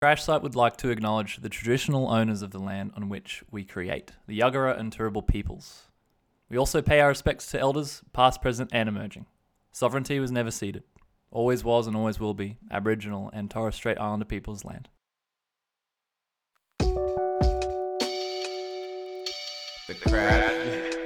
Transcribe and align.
Crash 0.00 0.22
Site 0.22 0.42
would 0.42 0.54
like 0.54 0.76
to 0.76 0.90
acknowledge 0.90 1.38
the 1.38 1.48
traditional 1.48 2.08
owners 2.08 2.40
of 2.40 2.52
the 2.52 2.60
land 2.60 2.92
on 2.94 3.08
which 3.08 3.42
we 3.50 3.64
create, 3.64 4.12
the 4.28 4.38
Yuggera 4.38 4.78
and 4.78 4.96
Turrbal 4.96 5.26
peoples. 5.26 5.88
We 6.48 6.56
also 6.56 6.80
pay 6.80 7.00
our 7.00 7.08
respects 7.08 7.50
to 7.50 7.58
elders, 7.58 8.02
past, 8.12 8.40
present, 8.40 8.70
and 8.72 8.88
emerging. 8.88 9.26
Sovereignty 9.72 10.20
was 10.20 10.30
never 10.30 10.52
ceded. 10.52 10.84
Always 11.32 11.64
was 11.64 11.88
and 11.88 11.96
always 11.96 12.20
will 12.20 12.32
be 12.32 12.58
Aboriginal 12.70 13.28
and 13.32 13.50
Torres 13.50 13.74
Strait 13.74 13.98
Islander 13.98 14.24
people's 14.24 14.64
land. 14.64 14.88
The 19.88 19.94
Crash 20.00 20.97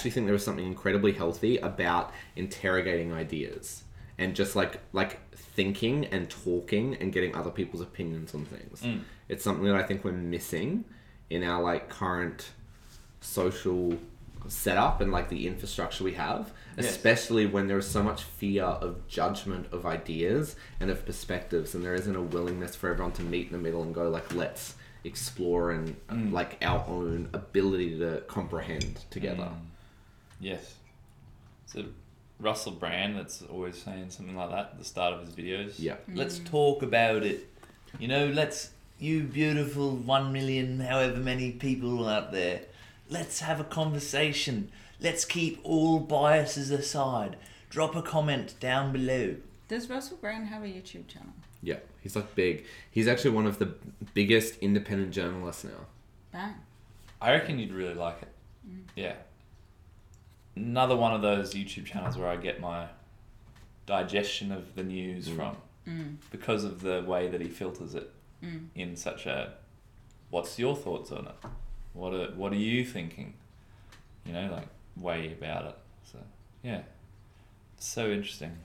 actually 0.00 0.10
think 0.12 0.26
there 0.26 0.34
is 0.34 0.44
something 0.44 0.66
incredibly 0.66 1.12
healthy 1.12 1.58
about 1.58 2.12
interrogating 2.36 3.12
ideas 3.12 3.84
and 4.16 4.34
just 4.34 4.56
like 4.56 4.80
like 4.92 5.20
thinking 5.34 6.06
and 6.06 6.30
talking 6.30 6.94
and 6.96 7.12
getting 7.12 7.34
other 7.34 7.50
people's 7.50 7.82
opinions 7.82 8.34
on 8.34 8.46
things. 8.46 8.82
It's 9.28 9.44
something 9.44 9.64
that 9.66 9.76
I 9.76 9.82
think 9.82 10.02
we're 10.04 10.12
missing 10.12 10.84
in 11.28 11.44
our 11.44 11.62
like 11.62 11.88
current 11.90 12.50
social 13.20 13.98
setup 14.48 15.02
and 15.02 15.12
like 15.12 15.28
the 15.28 15.46
infrastructure 15.46 16.02
we 16.02 16.14
have, 16.14 16.50
especially 16.78 17.44
when 17.44 17.68
there 17.68 17.76
is 17.78 17.86
so 17.86 18.02
much 18.02 18.22
fear 18.22 18.64
of 18.64 19.06
judgment 19.06 19.66
of 19.70 19.84
ideas 19.84 20.56
and 20.80 20.90
of 20.90 21.04
perspectives, 21.04 21.74
and 21.74 21.84
there 21.84 21.94
isn't 21.94 22.16
a 22.16 22.22
willingness 22.22 22.74
for 22.74 22.88
everyone 22.90 23.12
to 23.12 23.22
meet 23.22 23.46
in 23.48 23.52
the 23.52 23.58
middle 23.58 23.82
and 23.82 23.94
go 23.94 24.08
like, 24.08 24.34
let's 24.34 24.74
explore 25.04 25.70
and 25.72 25.94
uh, 26.08 26.14
like 26.30 26.56
our 26.62 26.84
own 26.88 27.28
ability 27.32 27.98
to 27.98 28.22
comprehend 28.28 29.04
together. 29.10 29.50
Yes. 30.40 30.74
It's 31.64 31.76
a 31.76 31.84
Russell 32.40 32.72
Brand 32.72 33.16
that's 33.16 33.42
always 33.42 33.80
saying 33.80 34.10
something 34.10 34.34
like 34.34 34.50
that 34.50 34.70
at 34.72 34.78
the 34.78 34.84
start 34.84 35.14
of 35.14 35.20
his 35.20 35.34
videos. 35.34 35.74
Yeah. 35.78 35.96
Let's 36.12 36.38
mm. 36.38 36.50
talk 36.50 36.82
about 36.82 37.22
it. 37.22 37.48
You 37.98 38.08
know, 38.08 38.26
let's, 38.28 38.70
you 38.98 39.24
beautiful 39.24 39.96
one 39.96 40.32
million, 40.32 40.80
however 40.80 41.18
many 41.18 41.52
people 41.52 42.08
out 42.08 42.32
there, 42.32 42.62
let's 43.08 43.40
have 43.40 43.60
a 43.60 43.64
conversation. 43.64 44.70
Let's 45.00 45.24
keep 45.24 45.60
all 45.62 46.00
biases 46.00 46.70
aside. 46.70 47.36
Drop 47.68 47.94
a 47.94 48.02
comment 48.02 48.54
down 48.60 48.92
below. 48.92 49.36
Does 49.68 49.88
Russell 49.88 50.16
Brand 50.16 50.48
have 50.48 50.62
a 50.62 50.66
YouTube 50.66 51.06
channel? 51.06 51.32
Yeah, 51.62 51.76
he's 52.00 52.16
like 52.16 52.34
big. 52.34 52.64
He's 52.90 53.06
actually 53.06 53.30
one 53.30 53.46
of 53.46 53.58
the 53.58 53.74
biggest 54.14 54.56
independent 54.58 55.12
journalists 55.12 55.64
now. 55.64 55.86
Bang. 56.32 56.54
I 57.20 57.32
reckon 57.32 57.58
you'd 57.58 57.72
really 57.72 57.94
like 57.94 58.22
it. 58.22 58.28
Mm. 58.68 58.82
Yeah. 58.96 59.14
Another 60.60 60.96
one 60.96 61.14
of 61.14 61.22
those 61.22 61.54
YouTube 61.54 61.86
channels 61.86 62.16
where 62.16 62.28
I 62.28 62.36
get 62.36 62.60
my 62.60 62.86
digestion 63.86 64.52
of 64.52 64.74
the 64.74 64.82
news 64.82 65.28
mm. 65.28 65.36
from 65.36 65.56
mm. 65.88 66.16
because 66.30 66.64
of 66.64 66.80
the 66.80 67.02
way 67.06 67.28
that 67.28 67.40
he 67.40 67.48
filters 67.48 67.94
it 67.94 68.12
mm. 68.44 68.66
in 68.74 68.96
such 68.96 69.26
a 69.26 69.54
what's 70.30 70.58
your 70.58 70.76
thoughts 70.76 71.10
on 71.12 71.26
it? 71.26 71.50
What 71.92 72.14
are 72.14 72.30
what 72.36 72.52
are 72.52 72.56
you 72.56 72.84
thinking? 72.84 73.34
You 74.24 74.34
know, 74.34 74.50
like 74.52 74.68
way 74.96 75.32
about 75.32 75.64
it. 75.66 75.78
So 76.04 76.18
yeah. 76.62 76.82
So 77.78 78.10
interesting. 78.10 78.56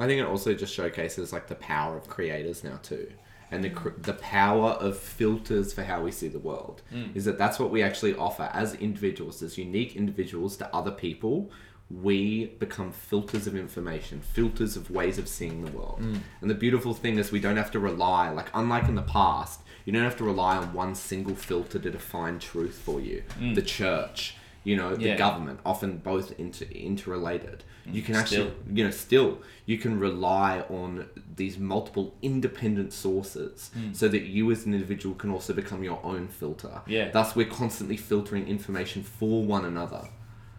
I 0.00 0.06
think 0.06 0.20
it 0.20 0.26
also 0.26 0.54
just 0.54 0.74
showcases 0.74 1.32
like 1.32 1.46
the 1.46 1.54
power 1.56 1.96
of 1.96 2.08
creators 2.08 2.64
now 2.64 2.78
too, 2.82 3.12
and 3.50 3.64
the 3.64 3.70
cr- 3.70 3.90
the 3.98 4.14
power 4.14 4.70
of 4.72 4.98
filters 4.98 5.72
for 5.72 5.82
how 5.82 6.02
we 6.02 6.10
see 6.10 6.28
the 6.28 6.38
world. 6.38 6.82
Hmm. 6.90 7.06
Is 7.14 7.24
that 7.24 7.38
that's 7.38 7.58
what 7.58 7.70
we 7.70 7.82
actually 7.82 8.14
offer 8.14 8.50
as 8.52 8.74
individuals, 8.74 9.42
as 9.42 9.58
unique 9.58 9.96
individuals 9.96 10.56
to 10.58 10.74
other 10.74 10.90
people. 10.90 11.50
We 11.90 12.46
become 12.60 12.92
filters 12.92 13.48
of 13.48 13.56
information, 13.56 14.20
filters 14.20 14.76
of 14.76 14.92
ways 14.92 15.18
of 15.18 15.26
seeing 15.26 15.64
the 15.64 15.72
world. 15.72 15.98
Hmm. 15.98 16.18
And 16.40 16.48
the 16.48 16.54
beautiful 16.54 16.94
thing 16.94 17.18
is, 17.18 17.32
we 17.32 17.40
don't 17.40 17.56
have 17.56 17.72
to 17.72 17.80
rely, 17.80 18.30
like, 18.30 18.48
unlike 18.54 18.86
in 18.88 18.94
the 18.94 19.02
past, 19.02 19.60
you 19.84 19.92
don't 19.92 20.04
have 20.04 20.16
to 20.18 20.24
rely 20.24 20.56
on 20.56 20.72
one 20.72 20.94
single 20.94 21.34
filter 21.34 21.80
to 21.80 21.90
define 21.90 22.38
truth 22.38 22.78
for 22.78 23.00
you. 23.00 23.24
Hmm. 23.38 23.54
The 23.54 23.62
church, 23.62 24.36
you 24.62 24.76
know, 24.76 24.94
the 24.94 25.06
Yeah. 25.08 25.16
government, 25.16 25.58
often 25.64 25.98
both 25.98 26.38
inter- 26.38 26.66
interrelated. 26.66 27.64
Mm, 27.88 27.94
you 27.94 28.02
can 28.02 28.14
actually, 28.14 28.36
Still. 28.50 28.52
you 28.76 28.84
know, 28.84 28.90
still, 28.90 29.38
you 29.64 29.78
can 29.78 29.98
rely 29.98 30.60
on 30.68 31.06
these 31.36 31.58
multiple 31.58 32.14
independent 32.20 32.92
sources 32.92 33.70
mm. 33.76 33.96
so 33.96 34.06
that 34.08 34.22
you 34.24 34.50
as 34.50 34.66
an 34.66 34.74
individual 34.74 35.14
can 35.14 35.30
also 35.30 35.54
become 35.54 35.82
your 35.82 36.00
own 36.04 36.28
filter. 36.28 36.82
Yeah. 36.86 37.10
Thus, 37.10 37.34
we're 37.34 37.46
constantly 37.48 37.96
filtering 37.96 38.46
information 38.48 39.02
for 39.02 39.42
one 39.44 39.64
another 39.64 40.08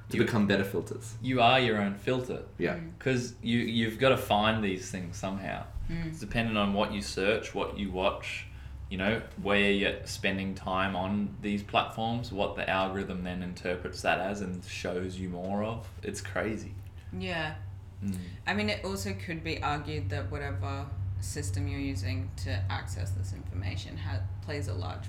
to 0.10 0.18
You- 0.18 0.24
become 0.24 0.48
better 0.48 0.64
filters. 0.64 1.14
You 1.22 1.40
are 1.42 1.60
your 1.60 1.80
own 1.80 1.94
filter. 1.94 2.42
Yeah. 2.58 2.76
Mm. 2.76 2.92
because 2.98 3.36
you 3.44 3.60
you've 3.60 4.00
got 4.00 4.10
to 4.10 4.18
find 4.18 4.64
these 4.64 4.90
things 4.90 5.16
somehow. 5.18 5.64
It's 6.08 6.22
dependent 6.22 6.58
on 6.58 6.74
what 6.74 6.94
you 6.94 7.02
search, 7.02 7.54
what 7.54 7.78
you 7.78 7.92
watch, 7.92 8.48
you 8.92 8.98
know, 8.98 9.22
where 9.42 9.72
you're 9.72 9.96
spending 10.06 10.54
time 10.54 10.98
on 10.98 11.34
these 11.42 11.64
platforms, 11.64 12.32
what 12.34 12.58
the 12.58 12.70
algorithm 12.70 13.24
then 13.24 13.42
interprets 13.42 14.02
that 14.02 14.20
as 14.20 14.42
and 14.42 14.64
shows 14.66 15.18
you 15.18 15.30
more 15.30 15.64
of. 15.64 15.88
It's 16.04 16.20
crazy. 16.20 16.74
Yeah. 17.18 17.56
I 18.46 18.54
mean, 18.54 18.70
it 18.70 18.84
also 18.84 19.14
could 19.14 19.44
be 19.46 19.64
argued 19.64 20.10
that 20.10 20.30
whatever 20.30 20.88
system 21.22 21.68
you're 21.70 21.80
using 21.80 22.30
to 22.44 22.52
access 22.70 23.12
this 23.12 23.32
information 23.32 23.96
ha- 23.96 24.20
plays 24.42 24.68
a 24.68 24.74
large 24.74 25.06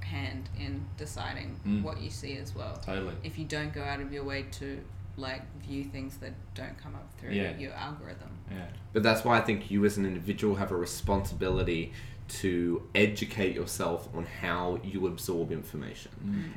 hand 0.00 0.50
in 0.58 0.84
deciding 0.98 1.58
Mm. 1.64 1.82
what 1.82 2.00
you 2.02 2.10
see 2.10 2.36
as 2.36 2.54
well. 2.54 2.76
Totally. 2.84 3.14
If 3.24 3.38
you 3.38 3.44
don't 3.46 3.72
go 3.72 3.82
out 3.82 4.00
of 4.00 4.12
your 4.12 4.24
way 4.24 4.42
to 4.60 4.80
like 5.16 5.42
view 5.60 5.84
things 5.84 6.16
that 6.16 6.32
don't 6.54 6.76
come 6.78 6.94
up 6.94 7.06
through 7.18 7.30
Yeah. 7.32 7.56
your 7.58 7.72
algorithm. 7.74 8.30
Yeah. 8.50 8.66
But 8.92 9.02
that's 9.02 9.24
why 9.24 9.38
I 9.38 9.40
think 9.42 9.70
you 9.70 9.84
as 9.84 9.96
an 9.96 10.04
individual 10.04 10.56
have 10.56 10.72
a 10.72 10.76
responsibility 10.76 11.92
to 12.40 12.82
educate 12.94 13.54
yourself 13.54 14.08
on 14.14 14.24
how 14.24 14.78
you 14.82 15.06
absorb 15.06 15.52
information 15.52 16.10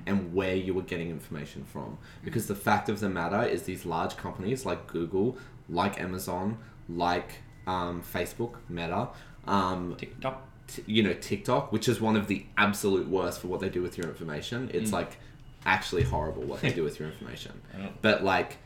and 0.05 0.33
where 0.33 0.55
you 0.55 0.77
are 0.79 0.83
getting 0.83 1.09
information 1.09 1.63
from. 1.65 1.97
Because 2.23 2.47
the 2.47 2.55
fact 2.55 2.87
of 2.89 2.99
the 2.99 3.09
matter 3.09 3.43
is, 3.43 3.63
these 3.63 3.85
large 3.85 4.15
companies 4.17 4.65
like 4.65 4.87
Google, 4.87 5.37
like 5.67 5.99
Amazon, 5.99 6.57
like 6.87 7.41
um, 7.67 8.01
Facebook, 8.01 8.53
Meta, 8.69 9.09
um, 9.47 9.95
TikTok. 9.97 10.41
t- 10.67 10.83
you 10.85 11.03
know 11.03 11.13
TikTok, 11.13 11.71
which 11.71 11.87
is 11.89 11.99
one 11.99 12.15
of 12.15 12.27
the 12.27 12.45
absolute 12.57 13.07
worst 13.07 13.41
for 13.41 13.47
what 13.47 13.59
they 13.59 13.69
do 13.69 13.81
with 13.81 13.97
your 13.97 14.07
information. 14.07 14.69
It's 14.73 14.91
like 14.91 15.17
actually 15.65 16.03
horrible 16.03 16.43
what 16.43 16.61
they 16.61 16.71
do 16.71 16.83
with 16.83 16.99
your 16.99 17.09
information. 17.09 17.53
But 18.01 18.23
like 18.23 18.57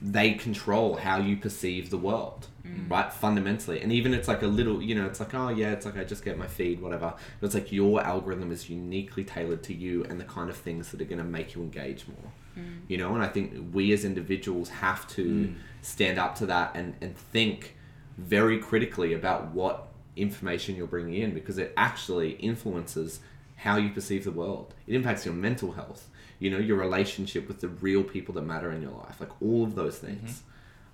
they 0.00 0.34
control 0.34 0.96
how 0.96 1.18
you 1.18 1.36
perceive 1.36 1.90
the 1.90 1.98
world, 1.98 2.46
mm. 2.64 2.88
right? 2.90 3.12
Fundamentally, 3.12 3.80
and 3.80 3.92
even 3.92 4.14
it's 4.14 4.28
like 4.28 4.42
a 4.42 4.46
little, 4.46 4.80
you 4.80 4.94
know, 4.94 5.06
it's 5.06 5.20
like 5.20 5.34
oh 5.34 5.48
yeah, 5.48 5.72
it's 5.72 5.84
like 5.84 5.96
I 5.96 6.04
just 6.04 6.24
get 6.24 6.38
my 6.38 6.46
feed, 6.46 6.80
whatever. 6.80 7.14
But 7.40 7.46
it's 7.46 7.54
like 7.54 7.72
your 7.72 8.02
algorithm 8.02 8.52
is 8.52 8.70
uniquely 8.70 9.24
tailored 9.24 9.62
to 9.64 9.74
you 9.74 10.04
and 10.04 10.20
the 10.20 10.24
kind 10.24 10.50
of 10.50 10.56
things 10.56 10.90
that 10.90 11.00
are 11.00 11.06
going 11.06 11.18
to 11.18 11.24
make 11.24 11.54
you 11.54 11.62
engage 11.62 12.06
more. 12.06 12.32
Mm. 12.56 12.80
You 12.88 12.98
know, 12.98 13.14
and 13.14 13.22
I 13.22 13.28
think 13.28 13.72
we 13.72 13.92
as 13.92 14.04
individuals 14.04 14.68
have 14.68 15.08
to 15.08 15.24
mm. 15.24 15.54
stand 15.82 16.18
up 16.18 16.36
to 16.36 16.46
that 16.46 16.72
and 16.74 16.94
and 17.00 17.16
think 17.16 17.76
very 18.16 18.58
critically 18.58 19.14
about 19.14 19.48
what 19.52 19.88
information 20.16 20.76
you're 20.76 20.86
bringing 20.86 21.22
in 21.22 21.32
because 21.32 21.58
it 21.58 21.72
actually 21.76 22.32
influences 22.32 23.20
how 23.56 23.76
you 23.76 23.90
perceive 23.90 24.24
the 24.24 24.32
world. 24.32 24.74
It 24.86 24.94
impacts 24.94 25.24
your 25.24 25.34
mental 25.34 25.72
health, 25.72 26.08
you 26.38 26.50
know, 26.50 26.58
your 26.58 26.76
relationship 26.76 27.48
with 27.48 27.60
the 27.60 27.68
real 27.68 28.04
people 28.04 28.34
that 28.34 28.42
matter 28.42 28.70
in 28.70 28.82
your 28.82 28.92
life, 28.92 29.20
like 29.20 29.42
all 29.42 29.64
of 29.64 29.74
those 29.74 29.98
things. 29.98 30.42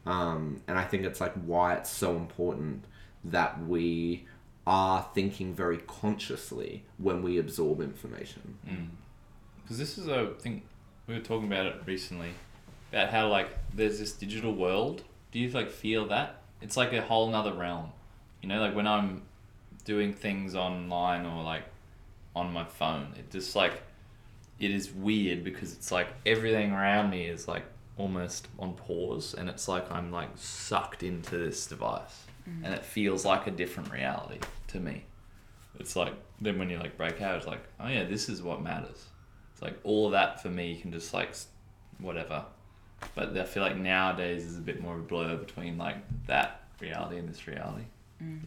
Um, 0.07 0.63
and 0.69 0.79
I 0.79 0.85
think 0.85 1.05
it's 1.05 1.21
like 1.21 1.35
why 1.35 1.75
it's 1.75 1.91
so 1.91 2.17
important 2.17 2.85
that 3.25 3.65
we 3.67 4.27
are 4.67 5.07
thinking 5.15 5.55
very 5.55 5.79
consciously 5.79 6.85
when 6.99 7.23
we 7.23 7.39
absorb 7.39 7.81
information. 7.81 8.59
Because 9.63 9.79
this 9.79 9.99
is 9.99 10.09
a 10.09 10.35
thing 10.39 10.63
we 11.07 11.15
were 11.15 11.21
talking 11.21 11.47
about 11.47 11.67
it 11.67 11.77
recently 11.87 12.31
about 12.93 13.11
how 13.11 13.29
like 13.29 13.49
there's 13.75 13.99
this 13.99 14.13
digital 14.13 14.55
world. 14.55 15.03
Do 15.33 15.39
you 15.39 15.51
like 15.51 15.71
feel 15.71 16.07
that 16.09 16.43
it's 16.63 16.77
like 16.77 16.93
a 16.93 17.03
whole 17.03 17.31
nother 17.31 17.53
realm? 17.53 17.91
You 18.41 18.49
know, 18.49 18.61
like 18.61 18.75
when 18.75 18.87
I'm 18.87 19.23
doing 19.85 20.13
things 20.13 20.55
online 20.55 21.27
or 21.27 21.43
like 21.43 21.65
on 22.35 22.53
my 22.53 22.65
phone, 22.65 23.15
it 23.19 23.31
just 23.31 23.55
like 23.57 23.83
it 24.59 24.71
is 24.71 24.93
weird 24.93 25.45
because 25.45 25.73
it's 25.73 25.91
like 25.91 26.09
everything 26.25 26.73
around 26.73 27.11
me 27.11 27.27
is 27.27 27.49
like 27.49 27.65
almost 27.97 28.49
on 28.59 28.75
pause 28.75 29.35
and 29.35 29.49
it's 29.49 29.69
like 29.69 29.91
I'm 29.91 30.11
like 30.11 30.31
sucked 30.37 31.03
into 31.03 31.39
this 31.39 31.67
device 31.67 32.25
mm-hmm. 32.49 32.65
and 32.65 32.75
it 32.75 32.85
feels 32.85 33.25
like 33.25 33.47
a 33.47 33.51
different 33.51 33.93
reality 33.93 34.39
to 34.69 34.81
me. 34.81 35.05
It's 35.79 35.97
like 35.97 36.15
then 36.41 36.59
when 36.59 36.71
you 36.71 36.79
like 36.79 36.97
break 36.97 37.21
out, 37.21 37.37
it's 37.37 37.47
like 37.47 37.63
oh 37.81 37.89
yeah, 37.89 38.05
this 38.05 38.29
is 38.29 38.43
what 38.43 38.63
matters. 38.63 39.07
It's 39.53 39.63
like 39.63 39.79
all 39.85 40.07
of 40.07 40.13
that 40.13 40.43
for 40.43 40.49
me 40.49 40.77
can 40.77 40.93
just 40.93 41.13
like 41.15 41.35
whatever 41.99 42.45
But 43.15 43.37
I 43.37 43.45
feel 43.45 43.63
like 43.63 43.77
nowadays 43.77 44.45
is 44.45 44.59
a 44.59 44.63
bit 44.63 44.81
more 44.81 44.95
of 44.95 45.01
a 45.01 45.05
blur 45.05 45.37
between 45.37 45.79
like 45.79 45.97
that 46.27 46.63
reality 46.81 47.19
and 47.19 47.29
this 47.29 47.47
reality. 47.47 47.85
Mm. 48.23 48.41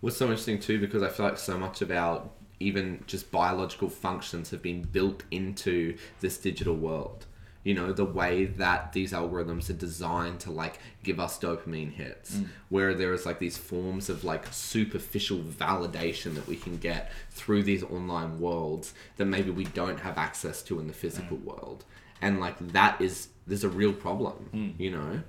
What's 0.00 0.16
so 0.16 0.26
interesting 0.26 0.58
too, 0.58 0.80
because 0.80 1.02
I 1.02 1.08
feel 1.08 1.26
like 1.26 1.38
so 1.38 1.58
much 1.58 1.82
of 1.82 1.90
our 1.90 2.28
even 2.60 3.02
just 3.06 3.30
biological 3.30 3.88
functions 3.88 4.50
have 4.50 4.62
been 4.62 4.82
built 4.82 5.24
into 5.30 5.96
this 6.20 6.38
digital 6.38 6.76
world. 6.76 7.26
You 7.64 7.74
know, 7.74 7.92
the 7.92 8.06
way 8.06 8.46
that 8.46 8.94
these 8.94 9.12
algorithms 9.12 9.68
are 9.68 9.74
designed 9.74 10.40
to 10.40 10.50
like 10.50 10.78
give 11.02 11.20
us 11.20 11.38
dopamine 11.38 11.92
hits, 11.92 12.36
mm. 12.36 12.46
where 12.70 12.94
there 12.94 13.12
is 13.12 13.26
like 13.26 13.38
these 13.38 13.58
forms 13.58 14.08
of 14.08 14.24
like 14.24 14.46
superficial 14.50 15.38
validation 15.38 16.34
that 16.36 16.46
we 16.46 16.56
can 16.56 16.78
get 16.78 17.12
through 17.30 17.64
these 17.64 17.82
online 17.82 18.40
worlds 18.40 18.94
that 19.18 19.26
maybe 19.26 19.50
we 19.50 19.64
don't 19.64 20.00
have 20.00 20.16
access 20.16 20.62
to 20.62 20.80
in 20.80 20.86
the 20.86 20.94
physical 20.94 21.36
mm. 21.36 21.44
world. 21.44 21.84
And 22.22 22.40
like 22.40 22.56
that 22.72 22.98
is, 23.00 23.28
there's 23.46 23.64
a 23.64 23.68
real 23.68 23.92
problem, 23.92 24.48
mm. 24.54 24.80
you 24.80 24.90
know? 24.90 25.22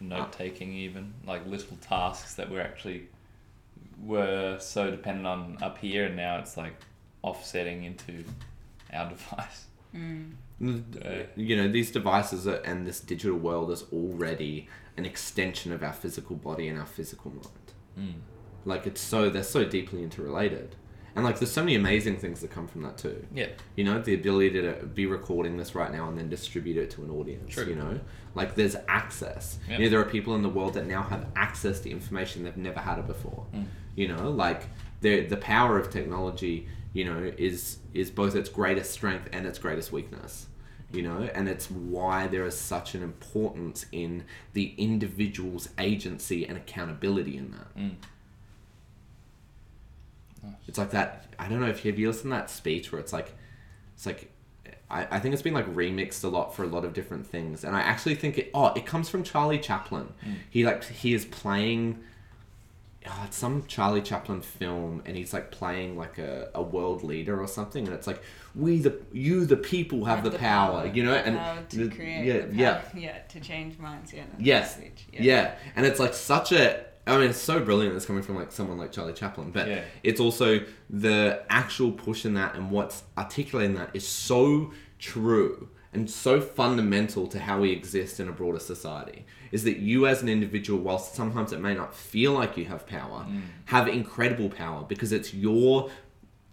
Note 0.00 0.32
taking, 0.32 0.72
even 0.72 1.14
like 1.26 1.44
little 1.46 1.76
tasks 1.80 2.34
that 2.34 2.48
were 2.48 2.60
actually 2.60 3.08
were 4.02 4.58
so 4.60 4.90
dependent 4.90 5.26
on 5.26 5.58
up 5.62 5.78
here, 5.78 6.06
and 6.06 6.16
now 6.16 6.38
it's 6.38 6.56
like 6.56 6.74
offsetting 7.22 7.84
into 7.84 8.24
our 8.92 9.08
device. 9.14 9.66
Uh, 11.04 11.24
you 11.36 11.56
know 11.56 11.68
these 11.68 11.90
devices 11.90 12.46
are, 12.46 12.56
and 12.64 12.86
this 12.86 13.00
digital 13.00 13.36
world 13.36 13.70
is 13.70 13.84
already 13.92 14.68
an 14.96 15.04
extension 15.04 15.72
of 15.72 15.82
our 15.82 15.92
physical 15.92 16.36
body 16.36 16.68
and 16.68 16.78
our 16.78 16.86
physical 16.86 17.30
mind. 17.30 18.14
Like 18.64 18.86
it's 18.86 19.00
so 19.00 19.28
they're 19.28 19.42
so 19.42 19.64
deeply 19.64 20.02
interrelated 20.02 20.76
and 21.14 21.24
like 21.24 21.38
there's 21.38 21.52
so 21.52 21.62
many 21.62 21.74
amazing 21.74 22.16
things 22.16 22.40
that 22.40 22.50
come 22.50 22.66
from 22.66 22.82
that 22.82 22.96
too 22.98 23.24
Yeah. 23.34 23.48
you 23.76 23.84
know 23.84 24.00
the 24.00 24.14
ability 24.14 24.50
to 24.62 24.72
be 24.94 25.06
recording 25.06 25.56
this 25.56 25.74
right 25.74 25.92
now 25.92 26.08
and 26.08 26.16
then 26.18 26.28
distribute 26.28 26.76
it 26.76 26.90
to 26.92 27.02
an 27.04 27.10
audience 27.10 27.52
True. 27.54 27.64
you 27.66 27.74
know 27.74 28.00
like 28.34 28.54
there's 28.54 28.76
access 28.88 29.58
Yeah. 29.68 29.78
you 29.78 29.84
know 29.84 29.90
there 29.90 30.00
are 30.00 30.04
people 30.10 30.34
in 30.34 30.42
the 30.42 30.48
world 30.48 30.74
that 30.74 30.86
now 30.86 31.02
have 31.02 31.26
access 31.36 31.80
to 31.80 31.90
information 31.90 32.44
they've 32.44 32.56
never 32.56 32.80
had 32.80 32.98
it 32.98 33.06
before 33.06 33.46
Mm. 33.54 33.66
you 33.96 34.08
know 34.08 34.30
like 34.30 34.62
the 35.00 35.24
the 35.26 35.36
power 35.36 35.78
of 35.78 35.90
technology 35.90 36.66
you 36.92 37.04
know 37.04 37.32
is 37.38 37.78
is 37.94 38.10
both 38.10 38.34
its 38.36 38.48
greatest 38.48 38.90
strength 38.92 39.28
and 39.32 39.46
its 39.46 39.58
greatest 39.58 39.92
weakness 39.92 40.46
you 40.92 41.02
know 41.02 41.22
and 41.34 41.48
it's 41.48 41.70
why 41.70 42.26
there 42.26 42.44
is 42.46 42.56
such 42.58 42.94
an 42.94 43.02
importance 43.02 43.86
in 43.92 44.24
the 44.52 44.74
individual's 44.76 45.68
agency 45.78 46.46
and 46.46 46.56
accountability 46.58 47.36
in 47.36 47.50
that 47.50 47.74
Mm. 47.76 47.94
It's 50.66 50.78
like 50.78 50.90
that. 50.90 51.26
I 51.38 51.48
don't 51.48 51.60
know 51.60 51.68
if 51.68 51.82
have 51.84 51.98
you 51.98 52.08
listened 52.08 52.32
to 52.32 52.36
that 52.36 52.50
speech 52.50 52.92
where 52.92 53.00
it's 53.00 53.12
like, 53.12 53.34
it's 53.94 54.06
like, 54.06 54.30
I, 54.90 55.06
I 55.10 55.18
think 55.18 55.32
it's 55.32 55.42
been 55.42 55.54
like 55.54 55.72
remixed 55.74 56.22
a 56.22 56.28
lot 56.28 56.54
for 56.54 56.62
a 56.62 56.66
lot 56.66 56.84
of 56.84 56.92
different 56.92 57.26
things, 57.26 57.64
and 57.64 57.74
I 57.74 57.80
actually 57.80 58.14
think 58.14 58.38
it. 58.38 58.50
Oh, 58.54 58.72
it 58.74 58.86
comes 58.86 59.08
from 59.08 59.22
Charlie 59.24 59.58
Chaplin. 59.58 60.12
Mm. 60.24 60.34
He 60.50 60.64
like 60.64 60.84
he 60.84 61.14
is 61.14 61.24
playing. 61.24 61.98
Oh, 63.04 63.22
it's 63.26 63.36
some 63.36 63.64
Charlie 63.66 64.02
Chaplin 64.02 64.42
film, 64.42 65.02
and 65.04 65.16
he's 65.16 65.32
like 65.32 65.50
playing 65.50 65.96
like 65.96 66.18
a, 66.18 66.50
a 66.54 66.62
world 66.62 67.02
leader 67.02 67.40
or 67.40 67.48
something, 67.48 67.84
and 67.86 67.94
it's 67.94 68.06
like 68.06 68.22
we 68.54 68.78
the 68.78 69.00
you 69.12 69.44
the 69.46 69.56
people 69.56 70.04
have, 70.04 70.22
the, 70.22 70.30
power, 70.30 70.86
you 70.86 71.02
know, 71.02 71.14
and 71.14 71.68
to 71.70 71.88
the- 71.88 71.94
create 71.96 72.26
yeah, 72.26 72.40
the 72.40 72.42
power, 72.42 72.54
yeah, 72.54 72.82
yeah, 72.94 73.18
to 73.18 73.40
change 73.40 73.78
minds, 73.78 74.12
yeah. 74.12 74.24
Yes. 74.38 74.74
the 74.74 74.82
message, 74.82 75.06
yeah. 75.10 75.54
and 75.74 75.86
it's 75.86 75.98
like 75.98 76.14
such 76.14 76.52
a. 76.52 76.84
I 77.06 77.16
mean, 77.18 77.30
it's 77.30 77.38
so 77.38 77.60
brilliant. 77.60 77.96
It's 77.96 78.06
coming 78.06 78.22
from 78.22 78.36
like 78.36 78.52
someone 78.52 78.78
like 78.78 78.92
Charlie 78.92 79.12
Chaplin, 79.12 79.50
but 79.50 79.66
Yeah. 79.68 79.82
it's 80.02 80.20
also 80.20 80.60
the 80.88 81.42
actual 81.50 81.90
push 81.90 82.24
in 82.24 82.34
that 82.34 82.54
and 82.54 82.70
what's 82.70 83.02
articulating 83.18 83.74
that 83.74 83.90
is 83.92 84.06
so 84.06 84.72
true 84.98 85.68
and 85.92 86.08
so 86.08 86.40
fundamental 86.40 87.26
to 87.26 87.38
how 87.38 87.60
we 87.60 87.70
exist 87.70 88.20
in 88.20 88.28
a 88.28 88.32
broader 88.32 88.60
society. 88.60 89.26
Is 89.50 89.64
that 89.64 89.78
you 89.78 90.06
as 90.06 90.22
an 90.22 90.28
individual, 90.28 90.80
whilst 90.80 91.14
sometimes 91.14 91.52
it 91.52 91.60
may 91.60 91.74
not 91.74 91.94
feel 91.94 92.32
like 92.32 92.56
you 92.56 92.66
have 92.66 92.86
power, 92.86 93.26
mm. 93.28 93.42
have 93.66 93.88
incredible 93.88 94.48
power 94.48 94.84
because 94.84 95.12
it's 95.12 95.34
your 95.34 95.90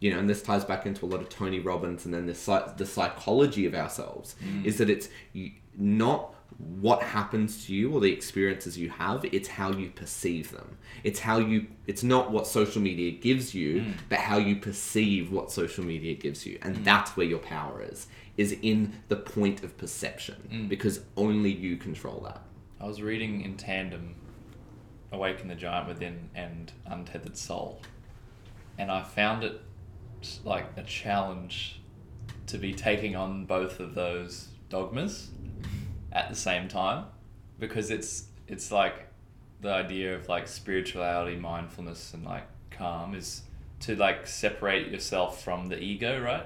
you 0.01 0.13
know, 0.13 0.19
and 0.19 0.29
this 0.29 0.41
ties 0.41 0.63
back 0.63 0.85
into 0.85 1.05
a 1.05 1.07
lot 1.07 1.19
of 1.19 1.27
Tony 1.27 1.59
Robbins 1.59 2.05
and 2.05 2.13
then 2.13 2.25
the 2.25 2.73
the 2.77 2.85
psychology 2.85 3.65
of 3.65 3.75
ourselves 3.75 4.35
mm. 4.41 4.63
is 4.63 4.77
that 4.77 4.89
it's 4.89 5.09
not 5.77 6.33
what 6.57 7.01
happens 7.01 7.65
to 7.65 7.73
you 7.73 7.91
or 7.91 8.01
the 8.01 8.11
experiences 8.11 8.77
you 8.77 8.89
have 8.89 9.23
it's 9.25 9.47
how 9.47 9.71
you 9.71 9.89
perceive 9.89 10.51
them. 10.51 10.77
It's 11.03 11.19
how 11.19 11.37
you 11.37 11.67
it's 11.87 12.03
not 12.03 12.31
what 12.31 12.47
social 12.47 12.81
media 12.81 13.11
gives 13.11 13.53
you 13.53 13.81
mm. 13.81 13.93
but 14.09 14.19
how 14.19 14.37
you 14.37 14.55
perceive 14.55 15.31
what 15.31 15.51
social 15.51 15.85
media 15.85 16.15
gives 16.15 16.45
you. 16.45 16.59
And 16.61 16.77
mm. 16.77 16.83
that's 16.83 17.15
where 17.15 17.25
your 17.25 17.39
power 17.39 17.81
is 17.81 18.07
is 18.37 18.57
in 18.61 18.93
the 19.07 19.15
point 19.15 19.63
of 19.63 19.77
perception 19.77 20.49
mm. 20.51 20.69
because 20.69 21.01
only 21.15 21.51
you 21.51 21.77
control 21.77 22.21
that. 22.25 22.41
I 22.81 22.87
was 22.87 23.01
reading 23.01 23.41
in 23.41 23.55
tandem 23.55 24.15
Awaken 25.11 25.47
the 25.47 25.55
Giant 25.55 25.87
Within 25.87 26.29
and 26.35 26.71
Untethered 26.85 27.37
Soul. 27.37 27.81
And 28.77 28.91
I 28.91 29.03
found 29.03 29.43
it 29.43 29.61
like 30.43 30.65
a 30.77 30.83
challenge 30.83 31.81
to 32.47 32.57
be 32.57 32.73
taking 32.73 33.15
on 33.15 33.45
both 33.45 33.79
of 33.79 33.95
those 33.95 34.49
dogmas 34.69 35.29
at 36.11 36.29
the 36.29 36.35
same 36.35 36.67
time 36.67 37.05
because 37.59 37.91
it's 37.91 38.25
it's 38.47 38.71
like 38.71 39.07
the 39.61 39.69
idea 39.69 40.15
of 40.15 40.27
like 40.29 40.47
spirituality, 40.47 41.35
mindfulness 41.35 42.13
and 42.13 42.25
like 42.25 42.47
calm 42.71 43.13
is 43.13 43.43
to 43.81 43.95
like 43.95 44.27
separate 44.27 44.87
yourself 44.87 45.43
from 45.43 45.67
the 45.67 45.79
ego, 45.79 46.21
right? 46.21 46.45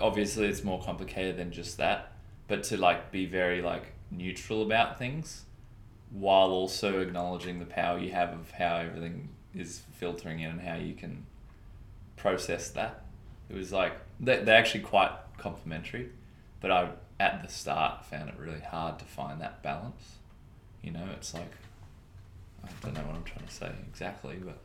Obviously 0.00 0.46
it's 0.46 0.64
more 0.64 0.82
complicated 0.82 1.36
than 1.36 1.52
just 1.52 1.76
that, 1.78 2.12
but 2.48 2.62
to 2.64 2.76
like 2.76 3.10
be 3.10 3.26
very 3.26 3.62
like 3.62 3.92
neutral 4.10 4.62
about 4.62 4.98
things 4.98 5.44
while 6.10 6.50
also 6.50 7.00
acknowledging 7.00 7.58
the 7.58 7.66
power 7.66 7.98
you 7.98 8.12
have 8.12 8.32
of 8.32 8.50
how 8.52 8.76
everything 8.76 9.28
is 9.54 9.82
filtering 9.98 10.40
in 10.40 10.50
and 10.52 10.60
how 10.60 10.76
you 10.76 10.94
can 10.94 11.26
process 12.16 12.70
that. 12.70 13.04
It 13.48 13.56
was 13.56 13.72
like 13.72 13.92
they 14.18 14.42
they're 14.42 14.58
actually 14.58 14.80
quite 14.80 15.12
complementary, 15.38 16.10
but 16.60 16.70
I 16.70 16.90
at 17.18 17.42
the 17.42 17.48
start 17.48 18.04
found 18.04 18.28
it 18.28 18.34
really 18.38 18.60
hard 18.60 18.98
to 18.98 19.04
find 19.04 19.40
that 19.40 19.62
balance. 19.62 20.16
You 20.82 20.90
know, 20.92 21.06
it's 21.12 21.32
like 21.34 21.50
I 22.64 22.68
don't 22.82 22.94
know 22.94 23.00
what 23.02 23.14
I'm 23.16 23.24
trying 23.24 23.46
to 23.46 23.52
say 23.52 23.70
exactly, 23.88 24.36
but 24.44 24.58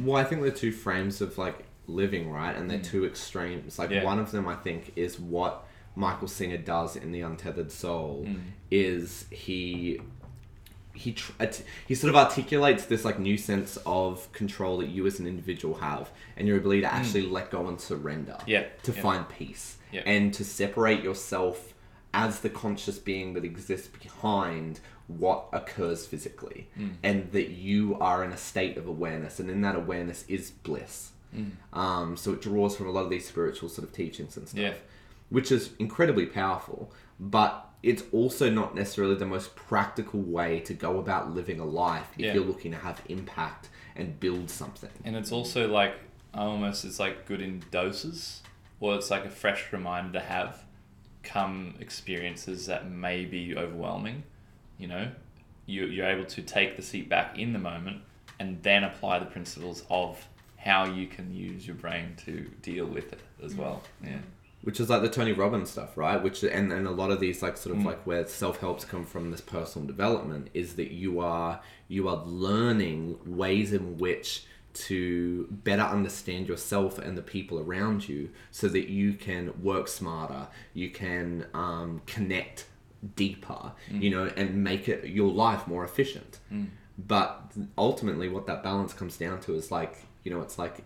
Well, 0.00 0.16
I 0.16 0.24
think 0.24 0.42
they're 0.42 0.50
two 0.50 0.72
frames 0.72 1.20
of 1.20 1.38
like 1.38 1.64
living, 1.86 2.30
right? 2.30 2.56
And 2.56 2.70
they're 2.70 2.80
two 2.80 3.04
extremes. 3.04 3.78
Like 3.78 3.90
Yeah. 3.90 4.04
one 4.04 4.18
of 4.18 4.30
them, 4.30 4.48
I 4.48 4.54
think, 4.56 4.92
is 4.96 5.18
what 5.20 5.64
Michael 5.94 6.28
Singer 6.28 6.56
does 6.56 6.96
in 6.96 7.12
the 7.12 7.20
Untethered 7.20 7.70
Soul. 7.70 8.24
Mm. 8.26 8.40
Is 8.70 9.26
he 9.30 10.00
he 10.94 11.12
tr- 11.12 11.32
he 11.86 11.94
sort 11.94 12.10
of 12.10 12.16
articulates 12.16 12.84
this 12.84 13.02
like 13.04 13.18
new 13.18 13.38
sense 13.38 13.78
of 13.86 14.30
control 14.32 14.76
that 14.78 14.88
you 14.88 15.06
as 15.06 15.18
an 15.20 15.26
individual 15.26 15.76
have, 15.76 16.10
and 16.36 16.46
your 16.46 16.58
ability 16.58 16.82
to 16.82 16.92
actually 16.92 17.22
let 17.22 17.50
go 17.50 17.66
and 17.68 17.80
surrender. 17.80 18.36
Yeah, 18.46 18.64
To 18.82 18.92
yeah. 18.92 19.00
find 19.02 19.28
peace 19.28 19.78
Yeah. 19.90 20.02
and 20.04 20.32
to 20.34 20.44
separate 20.44 21.02
yourself 21.02 21.71
as 22.14 22.40
the 22.40 22.50
conscious 22.50 22.98
being 22.98 23.32
that 23.34 23.44
exists 23.44 23.88
behind 23.88 24.80
what 25.08 25.46
occurs 25.52 26.06
physically 26.06 26.68
Mm. 26.78 26.90
and 27.02 27.32
that 27.32 27.50
you 27.50 27.96
are 28.00 28.22
in 28.24 28.32
a 28.32 28.36
state 28.36 28.76
of 28.76 28.86
awareness 28.86 29.40
and 29.40 29.50
in 29.50 29.60
that 29.62 29.74
awareness 29.76 30.24
is 30.28 30.50
bliss 30.50 31.12
Mm. 31.34 31.50
um, 31.72 32.16
so 32.16 32.32
it 32.32 32.42
draws 32.42 32.76
from 32.76 32.86
a 32.86 32.90
lot 32.90 33.04
of 33.04 33.10
these 33.10 33.26
spiritual 33.26 33.68
sort 33.68 33.86
of 33.88 33.94
teachings 33.94 34.36
and 34.36 34.46
stuff 34.48 34.60
Yeah. 34.60 34.74
which 35.30 35.50
is 35.50 35.70
incredibly 35.78 36.26
powerful 36.26 36.92
but 37.18 37.68
it's 37.82 38.04
also 38.12 38.48
not 38.50 38.74
necessarily 38.74 39.14
the 39.16 39.26
most 39.26 39.56
practical 39.56 40.20
way 40.20 40.60
to 40.60 40.72
go 40.74 40.98
about 40.98 41.34
living 41.34 41.58
a 41.60 41.64
life 41.64 42.08
if 42.16 42.26
Yeah. 42.26 42.34
you're 42.34 42.44
looking 42.44 42.70
to 42.72 42.78
have 42.78 43.00
impact 43.08 43.68
and 43.96 44.20
build 44.20 44.50
something 44.50 44.90
and 45.04 45.16
it's 45.16 45.32
also 45.32 45.66
like 45.68 45.94
almost 46.34 46.84
it's 46.84 46.98
like 47.00 47.26
good 47.26 47.42
in 47.42 47.62
doses, 47.70 48.40
or 48.80 48.94
it's 48.96 49.10
like 49.10 49.24
a 49.24 49.30
fresh 49.30 49.70
reminder 49.72 50.12
to 50.18 50.20
have 50.24 50.64
come 51.22 51.74
experiences 51.80 52.66
that 52.66 52.90
may 52.90 53.24
be 53.24 53.56
overwhelming. 53.56 54.22
You 54.78 54.88
know, 54.88 55.08
you 55.66 55.86
you're 55.86 56.06
able 56.08 56.24
to 56.26 56.42
take 56.42 56.76
the 56.76 56.82
seat 56.82 57.08
back 57.08 57.38
in 57.38 57.52
the 57.52 57.58
moment 57.58 58.02
and 58.40 58.62
then 58.62 58.82
apply 58.84 59.18
the 59.20 59.26
principles 59.26 59.84
of 59.90 60.26
how 60.56 60.84
you 60.86 61.06
can 61.06 61.34
use 61.34 61.66
your 61.66 61.76
brain 61.76 62.14
to 62.24 62.50
deal 62.62 62.86
with 62.86 63.12
it 63.12 63.20
as 63.44 63.54
well. 63.54 63.82
Yeah. 64.02 64.18
which 64.62 64.78
is 64.78 64.88
like 64.88 65.02
the 65.02 65.08
Tony 65.08 65.32
Robbins 65.32 65.70
stuff, 65.70 65.96
right? 65.96 66.22
Which 66.22 66.42
and, 66.44 66.72
and 66.72 66.86
a 66.86 66.90
lot 66.92 67.10
of 67.10 67.18
these 67.20 67.42
like 67.42 67.56
sort 67.56 67.74
of 67.76 67.82
Mm. 67.82 67.86
like 67.86 68.06
where 68.06 68.26
self 68.26 68.58
helps 68.60 68.84
come 68.84 69.04
from 69.04 69.30
this 69.32 69.40
personal 69.40 69.86
development 69.86 70.48
is 70.54 70.74
that 70.76 70.92
you 70.92 71.18
are 71.20 71.60
you 71.88 72.08
are 72.08 72.22
learning 72.24 73.18
ways 73.26 73.72
in 73.72 73.98
which 73.98 74.44
to 74.74 75.46
better 75.50 75.82
understand 75.82 76.48
yourself 76.48 76.98
and 76.98 77.16
the 77.16 77.22
people 77.22 77.58
around 77.58 78.08
you 78.08 78.30
so 78.50 78.68
that 78.68 78.88
you 78.88 79.14
can 79.14 79.52
work 79.62 79.88
smarter, 79.88 80.48
you 80.74 80.90
can 80.90 81.46
um, 81.54 82.00
connect 82.06 82.66
deeper, 83.16 83.72
mm. 83.90 84.02
you 84.02 84.10
know, 84.10 84.30
and 84.36 84.62
make 84.62 84.88
it 84.88 85.06
your 85.06 85.30
life 85.30 85.66
more 85.66 85.84
efficient. 85.84 86.38
Mm. 86.52 86.68
But 86.98 87.52
ultimately, 87.76 88.28
what 88.28 88.46
that 88.46 88.62
balance 88.62 88.92
comes 88.92 89.16
down 89.16 89.40
to 89.40 89.54
is 89.54 89.70
like, 89.70 90.06
you 90.24 90.32
know, 90.32 90.40
it's 90.40 90.58
like 90.58 90.84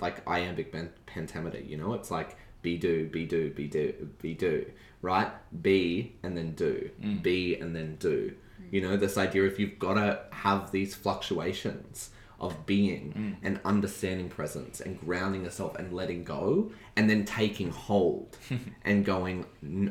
like 0.00 0.26
iambic 0.28 0.74
pentameter, 1.06 1.60
you 1.60 1.76
know? 1.76 1.94
It's 1.94 2.10
like 2.10 2.36
be 2.62 2.76
do, 2.76 3.06
be 3.08 3.24
do, 3.24 3.50
be 3.50 3.68
do, 3.68 4.10
be 4.20 4.34
do, 4.34 4.66
right? 5.00 5.30
Be 5.62 6.14
and 6.22 6.36
then 6.36 6.52
do, 6.52 6.90
mm. 7.02 7.22
be 7.22 7.56
and 7.56 7.74
then 7.74 7.96
do. 7.96 8.34
You 8.70 8.80
know, 8.80 8.96
this 8.96 9.16
idea 9.16 9.44
if 9.44 9.60
you've 9.60 9.78
got 9.78 9.94
to 9.94 10.20
have 10.32 10.72
these 10.72 10.94
fluctuations 10.94 12.10
of 12.38 12.66
being 12.66 13.12
mm. 13.16 13.46
and 13.46 13.60
understanding 13.64 14.28
presence 14.28 14.80
and 14.80 15.00
grounding 15.00 15.44
yourself 15.44 15.74
and 15.76 15.92
letting 15.92 16.22
go 16.22 16.70
and 16.94 17.08
then 17.08 17.24
taking 17.24 17.70
hold 17.70 18.36
and 18.84 19.04
going, 19.04 19.46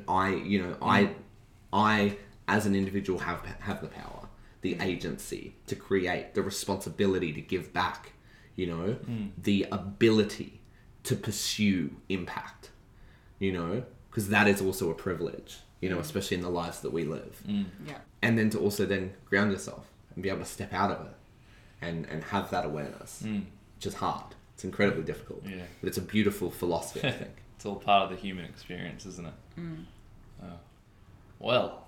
I, 0.08 0.36
you 0.36 0.62
know, 0.62 0.78
I, 0.82 1.04
mm. 1.04 1.14
I 1.74 2.18
as 2.48 2.66
an 2.66 2.76
individual 2.76 3.20
have 3.20 3.44
have 3.62 3.82
the 3.82 3.88
power, 3.88 4.28
the 4.62 4.76
mm. 4.76 4.84
agency 4.84 5.56
to 5.68 5.76
create, 5.76 6.36
the 6.36 6.44
responsibility 6.44 7.34
to 7.34 7.42
give 7.42 7.74
back, 7.74 8.14
you 8.56 8.68
know, 8.68 8.98
the 9.42 9.68
ability 9.72 10.62
to 11.04 11.16
pursue 11.16 11.96
impact, 12.10 12.70
you 13.40 13.52
know, 13.52 13.84
because 14.10 14.30
that 14.30 14.48
is 14.48 14.62
also 14.62 14.92
a 14.92 14.94
privilege, 14.94 15.58
you 15.82 15.90
know, 15.90 16.00
especially 16.00 16.38
in 16.38 16.44
the 16.44 16.50
lives 16.50 16.82
that 16.82 16.94
we 16.94 17.06
live. 17.06 17.42
Yeah. 17.88 17.98
And 18.22 18.38
then 18.38 18.50
to 18.52 18.60
also 18.60 18.86
then 18.86 19.14
ground 19.26 19.52
yourself 19.52 19.88
and 20.14 20.24
be 20.24 20.30
able 20.30 20.40
to 20.40 20.46
step 20.46 20.74
out 20.74 20.92
of 20.92 21.08
it 21.08 21.14
and 21.82 22.06
and 22.08 22.24
have 22.26 22.50
that 22.52 22.66
awareness, 22.66 23.24
mm. 23.26 23.44
which 23.76 23.86
is 23.86 23.96
hard. 23.96 24.36
It's 24.54 24.64
incredibly 24.64 25.04
difficult, 25.04 25.44
Yeah. 25.46 25.64
but 25.82 25.88
it's 25.90 25.98
a 25.98 26.02
beautiful 26.02 26.50
philosophy, 26.50 27.08
I 27.08 27.12
think. 27.22 27.32
It's 27.58 27.66
all 27.66 27.76
part 27.76 28.04
of 28.04 28.10
the 28.10 28.16
human 28.16 28.46
experience, 28.46 29.06
isn't 29.06 29.28
it? 29.28 29.34
Oh. 30.44 30.48
Well, 31.40 31.88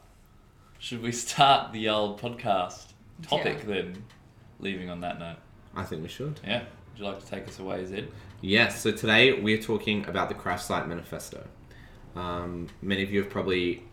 should 0.80 1.02
we 1.02 1.12
start 1.12 1.72
the 1.74 1.90
old 1.90 2.20
podcast 2.22 2.88
topic 3.22 3.60
Yeah. 3.62 3.74
then? 3.76 4.04
Leaving 4.60 4.90
on 4.90 5.02
that 5.02 5.20
note. 5.20 5.38
I 5.76 5.84
think 5.84 6.02
we 6.02 6.08
should. 6.10 6.40
Yeah. 6.44 6.64
Would 6.94 7.00
you 7.00 7.06
like 7.06 7.20
to 7.20 7.26
take 7.28 7.48
us 7.48 7.60
away, 7.60 7.86
Zed? 7.86 8.10
Yes, 8.42 8.82
so 8.82 8.92
today 8.92 9.40
we're 9.40 9.62
talking 9.62 10.06
about 10.08 10.30
the 10.30 10.36
Crash 10.36 10.64
Site 10.64 10.88
Manifesto. 10.88 11.46
Um, 12.16 12.68
many 12.82 13.04
of 13.04 13.12
you 13.12 13.22
have 13.22 13.30
probably 13.32 13.84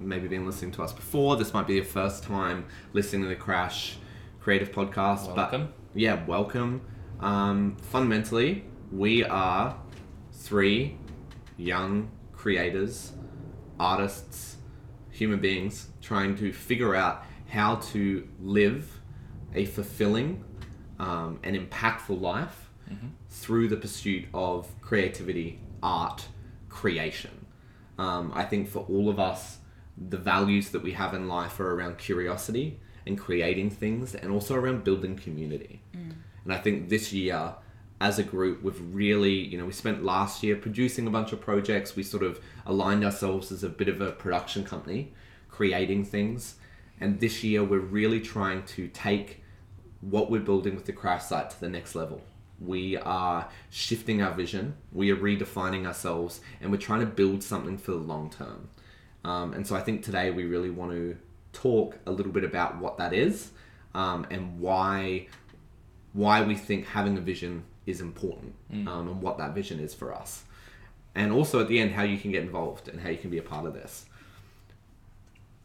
maybe 0.00 0.26
been 0.28 0.46
listening 0.46 0.72
to 0.72 0.82
us 0.82 0.92
before. 0.92 1.36
This 1.36 1.52
might 1.52 1.66
be 1.66 1.74
your 1.74 1.84
first 1.84 2.24
time 2.24 2.64
listening 2.94 3.22
to 3.22 3.28
the 3.28 3.36
Crash 3.36 3.96
Creative 4.44 4.70
Podcast. 4.70 5.34
Welcome. 5.34 5.72
But 5.94 6.02
yeah, 6.02 6.22
welcome. 6.26 6.82
Um, 7.18 7.78
fundamentally, 7.80 8.66
we 8.92 9.24
are 9.24 9.74
three 10.32 10.98
young 11.56 12.10
creators, 12.34 13.12
artists, 13.80 14.58
human 15.10 15.40
beings 15.40 15.88
trying 16.02 16.36
to 16.36 16.52
figure 16.52 16.94
out 16.94 17.24
how 17.48 17.76
to 17.76 18.28
live 18.38 19.00
a 19.54 19.64
fulfilling 19.64 20.44
um, 20.98 21.40
and 21.42 21.56
impactful 21.56 22.20
life 22.20 22.68
through 23.30 23.68
the 23.68 23.78
pursuit 23.78 24.26
of 24.34 24.68
creativity, 24.82 25.58
art, 25.82 26.26
creation. 26.68 27.46
Um, 27.96 28.30
I 28.34 28.44
think 28.44 28.68
for 28.68 28.80
all 28.90 29.08
of 29.08 29.18
us, 29.18 29.56
the 29.96 30.18
values 30.18 30.68
that 30.72 30.82
we 30.82 30.92
have 30.92 31.14
in 31.14 31.28
life 31.28 31.58
are 31.60 31.74
around 31.74 31.96
curiosity 31.96 32.78
and 33.06 33.18
creating 33.18 33.70
things, 33.70 34.14
and 34.14 34.30
also 34.30 34.54
around 34.54 34.84
building 34.84 35.16
community. 35.16 35.80
And 36.44 36.52
I 36.52 36.58
think 36.58 36.88
this 36.88 37.12
year, 37.12 37.54
as 38.00 38.18
a 38.18 38.22
group, 38.22 38.62
we've 38.62 38.80
really, 38.94 39.32
you 39.32 39.56
know, 39.56 39.66
we 39.66 39.72
spent 39.72 40.04
last 40.04 40.42
year 40.42 40.56
producing 40.56 41.06
a 41.06 41.10
bunch 41.10 41.32
of 41.32 41.40
projects. 41.40 41.96
We 41.96 42.02
sort 42.02 42.22
of 42.22 42.40
aligned 42.66 43.04
ourselves 43.04 43.50
as 43.52 43.62
a 43.64 43.68
bit 43.68 43.88
of 43.88 44.00
a 44.00 44.12
production 44.12 44.64
company, 44.64 45.12
creating 45.48 46.04
things. 46.04 46.56
And 47.00 47.20
this 47.20 47.42
year, 47.42 47.64
we're 47.64 47.78
really 47.78 48.20
trying 48.20 48.64
to 48.64 48.88
take 48.88 49.42
what 50.00 50.30
we're 50.30 50.40
building 50.40 50.74
with 50.74 50.84
the 50.84 50.92
Crash 50.92 51.24
Site 51.24 51.50
to 51.50 51.60
the 51.60 51.68
next 51.68 51.94
level. 51.94 52.20
We 52.60 52.96
are 52.96 53.48
shifting 53.70 54.22
our 54.22 54.32
vision, 54.32 54.76
we 54.92 55.10
are 55.10 55.16
redefining 55.16 55.86
ourselves, 55.86 56.40
and 56.60 56.70
we're 56.70 56.76
trying 56.76 57.00
to 57.00 57.06
build 57.06 57.42
something 57.42 57.78
for 57.78 57.92
the 57.92 57.98
long 57.98 58.30
term. 58.30 58.68
Um, 59.24 59.54
and 59.54 59.66
so 59.66 59.74
I 59.74 59.80
think 59.80 60.04
today 60.04 60.30
we 60.30 60.44
really 60.44 60.70
want 60.70 60.92
to 60.92 61.16
talk 61.54 61.98
a 62.06 62.12
little 62.12 62.32
bit 62.32 62.44
about 62.44 62.78
what 62.78 62.98
that 62.98 63.12
is 63.12 63.50
um, 63.94 64.26
and 64.30 64.60
why 64.60 65.26
why 66.12 66.42
we 66.42 66.54
think 66.54 66.86
having 66.86 67.16
a 67.18 67.20
vision 67.20 67.64
is 67.86 68.00
important 68.00 68.54
um, 68.72 69.08
and 69.08 69.20
what 69.20 69.36
that 69.38 69.54
vision 69.54 69.80
is 69.80 69.92
for 69.92 70.14
us. 70.14 70.44
And 71.14 71.32
also 71.32 71.60
at 71.60 71.68
the 71.68 71.78
end, 71.80 71.92
how 71.92 72.02
you 72.02 72.18
can 72.18 72.30
get 72.30 72.42
involved 72.42 72.88
and 72.88 73.00
how 73.00 73.08
you 73.10 73.18
can 73.18 73.30
be 73.30 73.38
a 73.38 73.42
part 73.42 73.66
of 73.66 73.74
this. 73.74 74.06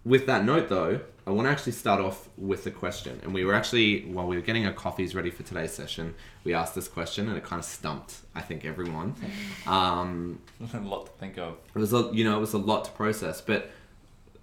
With 0.03 0.25
that 0.27 0.43
note, 0.45 0.69
though, 0.69 1.01
I 1.27 1.31
want 1.31 1.45
to 1.45 1.51
actually 1.51 1.73
start 1.73 2.01
off 2.01 2.29
with 2.37 2.65
a 2.65 2.71
question. 2.71 3.19
And 3.21 3.33
we 3.33 3.45
were 3.45 3.53
actually, 3.53 4.05
while 4.05 4.25
we 4.25 4.35
were 4.35 4.41
getting 4.41 4.65
our 4.65 4.73
coffees 4.73 5.13
ready 5.13 5.29
for 5.29 5.43
today's 5.43 5.71
session, 5.71 6.15
we 6.43 6.53
asked 6.53 6.73
this 6.73 6.87
question 6.87 7.27
and 7.27 7.37
it 7.37 7.43
kind 7.43 7.59
of 7.59 7.65
stumped, 7.65 8.15
I 8.33 8.41
think, 8.41 8.65
everyone. 8.65 9.15
Um, 9.67 10.41
a 10.73 10.79
lot 10.79 11.05
to 11.05 11.11
think 11.19 11.37
of. 11.37 11.57
it 11.75 11.79
was 11.79 11.93
a, 11.93 12.09
you 12.11 12.23
know 12.23 12.37
it 12.37 12.39
was 12.39 12.53
a 12.53 12.57
lot 12.57 12.85
to 12.85 12.91
process 12.91 13.39
but 13.39 13.69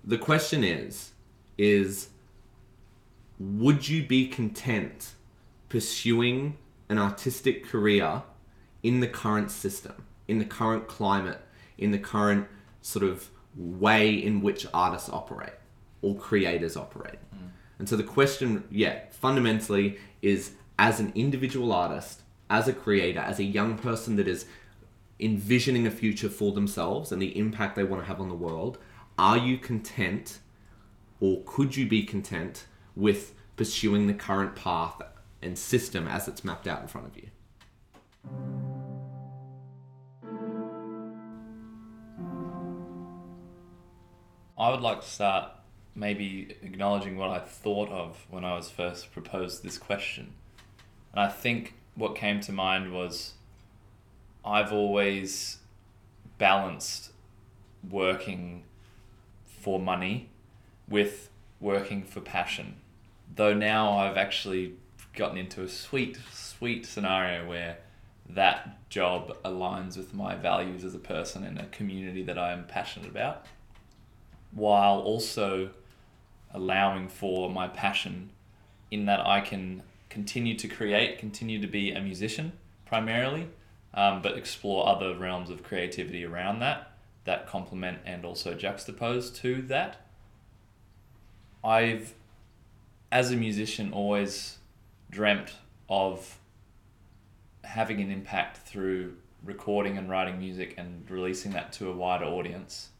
the 0.05 0.17
question 0.17 0.63
is 0.63 1.11
is 1.59 2.09
would 3.39 3.89
you 3.89 4.03
be 4.03 4.29
content 4.29 5.15
pursuing 5.69 6.57
an 6.89 6.99
artistic 6.99 7.67
career 7.67 8.23
in 8.83 9.01
the 9.01 9.09
current 9.09 9.51
system 9.51 10.05
in 10.29 10.39
the 10.39 10.45
current 10.45 10.87
climate 10.87 11.41
in 11.79 11.91
the 11.91 11.99
current 11.99 12.47
sort 12.81 13.05
of 13.05 13.29
way 13.57 14.13
in 14.15 14.41
which 14.41 14.67
artists 14.73 15.09
operate 15.09 15.55
or 16.03 16.15
creators 16.15 16.77
operate? 16.77 17.19
Mm. 17.35 17.51
And 17.79 17.89
so 17.89 17.97
the 17.97 18.05
question 18.05 18.65
yeah 18.71 19.01
fundamentally 19.11 19.99
is 20.23 20.53
as 20.79 21.01
an 21.01 21.13
individual 21.15 21.73
artist 21.73 22.23
as 22.49 22.69
a 22.69 22.73
creator 22.73 23.21
as 23.21 23.39
a 23.39 23.45
young 23.45 23.77
person 23.77 24.17
that 24.17 24.29
is 24.29 24.47
envisioning 25.19 25.87
a 25.87 25.91
future 25.91 26.29
for 26.29 26.53
themselves 26.53 27.13
and 27.13 27.21
the 27.21 27.39
impact 27.39 27.77
they 27.77 27.85
want 27.85 28.03
to 28.03 28.07
have 28.07 28.21
on 28.21 28.29
the 28.29 28.35
world, 28.35 28.79
are 29.19 29.39
you 29.39 29.57
content 29.57 30.39
or 31.21 31.43
could 31.45 31.77
you 31.77 31.87
be 31.87 32.03
content 32.03 32.67
with 32.95 33.35
pursuing 33.57 34.07
the 34.07 34.15
current 34.15 34.55
path 34.55 35.01
and 35.43 35.59
system 35.59 36.07
as 36.09 36.29
it's 36.29 36.45
mapped 36.45 36.67
out 36.67 36.83
in 36.83 36.89
front 36.89 37.07
of 37.07 37.17
you? 37.17 37.29
I 44.59 44.71
would 44.71 44.81
like 44.81 45.03
to 45.03 45.07
start 45.07 45.51
maybe 45.95 46.57
acknowledging 46.63 47.17
what 47.17 47.31
I 47.31 47.39
thought 47.39 47.91
of 47.91 48.27
when 48.31 48.45
I 48.45 48.55
was 48.55 48.71
first 48.71 49.13
proposed 49.13 49.63
this 49.63 49.79
question. 49.79 50.33
And 51.13 51.21
I 51.21 51.29
think 51.29 51.75
what 51.95 52.15
came 52.15 52.41
to 52.41 52.53
mind 52.53 52.93
was 52.93 53.35
I've 54.45 54.73
always 54.73 55.59
balanced 56.39 57.13
working 57.89 58.65
for 59.45 59.79
money 59.79 60.31
with 60.89 61.31
working 61.61 62.03
for 62.03 62.21
passion. 62.21 62.77
Though 63.35 63.55
now 63.55 63.99
I've 63.99 64.17
actually 64.17 64.75
gotten 65.15 65.39
into 65.39 65.63
a 65.63 65.69
sweet, 65.69 66.19
sweet 66.33 66.87
scenario 66.87 67.49
where 67.49 67.79
that 68.29 68.89
job 68.89 69.37
aligns 69.45 69.97
with 69.97 70.13
my 70.15 70.35
values 70.35 70.85
as 70.85 70.95
a 70.95 70.99
person 70.99 71.45
in 71.45 71.59
a 71.59 71.67
community 71.67 72.23
that 72.23 72.39
I 72.39 72.53
am 72.53 72.67
passionate 72.67 73.09
about 73.09 73.47
while 74.53 75.01
also 75.01 75.71
allowing 76.53 77.09
for 77.09 77.51
my 77.51 77.69
passion 77.69 78.31
in 78.91 79.07
that 79.07 79.21
I 79.21 79.41
can 79.41 79.83
continue 80.09 80.57
to 80.57 80.69
create, 80.69 81.19
continue 81.19 81.61
to 81.61 81.67
be 81.67 81.93
a 81.93 82.01
musician 82.01 82.53
primarily, 82.87 83.49
um, 83.95 84.23
but 84.23 84.39
explore 84.39 84.89
other 84.89 85.17
realms 85.17 85.51
of 85.51 85.63
creativity 85.63 86.25
around 86.25 86.61
that 86.61 86.93
that 87.27 87.47
complement 87.47 87.99
and 88.07 88.25
also 88.25 88.55
juxtapose 88.55 89.35
to 89.35 89.61
that. 89.63 90.06
I've, 91.65 92.15
as 93.11 93.31
a 93.33 93.37
musician, 93.37 93.93
always 93.93 94.59
dreamt 95.11 95.55
of 95.89 96.39
having 97.65 98.01
an 98.01 98.11
impact 98.11 98.59
through 98.59 99.17
recording 99.45 99.97
and 99.99 100.09
writing 100.09 100.39
music 100.39 100.75
and 100.77 101.09
releasing 101.11 101.53
that 101.53 101.73
to 101.75 101.89
a 101.89 101.93
wider 101.93 102.25
audience 102.25 102.91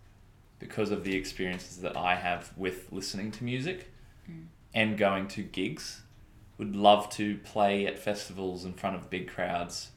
because 0.59 0.91
of 0.91 1.05
the 1.05 1.15
experiences 1.15 1.79
that 1.79 1.97
I 1.97 2.15
have 2.15 2.53
with 2.57 2.91
listening 2.93 3.31
to 3.33 3.45
music 3.45 3.93
mm. 4.31 4.45
and 4.75 4.97
going 4.97 5.29
to 5.29 5.43
gigs. 5.43 6.03
Would 6.59 6.75
love 6.75 7.11
to 7.11 7.37
play 7.39 7.87
at 7.87 7.99
festivals 7.99 8.65
in 8.65 8.73
front 8.73 8.97
of 8.97 9.11
big 9.11 9.29
crowds 9.29 9.91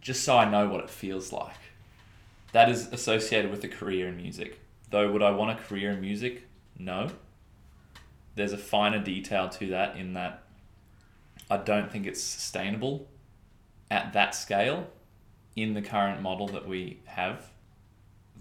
just 0.00 0.22
so 0.22 0.36
I 0.36 0.48
know 0.48 0.68
what 0.68 0.80
it 0.80 0.90
feels 0.90 1.32
like. 1.32 1.56
That 2.52 2.68
is 2.68 2.86
associated 2.92 3.50
with 3.50 3.64
a 3.64 3.68
career 3.68 4.08
in 4.08 4.16
music. 4.16 4.60
Though, 4.90 5.10
would 5.10 5.22
I 5.22 5.32
want 5.32 5.58
a 5.58 5.62
career 5.62 5.90
in 5.90 6.00
music? 6.00 6.46
No. 6.78 7.08
There's 8.34 8.52
a 8.52 8.58
finer 8.58 9.02
detail 9.02 9.48
to 9.50 9.68
that 9.68 9.96
in 9.96 10.14
that 10.14 10.42
I 11.50 11.58
don't 11.58 11.90
think 11.90 12.06
it's 12.06 12.22
sustainable 12.22 13.06
at 13.90 14.12
that 14.12 14.34
scale 14.34 14.88
in 15.56 15.74
the 15.74 15.82
current 15.82 16.20
model 16.22 16.48
that 16.48 16.66
we 16.66 17.00
have. 17.04 17.50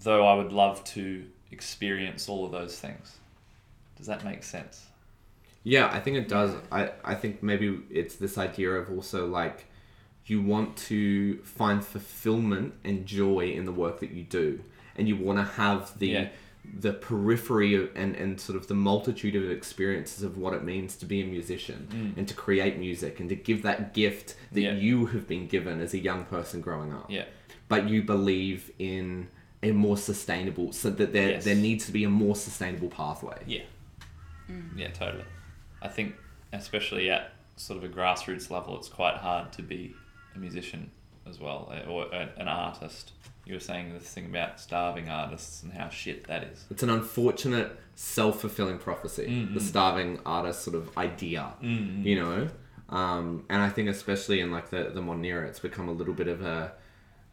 Though 0.01 0.25
I 0.25 0.33
would 0.35 0.51
love 0.51 0.83
to 0.85 1.25
experience 1.51 2.27
all 2.27 2.45
of 2.45 2.51
those 2.51 2.79
things. 2.79 3.17
Does 3.95 4.07
that 4.07 4.25
make 4.25 4.43
sense? 4.43 4.87
Yeah, 5.63 5.89
I 5.91 5.99
think 5.99 6.17
it 6.17 6.27
does. 6.27 6.55
I, 6.71 6.91
I 7.05 7.15
think 7.15 7.41
maybe 7.41 7.81
it's 7.89 8.15
this 8.15 8.37
idea 8.37 8.71
of 8.71 8.89
also 8.89 9.27
like 9.27 9.65
you 10.25 10.41
want 10.41 10.75
to 10.77 11.37
find 11.43 11.83
fulfillment 11.85 12.73
and 12.83 13.05
joy 13.05 13.51
in 13.51 13.65
the 13.65 13.71
work 13.71 13.99
that 13.99 14.11
you 14.11 14.23
do, 14.23 14.61
and 14.97 15.07
you 15.07 15.15
want 15.15 15.37
to 15.37 15.43
have 15.43 15.97
the 15.99 16.07
Yeah. 16.07 16.29
The 16.79 16.93
periphery 16.93 17.75
of, 17.75 17.89
and 17.95 18.15
and 18.15 18.39
sort 18.39 18.57
of 18.57 18.67
the 18.67 18.73
multitude 18.73 19.35
of 19.35 19.49
experiences 19.51 20.23
of 20.23 20.37
what 20.37 20.53
it 20.53 20.63
means 20.63 20.95
to 20.97 21.05
be 21.05 21.21
a 21.21 21.25
musician 21.25 22.13
and 22.17 22.27
to 22.27 22.33
create 22.33 22.77
music 22.77 23.19
and 23.19 23.29
to 23.29 23.35
give 23.35 23.61
that 23.63 23.93
gift 23.93 24.35
that 24.53 24.59
Mm. 24.61 24.63
Yeah. 24.63 24.73
you 24.73 25.05
have 25.07 25.27
been 25.27 25.47
given 25.47 25.81
as 25.81 25.93
a 25.93 25.99
young 25.99 26.23
person 26.25 26.61
growing 26.61 26.93
up 26.93 27.07
Yeah. 27.09 27.25
but 27.67 27.89
you 27.89 28.01
believe 28.01 28.71
in 28.79 29.27
a 29.61 29.71
more 29.71 29.97
sustainable 29.97 30.71
so 30.73 30.89
that 30.89 31.11
there 31.13 31.31
Yes. 31.31 31.43
there 31.43 31.55
needs 31.55 31.85
to 31.85 31.91
be 31.91 32.03
a 32.05 32.09
more 32.09 32.35
sustainable 32.35 32.89
pathway 32.89 33.37
Yeah. 33.45 33.63
Yeah, 34.75 34.89
totally. 34.91 35.23
I 35.81 35.87
think, 35.87 36.15
especially 36.51 37.09
at 37.09 37.33
sort 37.55 37.77
of 37.77 37.83
a 37.83 37.93
grassroots 37.93 38.49
level, 38.49 38.77
it's 38.77 38.89
quite 38.89 39.15
hard 39.17 39.51
to 39.53 39.61
be 39.61 39.95
a 40.35 40.39
musician 40.39 40.91
as 41.27 41.39
well, 41.39 41.71
uh, 41.71 41.89
or 41.89 42.13
an 42.13 42.47
artist. 42.47 43.11
You 43.45 43.55
were 43.55 43.59
saying 43.59 43.93
this 43.93 44.03
thing 44.03 44.25
about 44.27 44.59
starving 44.59 45.09
artists 45.09 45.63
and 45.63 45.73
how 45.73 45.89
shit 45.89 46.27
that 46.27 46.43
is. 46.43 46.63
it's 46.71 46.83
an 46.83 46.89
unfortunate 46.89 47.77
self-fulfilling 47.95 48.77
prophecy 48.79 49.25
Mm-hmm. 49.27 49.53
the 49.53 49.59
starving 49.59 50.19
artist 50.25 50.63
sort 50.63 50.75
of 50.75 50.97
idea 50.97 51.53
you 51.61 52.15
know 52.15 52.47
um, 52.89 53.45
and 53.49 53.61
i 53.61 53.69
think 53.69 53.89
especially 53.89 54.39
in 54.39 54.51
like 54.51 54.69
the, 54.69 54.91
the 54.93 55.01
modern 55.01 55.25
era 55.25 55.47
it's 55.47 55.59
become 55.59 55.87
a 55.89 55.91
little 55.91 56.13
bit 56.13 56.27
of 56.27 56.41
a 56.41 56.73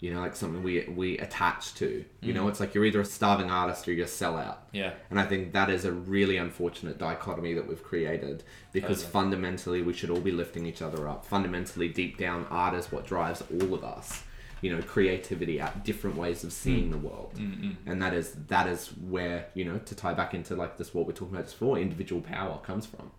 you 0.00 0.12
know 0.12 0.20
like 0.20 0.34
something 0.34 0.62
we 0.62 0.84
we 1.02 1.18
attach 1.18 1.74
to 1.74 2.04
you 2.22 2.32
Mm. 2.32 2.36
know 2.36 2.48
it's 2.48 2.60
like 2.60 2.74
you're 2.74 2.84
either 2.84 3.00
a 3.00 3.04
starving 3.04 3.50
artist 3.50 3.86
or 3.86 3.92
you're 3.92 4.06
a 4.06 4.08
sellout 4.08 4.56
Yeah. 4.72 4.92
And 5.10 5.18
I 5.20 5.26
think 5.26 5.52
that 5.52 5.68
is 5.70 5.84
a 5.84 5.92
really 5.92 6.36
unfortunate 6.38 6.96
dichotomy 6.98 7.52
that 7.54 7.66
we've 7.68 7.82
created 7.82 8.42
because 8.72 8.98
Totally. 9.02 9.12
fundamentally 9.12 9.82
we 9.82 9.92
should 9.92 10.10
all 10.10 10.20
be 10.20 10.32
lifting 10.32 10.64
each 10.66 10.80
other 10.82 11.06
up. 11.08 11.24
Fundamentally, 11.26 11.88
deep 11.88 12.16
down, 12.18 12.46
art 12.50 12.74
is 12.74 12.90
what 12.92 13.04
drives 13.06 13.42
all 13.52 13.74
of 13.74 13.84
us. 13.84 14.22
You 14.60 14.76
know, 14.76 14.82
creativity, 14.82 15.58
at 15.58 15.84
different 15.84 16.16
ways 16.16 16.44
of 16.44 16.52
seeing 16.52 16.88
mm. 16.88 16.92
the 16.92 16.98
world, 16.98 17.34
mm, 17.36 17.62
mm. 17.62 17.76
and 17.86 18.02
that 18.02 18.12
is 18.12 18.32
that 18.48 18.66
is 18.66 18.88
where 18.88 19.46
you 19.54 19.64
know 19.64 19.78
to 19.78 19.94
tie 19.94 20.12
back 20.12 20.34
into 20.34 20.54
like 20.54 20.76
this 20.76 20.92
what 20.92 21.06
we're 21.06 21.12
talking 21.12 21.34
about 21.34 21.46
just 21.46 21.58
before, 21.58 21.78
individual 21.78 22.20
power 22.20 22.58
comes 22.58 22.86
from. 22.86 23.10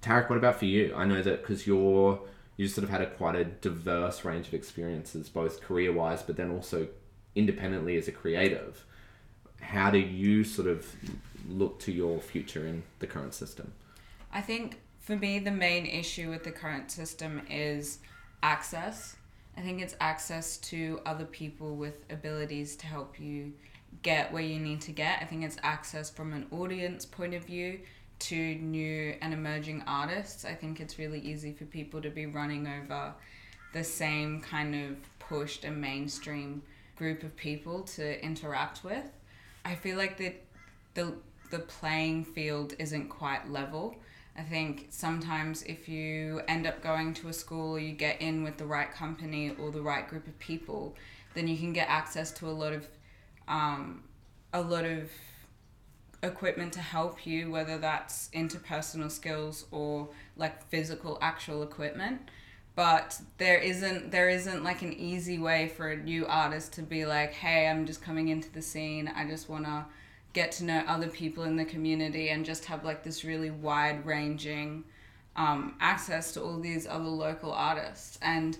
Tarek, 0.00 0.30
what 0.30 0.36
about 0.36 0.58
for 0.58 0.66
you? 0.66 0.94
I 0.94 1.04
know 1.04 1.22
that 1.22 1.42
because 1.42 1.66
you're 1.66 2.20
you 2.58 2.68
sort 2.68 2.84
of 2.84 2.90
had 2.90 3.00
a 3.00 3.06
quite 3.06 3.36
a 3.36 3.44
diverse 3.44 4.24
range 4.24 4.48
of 4.48 4.54
experiences, 4.54 5.28
both 5.28 5.62
career 5.62 5.92
wise, 5.92 6.22
but 6.22 6.36
then 6.36 6.50
also 6.50 6.88
independently 7.34 7.96
as 7.96 8.08
a 8.08 8.12
creative. 8.12 8.84
How 9.60 9.90
do 9.90 9.98
you 9.98 10.44
sort 10.44 10.68
of 10.68 10.86
look 11.48 11.78
to 11.80 11.92
your 11.92 12.20
future 12.20 12.66
in 12.66 12.82
the 12.98 13.06
current 13.06 13.32
system? 13.32 13.72
I 14.32 14.40
think 14.40 14.80
for 14.98 15.16
me, 15.16 15.38
the 15.38 15.52
main 15.52 15.86
issue 15.86 16.30
with 16.30 16.42
the 16.42 16.50
current 16.50 16.90
system 16.90 17.42
is 17.48 17.98
access. 18.42 19.16
I 19.58 19.60
think 19.60 19.82
it's 19.82 19.96
access 20.00 20.56
to 20.58 21.00
other 21.04 21.24
people 21.24 21.74
with 21.74 22.04
abilities 22.10 22.76
to 22.76 22.86
help 22.86 23.18
you 23.18 23.52
get 24.02 24.32
where 24.32 24.42
you 24.42 24.60
need 24.60 24.80
to 24.82 24.92
get. 24.92 25.18
I 25.20 25.24
think 25.24 25.42
it's 25.42 25.56
access 25.64 26.08
from 26.08 26.32
an 26.32 26.46
audience 26.52 27.04
point 27.04 27.34
of 27.34 27.44
view 27.44 27.80
to 28.20 28.36
new 28.36 29.16
and 29.20 29.34
emerging 29.34 29.82
artists. 29.84 30.44
I 30.44 30.54
think 30.54 30.80
it's 30.80 30.96
really 30.96 31.18
easy 31.18 31.52
for 31.52 31.64
people 31.64 32.00
to 32.02 32.10
be 32.10 32.26
running 32.26 32.68
over 32.68 33.12
the 33.72 33.82
same 33.82 34.40
kind 34.40 34.76
of 34.76 34.96
pushed 35.18 35.64
and 35.64 35.80
mainstream 35.80 36.62
group 36.94 37.24
of 37.24 37.36
people 37.36 37.82
to 37.82 38.24
interact 38.24 38.84
with. 38.84 39.10
I 39.64 39.74
feel 39.74 39.96
like 39.96 40.18
that 40.18 40.40
the 40.94 41.14
the 41.50 41.58
playing 41.60 42.24
field 42.26 42.74
isn't 42.78 43.08
quite 43.08 43.50
level. 43.50 43.96
I 44.38 44.42
think 44.42 44.86
sometimes 44.90 45.64
if 45.64 45.88
you 45.88 46.42
end 46.46 46.66
up 46.66 46.80
going 46.80 47.12
to 47.14 47.28
a 47.28 47.32
school 47.32 47.78
you 47.78 47.92
get 47.92 48.22
in 48.22 48.44
with 48.44 48.56
the 48.56 48.66
right 48.66 48.90
company 48.90 49.50
or 49.58 49.72
the 49.72 49.82
right 49.82 50.08
group 50.08 50.28
of 50.28 50.38
people, 50.38 50.94
then 51.34 51.48
you 51.48 51.56
can 51.56 51.72
get 51.72 51.88
access 51.88 52.30
to 52.32 52.48
a 52.48 52.52
lot 52.52 52.72
of 52.72 52.86
um, 53.48 54.04
a 54.52 54.60
lot 54.60 54.84
of 54.84 55.10
equipment 56.22 56.72
to 56.74 56.80
help 56.80 57.26
you, 57.26 57.50
whether 57.50 57.78
that's 57.78 58.28
interpersonal 58.32 59.10
skills 59.10 59.66
or 59.70 60.08
like 60.36 60.64
physical 60.68 61.18
actual 61.20 61.62
equipment. 61.62 62.20
But 62.76 63.20
there 63.38 63.58
isn't 63.58 64.12
there 64.12 64.28
isn't 64.28 64.62
like 64.62 64.82
an 64.82 64.92
easy 64.92 65.38
way 65.38 65.68
for 65.68 65.90
a 65.90 65.96
new 65.96 66.26
artist 66.26 66.74
to 66.74 66.82
be 66.82 67.06
like, 67.06 67.32
hey, 67.32 67.66
I'm 67.66 67.86
just 67.86 68.02
coming 68.02 68.28
into 68.28 68.52
the 68.52 68.62
scene. 68.62 69.10
I 69.14 69.26
just 69.26 69.48
wanna 69.48 69.86
get 70.32 70.52
to 70.52 70.64
know 70.64 70.84
other 70.86 71.08
people 71.08 71.44
in 71.44 71.56
the 71.56 71.64
community 71.64 72.28
and 72.30 72.44
just 72.44 72.64
have 72.66 72.84
like 72.84 73.02
this 73.02 73.24
really 73.24 73.50
wide 73.50 74.04
ranging 74.04 74.84
um, 75.36 75.74
access 75.80 76.32
to 76.32 76.42
all 76.42 76.58
these 76.58 76.86
other 76.86 77.04
local 77.04 77.52
artists. 77.52 78.18
And 78.22 78.58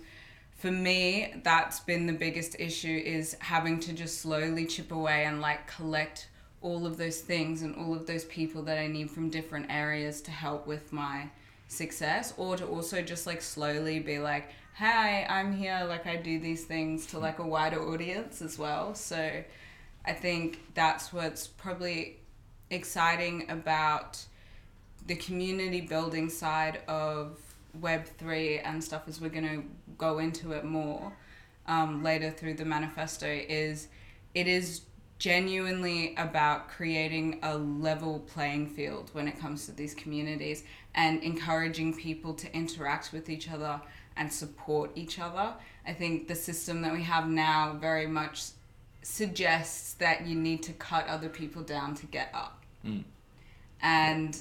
for 0.59 0.73
me 0.73 1.41
that's 1.45 1.81
been 1.81 2.07
the 2.07 2.13
biggest 2.13 2.57
issue 2.59 3.01
is 3.05 3.37
having 3.39 3.79
to 3.79 3.93
just 3.93 4.21
slowly 4.21 4.67
chip 4.67 4.91
away 4.91 5.25
and 5.25 5.41
like 5.41 5.67
collect 5.69 6.29
all 6.61 6.85
of 6.85 6.97
those 6.97 7.21
things 7.21 7.63
and 7.63 7.77
all 7.77 7.95
of 7.95 8.07
those 8.07 8.25
people 8.25 8.63
that 8.63 8.77
i 8.77 8.89
need 8.89 9.09
from 9.09 9.31
different 9.31 9.65
areas 9.71 10.21
to 10.21 10.33
help 10.33 10.67
with 10.67 10.93
my 10.93 11.29
success 11.69 12.35
or 12.37 12.57
to 12.57 12.67
also 12.67 13.01
just 13.01 13.25
like 13.25 13.41
slowly 13.41 14.01
be 14.01 14.19
like 14.19 14.51
hi 14.75 15.25
i'm 15.25 15.53
here. 15.53 15.85
Like 15.89 16.07
i 16.07 16.17
do 16.17 16.41
these 16.41 16.65
things 16.65 17.07
to 17.07 17.19
like 17.19 17.39
a 17.39 17.47
wider 17.47 17.81
audience 17.81 18.43
as 18.43 18.59
well. 18.59 18.95
So 18.95 19.45
i 20.09 20.13
think 20.13 20.61
that's 20.75 21.13
what's 21.13 21.47
probably 21.47 22.17
exciting 22.71 23.49
about 23.51 24.19
the 25.07 25.15
community 25.17 25.81
building 25.81 26.29
side 26.29 26.81
of 26.89 27.39
web3 27.81 28.61
and 28.65 28.83
stuff 28.83 29.03
as 29.07 29.21
we're 29.21 29.29
going 29.29 29.49
to 29.49 29.65
go 29.97 30.19
into 30.19 30.53
it 30.53 30.65
more 30.65 31.13
um, 31.67 32.03
later 32.03 32.31
through 32.31 32.55
the 32.55 32.65
manifesto 32.65 33.27
is 33.27 33.89
it 34.35 34.49
is 34.49 34.83
genuinely 35.19 36.15
about 36.17 36.69
creating 36.69 37.41
a 37.43 37.57
level 37.57 38.21
playing 38.21 38.69
field 38.69 39.11
when 39.13 39.27
it 39.27 39.39
comes 39.39 39.67
to 39.67 39.73
these 39.73 39.95
communities 39.95 40.63
and 40.95 41.23
encouraging 41.23 41.95
people 41.95 42.33
to 42.33 42.53
interact 42.55 43.13
with 43.13 43.29
each 43.29 43.51
other 43.51 43.81
and 44.17 44.33
support 44.33 44.91
each 44.95 45.19
other. 45.19 45.53
I 45.87 45.93
think 45.93 46.29
the 46.29 46.35
system 46.35 46.83
that 46.83 46.93
we 46.93 47.03
have 47.03 47.29
now 47.29 47.77
very 47.81 48.07
much 48.07 48.51
suggests 49.09 49.95
that 49.95 50.27
you 50.27 50.35
need 50.35 50.63
to 50.63 50.73
cut 50.75 51.07
other 51.07 51.29
people 51.31 51.63
down 51.63 51.95
to 51.95 52.07
get 52.07 52.31
up. 52.35 52.63
Hmm. 52.83 53.01
And 53.81 54.37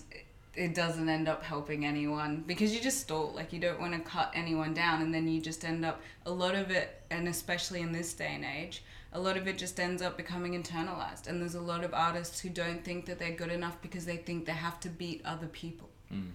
it 0.56 0.76
doesn't 0.76 1.08
end 1.08 1.30
up 1.30 1.44
helping 1.44 1.86
anyone 1.86 2.44
because 2.46 2.74
you 2.76 2.82
just 2.82 3.00
stall. 3.00 3.32
Like, 3.34 3.54
you 3.54 3.60
don't 3.60 3.80
want 3.80 3.94
to 3.94 4.00
cut 4.00 4.32
anyone 4.36 4.74
down, 4.74 5.02
and 5.02 5.14
then 5.14 5.28
you 5.28 5.40
just 5.40 5.64
end 5.64 5.86
up, 5.86 6.02
a 6.26 6.32
lot 6.32 6.54
of 6.54 6.70
it, 6.70 7.02
and 7.10 7.28
especially 7.28 7.82
in 7.82 7.92
this 7.94 8.14
day 8.14 8.32
and 8.34 8.44
age, 8.44 8.84
a 9.14 9.20
lot 9.20 9.38
of 9.38 9.48
it 9.48 9.58
just 9.58 9.80
ends 9.80 10.02
up 10.02 10.18
becoming 10.18 10.62
internalized. 10.62 11.28
And 11.28 11.42
there's 11.42 11.56
a 11.56 11.62
lot 11.62 11.84
of 11.84 11.94
artists 11.94 12.40
who 12.42 12.50
don't 12.50 12.84
think 12.84 13.06
that 13.06 13.20
they're 13.20 13.32
good 13.32 13.52
enough 13.52 13.82
because 13.82 14.06
they 14.06 14.18
think 14.18 14.46
they 14.46 14.52
have 14.52 14.80
to 14.82 14.90
beat 14.90 15.22
other 15.24 15.48
people, 15.48 15.90
hmm. 16.10 16.32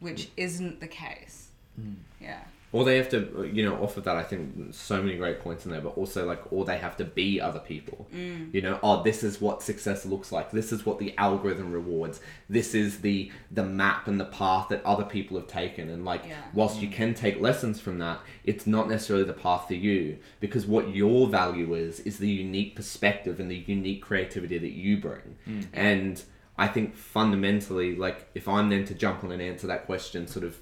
which 0.00 0.28
isn't 0.36 0.80
the 0.80 0.88
case. 0.88 1.48
Hmm. 1.76 1.94
Yeah. 2.20 2.42
Or 2.72 2.84
they 2.84 2.98
have 2.98 3.08
to, 3.08 3.50
you 3.52 3.64
know, 3.64 3.74
off 3.82 3.96
of 3.96 4.04
that, 4.04 4.16
I 4.16 4.22
think 4.22 4.72
so 4.72 5.02
many 5.02 5.16
great 5.16 5.40
points 5.40 5.64
in 5.64 5.72
there, 5.72 5.80
but 5.80 5.96
also 5.96 6.24
like, 6.24 6.52
or 6.52 6.64
they 6.64 6.78
have 6.78 6.96
to 6.98 7.04
be 7.04 7.40
other 7.40 7.58
people. 7.58 8.08
Mm. 8.14 8.54
You 8.54 8.62
know, 8.62 8.78
oh, 8.82 9.02
this 9.02 9.24
is 9.24 9.40
what 9.40 9.62
success 9.62 10.06
looks 10.06 10.30
like. 10.30 10.52
This 10.52 10.70
is 10.70 10.86
what 10.86 11.00
the 11.00 11.12
algorithm 11.18 11.72
rewards. 11.72 12.20
This 12.48 12.74
is 12.74 13.00
the 13.00 13.32
the 13.50 13.64
map 13.64 14.06
and 14.06 14.20
the 14.20 14.24
path 14.26 14.68
that 14.68 14.84
other 14.84 15.04
people 15.04 15.36
have 15.36 15.48
taken. 15.48 15.88
And 15.88 16.04
like, 16.04 16.22
Yeah. 16.28 16.36
whilst 16.54 16.80
you 16.80 16.88
mm. 16.88 16.92
can 16.92 17.14
take 17.14 17.40
lessons 17.40 17.80
from 17.80 17.98
that, 17.98 18.20
it's 18.44 18.68
not 18.68 18.88
necessarily 18.88 19.24
the 19.24 19.32
path 19.32 19.66
for 19.66 19.74
you 19.74 20.18
because 20.38 20.66
what 20.66 20.94
your 20.94 21.26
value 21.26 21.74
is 21.74 21.98
is 22.00 22.18
the 22.18 22.28
unique 22.28 22.76
perspective 22.76 23.40
and 23.40 23.50
the 23.50 23.64
unique 23.66 24.02
creativity 24.02 24.58
that 24.58 24.72
you 24.72 24.98
bring. 24.98 25.36
Mm. 25.48 25.66
And 25.72 26.22
I 26.56 26.68
think 26.68 26.94
fundamentally, 26.94 27.96
like, 27.96 28.28
if 28.34 28.46
I'm 28.46 28.68
then 28.68 28.84
to 28.84 28.94
jump 28.94 29.24
on 29.24 29.32
and 29.32 29.40
answer 29.40 29.66
that 29.66 29.86
question, 29.86 30.26
sort 30.26 30.44
of 30.44 30.58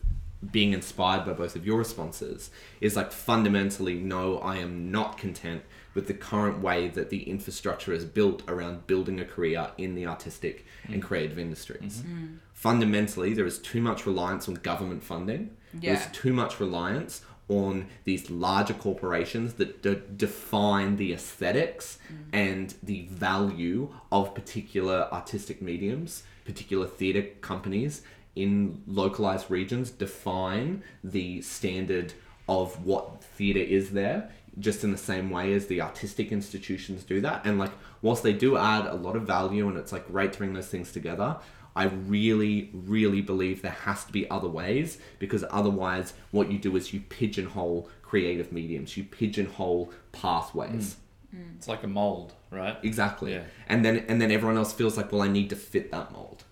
being 0.52 0.72
inspired 0.72 1.24
by 1.26 1.32
both 1.32 1.56
of 1.56 1.66
your 1.66 1.78
responses 1.78 2.50
is 2.80 2.94
like 2.94 3.10
fundamentally 3.10 3.94
no 3.94 4.38
i 4.38 4.56
am 4.56 4.90
not 4.90 5.18
content 5.18 5.62
with 5.98 6.06
the 6.06 6.14
current 6.14 6.60
way 6.60 6.86
that 6.86 7.10
the 7.10 7.28
infrastructure 7.28 7.92
is 7.92 8.04
built 8.04 8.44
around 8.46 8.86
building 8.86 9.18
a 9.18 9.24
career 9.24 9.72
in 9.78 9.96
the 9.96 10.06
artistic 10.06 10.64
and 10.86 11.02
mm. 11.02 11.04
creative 11.04 11.40
industries. 11.40 12.02
Mm-hmm. 12.02 12.24
Mm. 12.24 12.38
Fundamentally 12.52 13.34
there 13.34 13.46
is 13.46 13.58
too 13.58 13.80
much 13.80 14.06
reliance 14.06 14.48
on 14.48 14.54
government 14.54 15.02
funding. 15.02 15.56
Yeah. 15.80 15.94
there's 15.94 16.06
too 16.12 16.32
much 16.32 16.60
reliance 16.60 17.22
on 17.48 17.88
these 18.04 18.30
larger 18.30 18.74
corporations 18.74 19.54
that 19.54 19.82
de- 19.82 19.96
define 19.96 20.96
the 20.96 21.12
aesthetics 21.12 21.98
mm. 22.12 22.16
and 22.32 22.74
the 22.80 23.06
value 23.10 23.92
of 24.12 24.36
particular 24.36 25.08
artistic 25.10 25.60
mediums, 25.60 26.22
particular 26.44 26.86
theatre 26.86 27.26
companies 27.40 28.02
in 28.42 28.82
localized 28.86 29.50
regions 29.50 29.90
define 29.90 30.82
the 31.02 31.40
standard 31.42 32.12
of 32.48 32.84
what 32.84 33.22
theatre 33.22 33.58
is 33.58 33.90
there 33.90 34.30
just 34.58 34.82
in 34.82 34.90
the 34.90 34.98
same 34.98 35.30
way 35.30 35.52
as 35.52 35.66
the 35.66 35.80
artistic 35.80 36.32
institutions 36.32 37.04
do 37.04 37.20
that 37.20 37.44
and 37.44 37.58
like 37.58 37.70
whilst 38.02 38.22
they 38.22 38.32
do 38.32 38.56
add 38.56 38.86
a 38.86 38.94
lot 38.94 39.14
of 39.14 39.22
value 39.22 39.68
and 39.68 39.76
it's 39.76 39.92
like 39.92 40.06
great 40.08 40.32
to 40.32 40.38
bring 40.38 40.52
those 40.54 40.68
things 40.68 40.92
together 40.92 41.36
I 41.78 41.84
really, 41.84 42.70
really 42.72 43.20
believe 43.20 43.62
there 43.62 43.70
has 43.70 44.04
to 44.04 44.12
be 44.12 44.28
other 44.28 44.48
ways 44.48 44.98
because 45.20 45.44
otherwise, 45.48 46.12
what 46.32 46.50
you 46.50 46.58
do 46.58 46.74
is 46.74 46.92
you 46.92 46.98
pigeonhole 47.08 47.88
creative 48.02 48.50
mediums, 48.50 48.96
you 48.96 49.04
pigeonhole 49.04 49.92
pathways. 50.10 50.96
Mm. 51.32 51.38
Mm. 51.38 51.56
It's 51.56 51.68
like 51.68 51.84
a 51.84 51.86
mold, 51.86 52.32
right? 52.50 52.76
Exactly. 52.82 53.34
Yeah. 53.34 53.44
And 53.68 53.84
then 53.84 54.04
and 54.08 54.20
then 54.20 54.32
everyone 54.32 54.56
else 54.56 54.72
feels 54.72 54.96
like, 54.96 55.12
well, 55.12 55.22
I 55.22 55.28
need 55.28 55.50
to 55.50 55.56
fit 55.56 55.92
that 55.92 56.10
mold. 56.10 56.42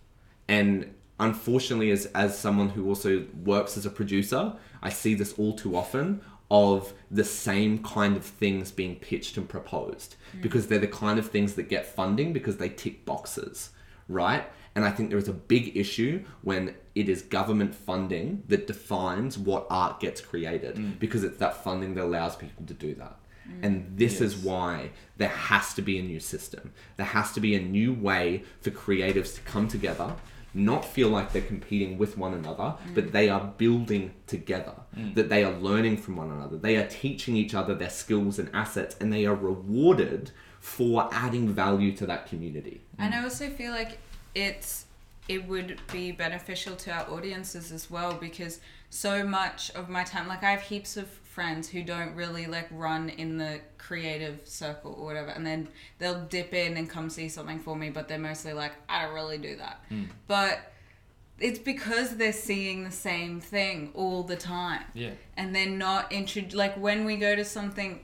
And 0.46 0.94
unfortunately, 1.18 1.90
as 1.90 2.06
as 2.06 2.38
someone 2.38 2.70
who 2.70 2.88
also 2.88 3.26
works 3.44 3.76
as 3.76 3.86
a 3.86 3.90
producer, 3.90 4.54
I 4.82 4.90
see 4.90 5.14
this 5.14 5.32
all 5.34 5.54
too 5.54 5.76
often 5.76 6.20
of 6.50 6.92
the 7.10 7.24
same 7.24 7.82
kind 7.82 8.16
of 8.16 8.24
things 8.24 8.70
being 8.70 8.96
pitched 8.96 9.36
and 9.36 9.48
proposed 9.48 10.14
mm. 10.36 10.42
because 10.42 10.68
they're 10.68 10.78
the 10.78 10.86
kind 10.86 11.18
of 11.18 11.28
things 11.28 11.54
that 11.54 11.64
get 11.68 11.84
funding 11.84 12.32
because 12.32 12.58
they 12.58 12.68
tick 12.68 13.04
boxes, 13.04 13.70
right? 14.08 14.44
And 14.76 14.84
I 14.84 14.90
think 14.90 15.08
there 15.08 15.18
is 15.18 15.26
a 15.26 15.32
big 15.32 15.76
issue 15.76 16.22
when 16.42 16.74
it 16.94 17.08
is 17.08 17.22
government 17.22 17.74
funding 17.74 18.44
that 18.48 18.66
defines 18.66 19.38
what 19.38 19.66
art 19.70 20.00
gets 20.00 20.20
created 20.20 20.76
mm. 20.76 20.98
because 20.98 21.24
it's 21.24 21.38
that 21.38 21.64
funding 21.64 21.94
that 21.94 22.04
allows 22.04 22.36
people 22.36 22.64
to 22.66 22.74
do 22.74 22.94
that. 22.94 23.18
Mm. 23.48 23.64
And 23.64 23.98
this 23.98 24.20
is 24.20 24.36
why 24.36 24.90
there 25.16 25.28
has 25.30 25.74
to 25.74 25.82
be 25.82 25.98
a 25.98 26.02
new 26.02 26.20
system. 26.20 26.72
There 26.96 27.06
has 27.06 27.32
to 27.32 27.40
be 27.40 27.56
a 27.56 27.60
new 27.60 27.92
way 27.92 28.44
for 28.60 28.70
creatives 28.70 29.34
to 29.36 29.40
come 29.40 29.66
together, 29.66 30.14
not 30.56 30.84
feel 30.84 31.08
like 31.08 31.32
they're 31.32 31.42
competing 31.42 31.98
with 31.98 32.16
one 32.16 32.34
another, 32.34 32.74
mm. 32.88 32.94
but 32.94 33.12
they 33.12 33.28
are 33.28 33.52
building 33.56 34.12
together, 34.26 34.74
mm. 34.96 35.14
that 35.14 35.28
they 35.28 35.44
are 35.44 35.52
learning 35.52 35.96
from 35.96 36.16
one 36.16 36.30
another. 36.30 36.56
They 36.56 36.76
are 36.76 36.86
teaching 36.86 37.36
each 37.36 37.54
other 37.54 37.74
their 37.74 37.90
skills 37.90 38.38
and 38.38 38.50
assets, 38.54 38.96
and 39.00 39.12
they 39.12 39.26
are 39.26 39.34
rewarded 39.34 40.30
for 40.60 41.08
adding 41.12 41.48
value 41.48 41.92
to 41.96 42.06
that 42.06 42.26
community. 42.26 42.80
And 42.98 43.12
mm. 43.12 43.20
I 43.20 43.22
also 43.24 43.48
feel 43.50 43.72
like 43.72 43.98
it's 44.34 44.86
it 45.28 45.46
would 45.48 45.80
be 45.92 46.12
beneficial 46.12 46.76
to 46.76 46.90
our 46.92 47.10
audiences 47.10 47.72
as 47.72 47.90
well 47.90 48.14
because 48.14 48.60
so 48.90 49.24
much 49.24 49.70
of 49.70 49.88
my 49.88 50.04
time 50.04 50.28
like 50.28 50.44
I 50.44 50.52
have 50.52 50.62
heaps 50.62 50.96
of 50.96 51.08
friends 51.36 51.68
who 51.68 51.82
don't 51.82 52.14
really 52.14 52.46
like 52.46 52.66
run 52.70 53.10
in 53.10 53.36
the 53.36 53.60
creative 53.76 54.40
circle 54.44 54.94
or 54.98 55.04
whatever 55.04 55.28
and 55.28 55.46
then 55.46 55.68
they'll 55.98 56.22
dip 56.36 56.54
in 56.54 56.78
and 56.78 56.88
come 56.88 57.10
see 57.10 57.28
something 57.28 57.58
for 57.58 57.76
me 57.76 57.90
but 57.90 58.08
they're 58.08 58.18
mostly 58.30 58.54
like 58.54 58.72
I 58.88 59.04
don't 59.04 59.14
really 59.14 59.36
do 59.36 59.54
that. 59.56 59.84
Hmm. 59.90 60.04
But 60.26 60.72
it's 61.38 61.58
because 61.58 62.16
they're 62.16 62.32
seeing 62.32 62.84
the 62.84 62.90
same 62.90 63.38
thing 63.40 63.90
all 63.92 64.22
the 64.22 64.36
time 64.36 64.84
Yeah. 64.94 65.10
and 65.36 65.54
they're 65.54 65.68
not 65.68 66.10
intro 66.10 66.42
like 66.54 66.74
when 66.78 67.04
we 67.04 67.16
go 67.18 67.36
to 67.36 67.44
something 67.44 68.00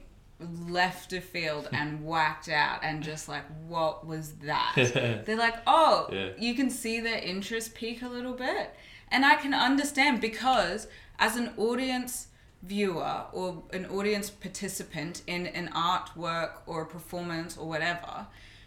left 0.68 1.14
of 1.14 1.24
field 1.24 1.70
and 1.80 2.04
whacked 2.04 2.50
out 2.50 2.80
and 2.84 3.02
just 3.02 3.28
like 3.28 3.44
what 3.66 4.06
was 4.06 4.32
that 4.44 5.22
they're 5.26 5.36
like 5.38 5.56
oh 5.66 6.08
Yeah. 6.12 6.28
you 6.38 6.54
can 6.54 6.68
see 6.68 7.00
their 7.00 7.18
interest 7.18 7.74
peak 7.74 8.02
a 8.02 8.08
little 8.08 8.34
bit 8.34 8.74
and 9.10 9.24
i 9.24 9.36
can 9.36 9.54
understand 9.54 10.20
because 10.20 10.86
as 11.18 11.36
an 11.36 11.52
audience 11.56 12.26
viewer 12.62 13.24
or 13.32 13.62
an 13.72 13.86
audience 13.86 14.30
participant 14.30 15.22
in 15.26 15.46
an 15.48 15.68
artwork 15.74 16.52
or 16.66 16.82
a 16.82 16.86
performance 16.86 17.56
or 17.56 17.68
whatever 17.68 18.26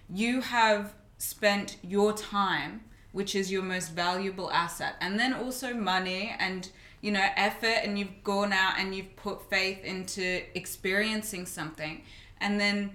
you 0.10 0.42
have 0.42 0.94
spent 1.18 1.78
your 1.82 2.14
time 2.14 2.82
which 3.16 3.34
is 3.34 3.50
your 3.50 3.64
most 3.64 3.94
valuable 3.94 4.52
asset. 4.52 4.96
And 5.00 5.18
then 5.18 5.34
also 5.34 5.74
money 5.74 6.36
and 6.38 6.70
you 7.00 7.14
know 7.14 7.26
effort 7.38 7.80
and 7.82 7.98
you've 7.98 8.22
gone 8.26 8.52
out 8.52 8.74
and 8.78 8.94
you've 8.94 9.16
put 9.16 9.50
faith 9.50 9.82
into 9.86 10.42
experiencing 10.54 11.46
something. 11.46 12.04
And 12.42 12.60
then 12.60 12.92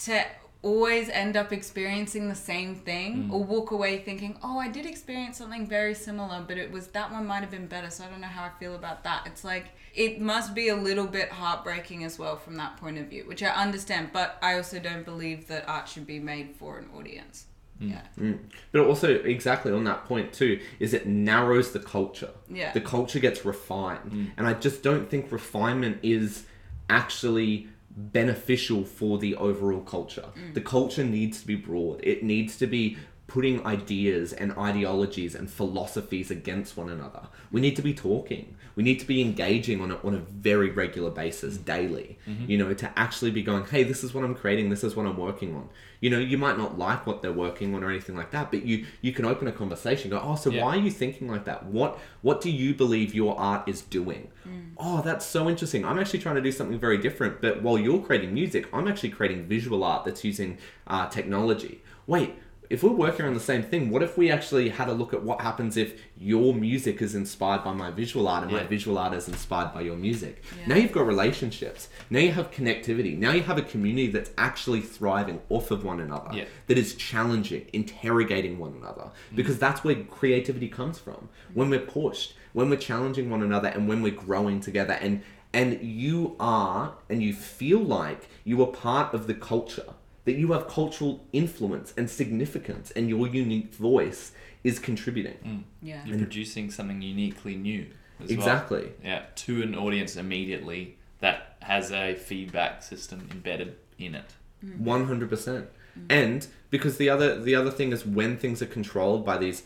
to 0.00 0.26
always 0.62 1.08
end 1.08 1.36
up 1.36 1.52
experiencing 1.52 2.28
the 2.28 2.34
same 2.34 2.74
thing 2.76 3.24
mm. 3.24 3.32
or 3.32 3.42
walk 3.42 3.72
away 3.72 3.98
thinking 3.98 4.38
oh 4.44 4.58
i 4.58 4.68
did 4.68 4.86
experience 4.86 5.36
something 5.36 5.66
very 5.66 5.92
similar 5.92 6.44
but 6.46 6.56
it 6.56 6.70
was 6.70 6.86
that 6.88 7.10
one 7.10 7.26
might 7.26 7.40
have 7.40 7.50
been 7.50 7.66
better. 7.66 7.90
So 7.90 8.04
i 8.04 8.08
don't 8.08 8.20
know 8.20 8.28
how 8.28 8.44
i 8.44 8.50
feel 8.60 8.76
about 8.76 9.02
that. 9.04 9.26
It's 9.26 9.44
like 9.44 9.66
it 9.94 10.20
must 10.20 10.54
be 10.54 10.68
a 10.68 10.76
little 10.76 11.06
bit 11.06 11.30
heartbreaking 11.30 12.04
as 12.04 12.18
well 12.18 12.36
from 12.36 12.56
that 12.56 12.76
point 12.76 12.96
of 12.96 13.08
view 13.08 13.24
which 13.26 13.42
i 13.42 13.48
understand 13.48 14.10
but 14.12 14.38
i 14.40 14.54
also 14.54 14.78
don't 14.78 15.04
believe 15.04 15.48
that 15.48 15.68
art 15.68 15.88
should 15.88 16.06
be 16.06 16.18
made 16.18 16.54
for 16.56 16.78
an 16.78 16.88
audience. 16.96 17.46
Mm. 17.80 17.90
Yeah. 17.90 18.02
Mm. 18.18 18.38
But 18.70 18.82
also, 18.82 19.08
exactly 19.08 19.72
on 19.72 19.84
that 19.84 20.04
point 20.04 20.32
too, 20.32 20.60
is 20.78 20.94
it 20.94 21.06
narrows 21.06 21.72
the 21.72 21.80
culture. 21.80 22.30
Yeah. 22.48 22.72
The 22.72 22.80
culture 22.80 23.18
gets 23.18 23.44
refined, 23.44 24.32
and 24.36 24.46
I 24.46 24.54
just 24.54 24.82
don't 24.82 25.10
think 25.10 25.32
refinement 25.32 25.98
is 26.02 26.44
actually 26.88 27.68
beneficial 27.96 28.84
for 28.84 29.18
the 29.18 29.34
overall 29.36 29.82
culture. 29.82 30.28
Mm. 30.36 30.54
The 30.54 30.60
culture 30.60 31.04
needs 31.04 31.40
to 31.40 31.46
be 31.46 31.56
broad. 31.56 32.00
It 32.02 32.22
needs 32.22 32.56
to 32.58 32.66
be 32.66 32.96
putting 33.26 33.64
ideas 33.66 34.32
and 34.32 34.52
ideologies 34.58 35.34
and 35.34 35.50
philosophies 35.50 36.30
against 36.30 36.76
one 36.76 36.90
another. 36.90 37.28
We 37.50 37.60
need 37.60 37.76
to 37.76 37.82
be 37.82 37.94
talking. 37.94 38.56
We 38.76 38.82
need 38.82 39.00
to 39.00 39.06
be 39.06 39.20
engaging 39.20 39.80
on 39.80 39.90
a, 39.90 39.96
on 39.98 40.14
a 40.14 40.18
very 40.18 40.70
regular 40.70 41.10
basis, 41.10 41.54
mm-hmm. 41.54 41.64
daily. 41.64 42.18
Mm-hmm. 42.28 42.50
You 42.50 42.58
know, 42.58 42.74
to 42.74 42.98
actually 42.98 43.30
be 43.30 43.42
going, 43.42 43.64
hey, 43.64 43.82
this 43.82 44.02
is 44.02 44.14
what 44.14 44.24
I'm 44.24 44.34
creating. 44.34 44.70
This 44.70 44.84
is 44.84 44.96
what 44.96 45.06
I'm 45.06 45.16
working 45.16 45.54
on. 45.54 45.68
You 46.00 46.10
know, 46.10 46.18
you 46.18 46.36
might 46.38 46.58
not 46.58 46.78
like 46.78 47.06
what 47.06 47.22
they're 47.22 47.32
working 47.32 47.74
on 47.74 47.84
or 47.84 47.90
anything 47.90 48.16
like 48.16 48.30
that, 48.32 48.50
but 48.50 48.64
you 48.64 48.86
you 49.00 49.12
can 49.12 49.24
open 49.24 49.46
a 49.48 49.52
conversation. 49.52 50.10
Go, 50.10 50.20
oh, 50.22 50.36
so 50.36 50.50
Yeah. 50.50 50.64
why 50.64 50.76
are 50.76 50.80
you 50.80 50.90
thinking 50.90 51.28
like 51.28 51.44
that? 51.44 51.66
What 51.66 51.98
what 52.22 52.40
do 52.40 52.50
you 52.50 52.74
believe 52.74 53.14
your 53.14 53.38
art 53.38 53.68
is 53.68 53.82
doing? 53.82 54.28
Mm. 54.48 54.70
Oh, 54.78 55.02
that's 55.02 55.24
so 55.24 55.48
interesting. 55.48 55.84
I'm 55.84 55.98
actually 55.98 56.18
trying 56.18 56.34
to 56.36 56.40
do 56.42 56.50
something 56.52 56.78
very 56.78 56.98
different. 56.98 57.40
But 57.40 57.62
while 57.62 57.78
you're 57.78 58.00
creating 58.00 58.34
music, 58.34 58.68
I'm 58.72 58.88
actually 58.88 59.10
creating 59.10 59.46
visual 59.46 59.84
art 59.84 60.04
that's 60.04 60.24
using 60.24 60.58
uh, 60.86 61.08
technology. 61.08 61.82
Wait, 62.06 62.34
if 62.72 62.82
we're 62.82 62.90
working 62.90 63.26
on 63.26 63.34
the 63.34 63.40
same 63.40 63.62
thing, 63.62 63.90
what 63.90 64.02
if 64.02 64.16
we 64.16 64.30
actually 64.30 64.70
had 64.70 64.88
a 64.88 64.94
look 64.94 65.12
at 65.12 65.22
what 65.22 65.42
happens 65.42 65.76
if 65.76 66.00
your 66.16 66.54
music 66.54 67.02
is 67.02 67.14
inspired 67.14 67.62
by 67.62 67.74
my 67.74 67.90
visual 67.90 68.26
art 68.26 68.44
and 68.44 68.52
my 68.52 68.62
visual 68.62 68.96
art 68.96 69.12
is 69.12 69.28
inspired 69.28 69.74
by 69.74 69.82
your 69.82 69.94
music? 69.94 70.42
Yeah. 70.58 70.68
Now 70.68 70.76
you've 70.76 70.92
got 70.92 71.06
relationships. 71.06 71.90
Now 72.08 72.20
you 72.20 72.32
have 72.32 72.50
connectivity. 72.50 73.18
Now 73.18 73.32
you 73.32 73.42
have 73.42 73.58
a 73.58 73.62
community 73.62 74.06
that's 74.06 74.30
actually 74.38 74.80
thriving 74.80 75.42
off 75.50 75.70
of 75.70 75.84
one 75.84 76.00
another. 76.00 76.30
Yeah. 76.32 76.44
That 76.68 76.78
is 76.78 76.94
challenging, 76.94 77.66
interrogating 77.74 78.58
one 78.58 78.72
another. 78.72 79.10
Mm. 79.32 79.36
Because 79.36 79.58
that's 79.58 79.84
where 79.84 79.96
creativity 80.04 80.68
comes 80.68 80.98
from. 80.98 81.28
When 81.52 81.68
we're 81.68 81.80
pushed, 81.80 82.32
when 82.54 82.70
we're 82.70 82.76
challenging 82.76 83.28
one 83.28 83.42
another 83.42 83.68
and 83.68 83.86
when 83.86 84.00
we're 84.00 84.14
growing 84.14 84.60
together 84.60 84.94
and 84.94 85.22
and 85.52 85.82
you 85.82 86.36
are 86.40 86.94
and 87.10 87.22
you 87.22 87.34
feel 87.34 87.80
like 87.80 88.30
you 88.44 88.62
are 88.62 88.68
part 88.68 89.12
of 89.12 89.26
the 89.26 89.34
culture 89.34 89.92
that 90.24 90.34
you 90.34 90.52
have 90.52 90.68
cultural 90.68 91.24
influence 91.32 91.92
and 91.96 92.08
significance 92.08 92.90
and 92.92 93.08
your 93.08 93.26
unique 93.26 93.74
voice 93.74 94.32
is 94.64 94.78
contributing 94.78 95.38
mm. 95.44 95.62
yeah 95.82 96.04
You're 96.04 96.18
producing 96.18 96.70
something 96.70 97.02
uniquely 97.02 97.56
new. 97.56 97.86
As 98.20 98.28
well. 98.28 98.38
exactly 98.38 98.92
Yeah, 99.02 99.22
to 99.34 99.62
an 99.62 99.74
audience 99.74 100.16
immediately 100.16 100.96
that 101.20 101.56
has 101.60 101.92
a 101.92 102.14
feedback 102.14 102.82
system 102.82 103.28
embedded 103.30 103.76
in 103.98 104.14
it. 104.14 104.34
Mm. 104.64 104.80
One 104.80 105.06
hundred 105.06 105.30
percent. 105.30 105.68
Mm. 105.98 106.06
And 106.10 106.46
because 106.70 106.96
the 106.98 107.08
other 107.08 107.40
the 107.40 107.54
other 107.54 107.70
thing 107.70 107.92
is 107.92 108.04
when 108.04 108.36
things 108.36 108.60
are 108.62 108.66
controlled 108.66 109.24
by 109.24 109.38
these 109.38 109.62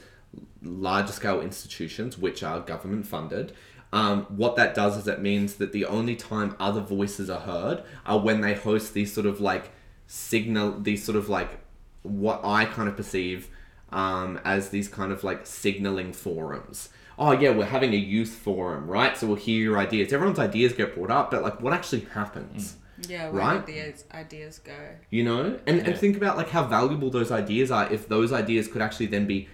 larger 0.63 1.13
scale 1.13 1.41
institutions, 1.41 2.19
which 2.19 2.43
are 2.43 2.61
government 2.61 3.07
funded, 3.07 3.53
um, 3.93 4.25
what 4.29 4.57
that 4.57 4.75
does 4.75 4.97
is 4.97 5.09
it 5.09 5.21
means 5.21 5.55
that 5.55 5.73
the 5.73 5.87
only 5.87 6.17
time 6.17 6.55
other 6.59 6.81
voices 6.81 7.31
are 7.31 7.41
heard 7.41 7.83
are 8.05 8.19
when 8.19 8.41
they 8.41 8.55
host 8.55 8.95
these 8.95 9.13
sort 9.13 9.27
of 9.27 9.41
like 9.41 9.71
signal 10.07 10.81
these 10.81 11.05
sort 11.05 11.17
of 11.17 11.29
like 11.29 11.59
what 12.03 12.41
I 12.45 12.65
kind 12.65 12.89
of 12.89 12.97
perceive 12.97 13.49
um, 13.91 14.41
as 14.45 14.71
these 14.71 14.89
kind 14.89 15.13
of 15.13 15.25
like 15.25 15.47
signaling 15.47 16.13
forums. 16.13 16.89
Oh 17.19 17.33
yeah, 17.33 17.51
we're 17.51 17.65
having 17.65 17.93
a 17.95 17.97
youth 17.97 18.31
forum, 18.35 18.87
right? 18.89 19.17
So 19.17 19.27
we'll 19.27 19.37
hear 19.37 19.63
your 19.63 19.79
ideas. 19.79 20.13
Everyone's 20.13 20.39
ideas 20.39 20.73
get 20.75 20.95
brought 20.95 21.11
up, 21.11 21.31
but 21.31 21.43
like 21.43 21.61
what 21.61 21.73
actually 21.73 22.01
happens? 22.15 22.77
yeah 23.09 23.29
where 23.29 23.43
Right? 23.43 23.67
did 23.67 23.95
the 23.95 24.17
ideas 24.17 24.59
go 24.61 24.73
you 25.11 25.23
know 25.23 25.61
and, 25.67 25.81
and 25.87 25.99
think 25.99 26.17
about 26.17 26.39
like 26.39 26.49
how 26.49 26.65
valuable 26.65 27.11
those 27.11 27.31
ideas 27.31 27.71
are 27.71 27.93
if 27.93 28.09
those 28.09 28.33
ideas 28.33 28.69
could 28.69 28.81
actually 28.81 29.05
then 29.05 29.27
be 29.27 29.49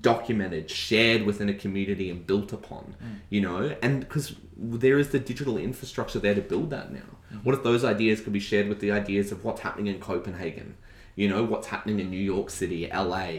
documented 0.00 0.70
shared 0.70 1.22
within 1.22 1.48
a 1.48 1.54
community 1.54 2.10
and 2.10 2.26
built 2.26 2.52
upon 2.52 2.94
mm. 3.02 3.16
you 3.30 3.40
know? 3.40 3.76
And 3.82 4.00
because 4.00 4.34
there 4.56 4.98
is 4.98 5.10
the 5.10 5.18
digital 5.18 5.58
infrastructure 5.58 6.18
there 6.18 6.34
to 6.34 6.40
build 6.40 6.70
that 6.70 6.92
now. 6.92 7.00
Mm-hmm. 7.00 7.38
What 7.38 7.54
if 7.54 7.62
those 7.62 7.84
ideas 7.84 8.20
could 8.20 8.32
be 8.32 8.40
shared 8.40 8.68
with 8.68 8.80
the 8.80 8.90
ideas 8.90 9.32
of 9.32 9.44
what's 9.44 9.60
happening 9.60 9.86
in 9.88 10.00
copenhagen? 10.00 10.76
You 11.14 11.28
know 11.28 11.44
what's 11.44 11.68
happening 11.68 11.98
in 11.98 12.10
new 12.10 12.22
york 12.22 12.50
city 12.50 12.90
la 12.92 13.30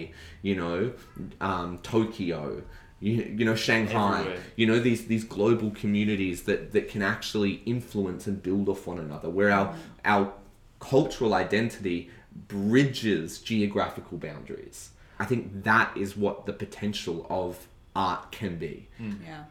you 0.41 0.55
know 0.55 0.93
um, 1.39 1.77
tokyo 1.83 2.63
you, 2.99 3.36
you 3.38 3.45
know 3.45 3.53
shanghai. 3.53 4.21
Everywhere. 4.21 4.43
you 4.55 4.65
know 4.65 4.79
these 4.79 5.05
these 5.05 5.23
global 5.23 5.69
communities 5.69 6.43
that 6.43 6.71
that 6.71 6.89
can 6.89 7.03
actually 7.03 7.62
influence 7.67 8.25
and 8.25 8.41
build 8.41 8.67
off 8.67 8.88
one 8.88 8.97
another 8.97 9.29
where 9.29 9.51
our 9.51 9.67
mm. 9.67 9.77
our 10.05 10.33
cultural 10.79 11.36
identity 11.36 12.10
bridges 12.47 13.39
geographical 13.39 14.17
boundaries 14.17 14.89
i 15.19 15.25
think 15.25 15.63
that 15.63 15.95
is 15.97 16.15
what 16.15 16.45
the 16.45 16.53
potential 16.53 17.25
of 17.30 17.67
art 17.95 18.32
can 18.32 18.58
be. 18.58 18.88
Yeah. 18.99 19.45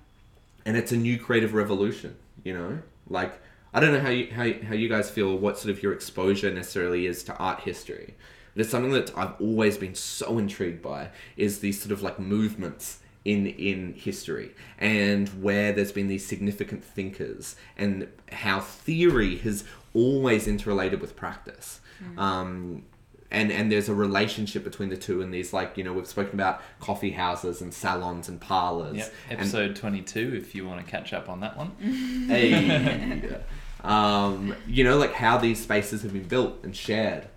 And 0.64 0.76
it's 0.76 0.92
a 0.92 0.96
new 0.96 1.18
creative 1.18 1.54
revolution 1.54 2.16
you 2.44 2.54
know? 2.54 2.78
Like 3.08 3.40
i 3.74 3.80
don't 3.80 3.92
know 3.92 4.00
how 4.00 4.08
you 4.10 4.28
how, 4.32 4.44
how 4.68 4.74
you 4.74 4.88
guys 4.88 5.10
feel 5.10 5.36
what 5.36 5.58
sort 5.58 5.70
of 5.74 5.82
your 5.82 5.92
exposure 5.92 6.50
necessarily 6.52 7.06
is 7.06 7.22
to 7.24 7.36
art 7.36 7.60
history 7.60 8.14
But 8.54 8.62
It's 8.62 8.70
something 8.70 8.92
that 8.92 9.16
I've 9.18 9.34
always 9.40 9.76
been 9.76 9.94
so 9.94 10.38
intrigued 10.38 10.82
by 10.82 11.10
is 11.36 11.58
these 11.60 11.80
sort 11.80 11.92
of 11.92 12.02
like 12.02 12.18
movements 12.18 13.00
in 13.24 13.46
in 13.46 13.94
history 13.94 14.52
and 14.78 15.28
where 15.42 15.72
there's 15.72 15.92
been 15.92 16.06
these 16.08 16.24
significant 16.24 16.84
thinkers 16.84 17.56
and 17.76 18.06
how 18.30 18.60
theory 18.60 19.36
has 19.38 19.64
always 19.94 20.46
interrelated 20.46 21.00
with 21.00 21.16
practice. 21.16 21.80
Um, 22.18 22.84
and 23.30 23.50
and 23.52 23.70
there's 23.72 23.88
a 23.88 23.94
relationship 23.94 24.62
between 24.64 24.88
the 24.88 24.96
two 24.96 25.20
and 25.22 25.32
these 25.34 25.52
like 25.52 25.76
you 25.76 25.84
know 25.84 25.92
we've 25.92 26.06
spoken 26.06 26.34
about 26.34 26.60
coffee 26.80 27.10
houses 27.10 27.60
and 27.60 27.72
salons 27.74 28.28
and 28.28 28.40
parlors 28.40 28.96
Yep. 28.96 29.14
and- 29.30 29.40
Episode 29.40 29.76
22, 29.76 30.34
if 30.36 30.54
you 30.54 30.66
want 30.66 30.84
to 30.84 30.90
catch 30.90 31.12
up 31.12 31.28
on 31.28 31.40
that 31.40 31.56
one. 31.56 31.72
Hey. 32.28 33.38
um, 33.84 34.54
you 34.66 34.84
know, 34.84 34.96
like 34.96 35.12
how 35.14 35.38
these 35.38 35.62
spaces 35.62 36.02
have 36.02 36.12
been 36.12 36.28
built 36.28 36.58
and 36.62 36.74
shared, 36.74 37.28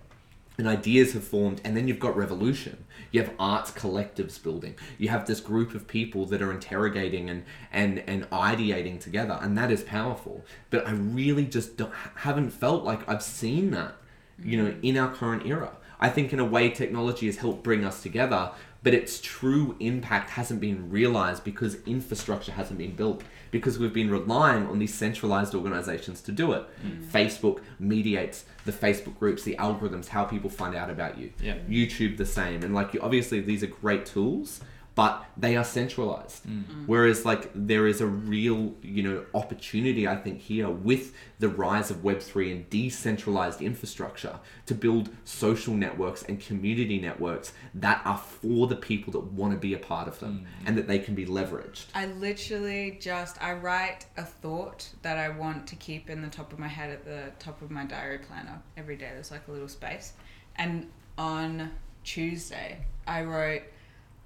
and 0.58 0.67
ideas 0.67 1.13
have 1.13 1.23
formed, 1.23 1.62
and 1.63 1.75
then 1.78 1.88
you've 1.88 1.99
got 1.99 2.15
revolution. 2.17 2.86
You 3.12 3.21
have 3.21 3.32
arts 3.39 3.71
collectives 3.71 4.41
building. 4.41 4.75
You 4.97 5.10
have 5.10 5.25
this 5.25 5.39
group 5.39 5.73
of 5.73 5.88
people 5.88 6.25
that 6.28 6.41
are 6.41 6.52
interrogating 6.52 7.30
and 7.30 7.43
and 7.71 7.99
and 8.08 8.30
ideating 8.30 8.99
together, 8.99 9.38
and 9.41 9.58
that 9.58 9.71
is 9.71 9.82
powerful. 9.84 10.43
But 10.69 10.88
I 10.88 10.91
really 10.91 11.45
just 11.45 11.78
don't, 11.78 11.93
haven't 12.17 12.52
felt 12.52 12.84
like 12.84 13.08
I've 13.10 13.23
seen 13.23 13.71
that, 13.71 13.95
you 14.43 14.62
know, 14.62 14.75
in 14.82 14.97
our 14.97 15.12
current 15.13 15.45
era. 15.45 15.71
I 16.00 16.10
think 16.10 16.32
in 16.34 16.40
a 16.40 16.46
way 16.46 16.70
technology 16.70 17.26
has 17.26 17.38
helped 17.38 17.64
bring 17.64 17.84
us 17.84 18.02
together, 18.02 18.52
but 18.82 18.94
its 18.94 19.20
true 19.20 19.76
impact 19.80 20.30
hasn't 20.30 20.62
been 20.62 20.90
realized 20.90 21.44
because 21.44 21.78
infrastructure 21.86 22.54
hasn't 22.54 22.80
been 22.80 22.96
built 22.96 23.24
because 23.52 23.78
we've 23.78 23.94
been 23.94 24.10
relying 24.10 24.68
on 24.68 24.80
these 24.80 24.94
centralized 24.94 25.54
organizations 25.54 26.22
to 26.22 26.32
do 26.32 26.54
it. 26.54 26.66
Mm. 26.86 27.06
Facebook 27.06 27.62
mediates 27.80 28.46
the 28.66 28.72
Facebook 28.72 29.18
groups, 29.20 29.44
the 29.44 29.56
algorithms, 29.56 30.08
how 30.08 30.24
people 30.24 30.50
find 30.50 30.76
out 30.76 30.90
about 30.90 31.18
you. 31.18 31.34
Yeah. 31.42 31.58
YouTube 31.68 32.18
the 32.18 32.26
same. 32.26 32.64
And 32.64 32.74
like 32.74 32.94
you, 32.94 33.02
obviously 33.02 33.42
these 33.42 33.64
are 33.64 33.68
great 33.68 34.06
tools, 34.06 34.62
but 35.00 35.24
they 35.38 35.56
are 35.56 35.64
centralized. 35.64 36.46
Mm. 36.46 36.66
Mm. 36.66 36.84
Whereas 36.86 37.24
like 37.24 37.50
there 37.56 37.88
is 37.88 38.02
a 38.02 38.06
real, 38.06 38.74
you 38.82 39.02
know, 39.02 39.24
opportunity 39.34 40.06
I 40.06 40.18
think 40.18 40.42
here 40.42 40.70
with 40.70 41.14
the 41.40 41.48
rise 41.48 41.90
of 41.90 42.00
web3 42.04 42.52
and 42.52 42.70
decentralized 42.70 43.62
infrastructure 43.62 44.42
to 44.66 44.76
build 44.76 45.08
social 45.24 45.74
networks 45.74 46.24
and 46.24 46.38
community 46.38 47.00
networks 47.00 47.54
that 47.76 48.02
are 48.04 48.18
for 48.18 48.68
the 48.68 48.76
people 48.76 49.14
that 49.14 49.32
want 49.32 49.54
to 49.54 49.58
be 49.58 49.74
a 49.74 49.78
part 49.78 50.10
of 50.10 50.20
them 50.20 50.46
mm. 50.46 50.68
and 50.68 50.78
that 50.78 50.90
they 50.90 51.00
can 51.00 51.16
be 51.16 51.26
leveraged. 51.26 51.86
I 51.96 52.08
literally 52.08 52.98
just 53.00 53.42
I 53.42 53.54
write 53.54 54.06
a 54.18 54.26
thought 54.26 54.90
that 55.04 55.18
I 55.18 55.30
want 55.30 55.66
to 55.68 55.78
keep 55.78 56.10
in 56.10 56.22
the 56.22 56.28
top 56.28 56.52
of 56.52 56.60
my 56.60 56.68
head 56.68 56.90
at 56.90 57.06
the 57.06 57.32
top 57.40 57.62
of 57.62 57.72
my 57.72 57.86
diary 57.86 58.18
planner 58.18 58.62
every 58.76 58.98
day. 58.98 59.12
There's 59.14 59.32
like 59.32 59.48
a 59.48 59.52
little 59.54 59.70
space, 59.70 60.12
and 60.58 60.90
on 61.18 61.72
Tuesday 62.04 62.86
I 63.08 63.24
wrote, 63.24 63.62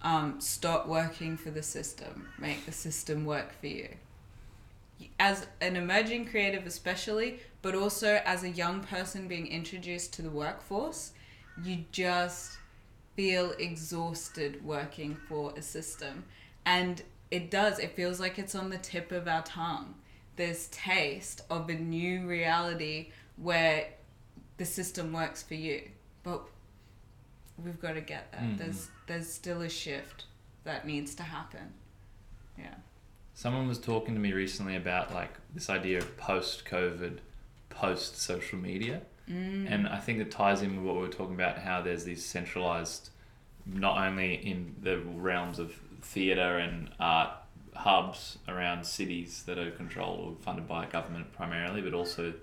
um, 0.03 0.39
"Stop 0.39 0.87
working 0.87 1.37
for 1.37 1.51
the 1.51 1.63
system. 1.63 2.29
Make 2.37 2.65
the 2.65 2.71
system 2.71 3.25
work 3.25 3.59
for 3.59 3.67
you." 3.67 3.89
As 5.19 5.47
an 5.59 5.75
emerging 5.75 6.25
creative, 6.25 6.65
especially, 6.65 7.39
but 7.61 7.75
also 7.75 8.21
as 8.25 8.43
a 8.43 8.49
young 8.49 8.81
person 8.81 9.27
being 9.27 9.47
introduced 9.47 10.13
to 10.13 10.21
the 10.21 10.29
workforce, 10.29 11.11
you 11.63 11.85
just 11.91 12.57
feel 13.15 13.51
exhausted 13.59 14.63
working 14.65 15.15
for 15.27 15.53
a 15.55 15.61
system. 15.61 16.23
And 16.65 17.01
it 17.31 17.51
does, 17.51 17.79
it 17.79 17.95
feels 17.95 18.19
like 18.19 18.39
it's 18.39 18.55
on 18.55 18.69
the 18.69 18.77
tip 18.77 19.11
of 19.11 19.27
our 19.27 19.43
tongue. 19.43 19.95
This 20.35 20.69
taste 20.71 21.41
of 21.49 21.69
a 21.69 21.73
new 21.73 22.27
reality 22.27 23.11
where 23.37 23.87
the 24.57 24.65
system 24.65 25.13
works 25.13 25.43
for 25.43 25.55
you. 25.55 25.89
But 26.23 26.43
we've 27.63 27.79
got 27.79 27.93
to 27.93 28.01
get 28.01 28.31
there. 28.31 28.41
Mm-hmm. 28.41 28.57
There's 28.57 28.89
there's 29.07 29.31
still 29.31 29.61
a 29.61 29.69
shift 29.69 30.25
that 30.63 30.85
needs 30.85 31.15
to 31.15 31.23
happen. 31.23 31.73
Yeah. 32.57 32.75
Someone 33.33 33.67
was 33.67 33.79
talking 33.79 34.13
to 34.13 34.19
me 34.19 34.33
recently 34.33 34.75
about 34.75 35.13
like 35.13 35.33
this 35.53 35.69
idea 35.69 35.97
of 35.97 36.17
post 36.17 36.65
COVID, 36.65 37.19
post 37.69 38.19
social 38.21 38.59
media. 38.59 39.01
Mm. 39.29 39.71
And 39.71 39.87
I 39.87 39.99
think 39.99 40.19
it 40.19 40.31
ties 40.31 40.61
in 40.61 40.75
with 40.75 40.85
what 40.85 40.95
we 40.95 41.01
were 41.01 41.13
talking 41.13 41.35
about 41.35 41.57
how 41.57 41.81
there's 41.81 42.03
these 42.03 42.23
centralized, 42.23 43.09
not 43.65 43.97
only 44.05 44.35
in 44.35 44.75
the 44.81 44.99
realms 44.99 45.59
of 45.59 45.73
theatre 46.01 46.57
and 46.57 46.89
art 46.99 47.29
hubs 47.73 48.37
around 48.47 48.85
cities 48.85 49.43
that 49.47 49.57
are 49.57 49.71
controlled 49.71 50.19
or 50.19 50.35
funded 50.43 50.67
by 50.67 50.85
government 50.85 51.31
primarily, 51.33 51.81
but 51.81 51.93
also 51.93 52.33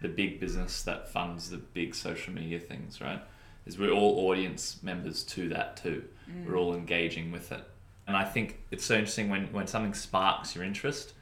the 0.00 0.08
big 0.08 0.40
business 0.40 0.82
that 0.82 1.08
funds 1.08 1.50
the 1.50 1.58
big 1.58 1.94
social 1.94 2.32
media 2.32 2.58
things, 2.58 3.00
right? 3.00 3.22
Is 3.66 3.78
we're 3.78 3.92
all 3.92 4.28
audience 4.30 4.82
members 4.82 5.22
to 5.24 5.48
that 5.50 5.76
too. 5.76 6.04
Mm. 6.30 6.46
We're 6.46 6.56
all 6.56 6.74
engaging 6.74 7.30
with 7.30 7.52
it. 7.52 7.62
And 8.06 8.16
I 8.16 8.24
think 8.24 8.60
it's 8.70 8.84
so 8.84 8.94
interesting 8.94 9.28
when, 9.28 9.46
when 9.52 9.66
something 9.66 9.94
sparks 9.94 10.56
your 10.56 10.64
interest, 10.64 11.14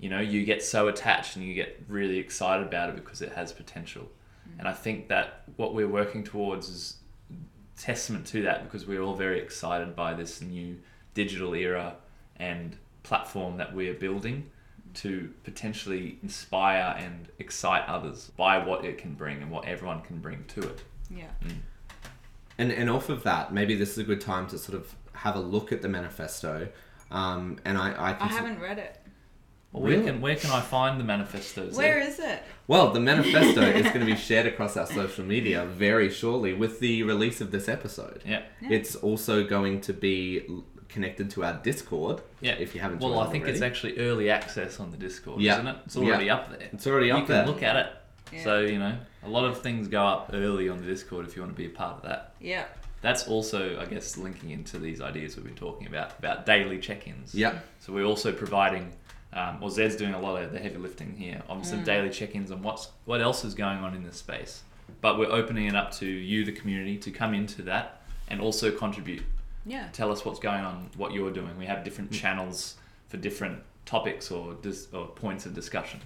you 0.00 0.10
know, 0.10 0.20
you 0.20 0.44
get 0.44 0.62
so 0.62 0.88
attached 0.88 1.36
and 1.36 1.44
you 1.44 1.54
get 1.54 1.80
really 1.88 2.18
excited 2.18 2.66
about 2.66 2.88
it 2.90 2.96
because 2.96 3.22
it 3.22 3.32
has 3.32 3.52
potential. 3.52 4.02
Mm. 4.02 4.60
And 4.60 4.68
I 4.68 4.72
think 4.72 5.08
that 5.08 5.42
what 5.56 5.74
we're 5.74 5.88
working 5.88 6.24
towards 6.24 6.68
is 6.68 6.96
testament 7.78 8.26
to 8.26 8.42
that 8.42 8.64
because 8.64 8.86
we're 8.86 9.00
all 9.00 9.14
very 9.14 9.40
excited 9.40 9.94
by 9.94 10.14
this 10.14 10.42
new 10.42 10.76
digital 11.14 11.54
era 11.54 11.94
and 12.36 12.76
platform 13.02 13.56
that 13.56 13.74
we're 13.74 13.94
building 13.94 14.50
to 14.94 15.32
potentially 15.44 16.18
inspire 16.22 16.96
and 16.98 17.28
excite 17.38 17.86
others 17.86 18.30
by 18.36 18.58
what 18.58 18.84
it 18.84 18.98
can 18.98 19.14
bring 19.14 19.40
and 19.42 19.50
what 19.50 19.64
everyone 19.66 20.00
can 20.00 20.18
bring 20.18 20.44
to 20.48 20.60
it. 20.60 20.82
Yeah. 21.10 21.26
And 22.58 22.72
and 22.72 22.90
off 22.90 23.08
of 23.08 23.22
that, 23.22 23.52
maybe 23.52 23.74
this 23.76 23.92
is 23.92 23.98
a 23.98 24.04
good 24.04 24.20
time 24.20 24.46
to 24.48 24.58
sort 24.58 24.76
of 24.76 24.94
have 25.12 25.36
a 25.36 25.40
look 25.40 25.72
at 25.72 25.82
the 25.82 25.88
manifesto. 25.88 26.68
Um, 27.10 27.58
and 27.64 27.78
I, 27.78 27.92
I, 27.92 28.24
I 28.24 28.26
haven't 28.28 28.60
read 28.60 28.78
it. 28.78 29.00
Well, 29.72 29.82
Really? 29.82 29.96
where 30.02 30.12
can 30.12 30.20
where 30.20 30.36
can 30.36 30.50
I 30.50 30.60
find 30.60 30.98
the 30.98 31.04
manifestos? 31.04 31.76
Where 31.76 31.98
is 32.00 32.18
it? 32.18 32.42
Well, 32.66 32.90
the 32.92 33.00
manifesto 33.00 33.62
is 33.62 33.82
going 33.84 34.00
to 34.00 34.06
be 34.06 34.16
shared 34.28 34.46
across 34.46 34.76
our 34.76 34.86
social 34.86 35.24
media 35.24 35.64
very 35.66 36.10
shortly 36.10 36.52
with 36.54 36.80
the 36.80 37.02
release 37.04 37.40
of 37.40 37.50
this 37.50 37.68
episode. 37.68 38.22
Yeah. 38.26 38.42
It's 38.62 38.94
also 38.96 39.44
going 39.46 39.80
to 39.82 39.92
be 39.92 40.46
connected 40.88 41.30
to 41.32 41.44
our 41.44 41.54
Discord. 41.62 42.22
Yeah. 42.40 42.52
If 42.54 42.74
you 42.74 42.80
haven't. 42.80 43.00
Well, 43.00 43.12
joined 43.12 43.28
I 43.28 43.30
think 43.30 43.44
it's 43.46 43.60
already. 43.60 43.70
actually 43.70 43.98
early 43.98 44.30
access 44.30 44.80
on 44.80 44.90
the 44.90 44.96
Discord, 44.96 45.40
Yeah. 45.42 45.54
isn't 45.54 45.66
it? 45.66 45.76
It's 45.84 45.96
already 45.96 46.24
Yeah. 46.26 46.34
up 46.36 46.50
there. 46.58 46.68
It's 46.72 46.86
already 46.86 47.10
up 47.10 47.18
you 47.28 47.34
up 47.34 47.44
can 47.44 47.46
look 47.46 47.62
at 47.62 47.76
it. 47.76 47.86
Yeah. 48.32 48.44
So, 48.44 48.60
you 48.60 48.78
know, 48.78 48.96
a 49.28 49.30
lot 49.30 49.44
of 49.44 49.60
things 49.60 49.88
go 49.88 50.04
up 50.04 50.30
early 50.32 50.68
on 50.68 50.78
the 50.78 50.86
Discord 50.86 51.26
if 51.26 51.36
you 51.36 51.42
want 51.42 51.54
to 51.54 51.56
be 51.56 51.66
a 51.66 51.70
part 51.70 51.96
of 51.96 52.02
that. 52.02 52.32
Yeah. 52.40 52.64
That's 53.02 53.28
also, 53.28 53.78
I 53.80 53.84
guess, 53.84 54.16
linking 54.16 54.50
into 54.50 54.78
these 54.78 55.00
ideas 55.00 55.36
we've 55.36 55.44
been 55.44 55.54
talking 55.54 55.86
about, 55.86 56.18
about 56.18 56.46
daily 56.46 56.78
check 56.78 57.06
ins. 57.06 57.34
Yeah. 57.34 57.58
So 57.78 57.92
we're 57.92 58.06
also 58.06 58.32
providing, 58.32 58.92
um, 59.34 59.60
well, 59.60 59.70
Zed's 59.70 59.96
doing 59.96 60.14
a 60.14 60.20
lot 60.20 60.42
of 60.42 60.50
the 60.52 60.58
heavy 60.58 60.78
lifting 60.78 61.14
here 61.14 61.42
on 61.48 61.62
some 61.62 61.84
daily 61.84 62.10
check 62.10 62.34
ins 62.34 62.50
on 62.50 62.62
what's 62.62 62.88
what 63.04 63.20
else 63.20 63.44
is 63.44 63.54
going 63.54 63.78
on 63.78 63.94
in 63.94 64.02
this 64.02 64.16
space. 64.16 64.62
But 65.00 65.18
we're 65.18 65.30
opening 65.30 65.66
it 65.66 65.76
up 65.76 65.92
to 65.96 66.06
you, 66.06 66.44
the 66.44 66.52
community, 66.52 66.96
to 66.98 67.10
come 67.10 67.34
into 67.34 67.62
that 67.62 68.00
and 68.28 68.40
also 68.40 68.70
contribute 68.70 69.22
Yeah. 69.66 69.88
tell 69.92 70.10
us 70.10 70.24
what's 70.24 70.40
going 70.40 70.64
on, 70.64 70.90
what 70.96 71.12
you're 71.12 71.30
doing. 71.30 71.56
We 71.58 71.66
have 71.66 71.84
different 71.84 72.10
channels 72.10 72.76
for 73.08 73.18
different 73.18 73.62
topics 73.88 74.30
or 74.30 74.54
dis- 74.60 74.88
or 74.92 75.06
points 75.06 75.46
of 75.46 75.54
discussion. 75.54 75.98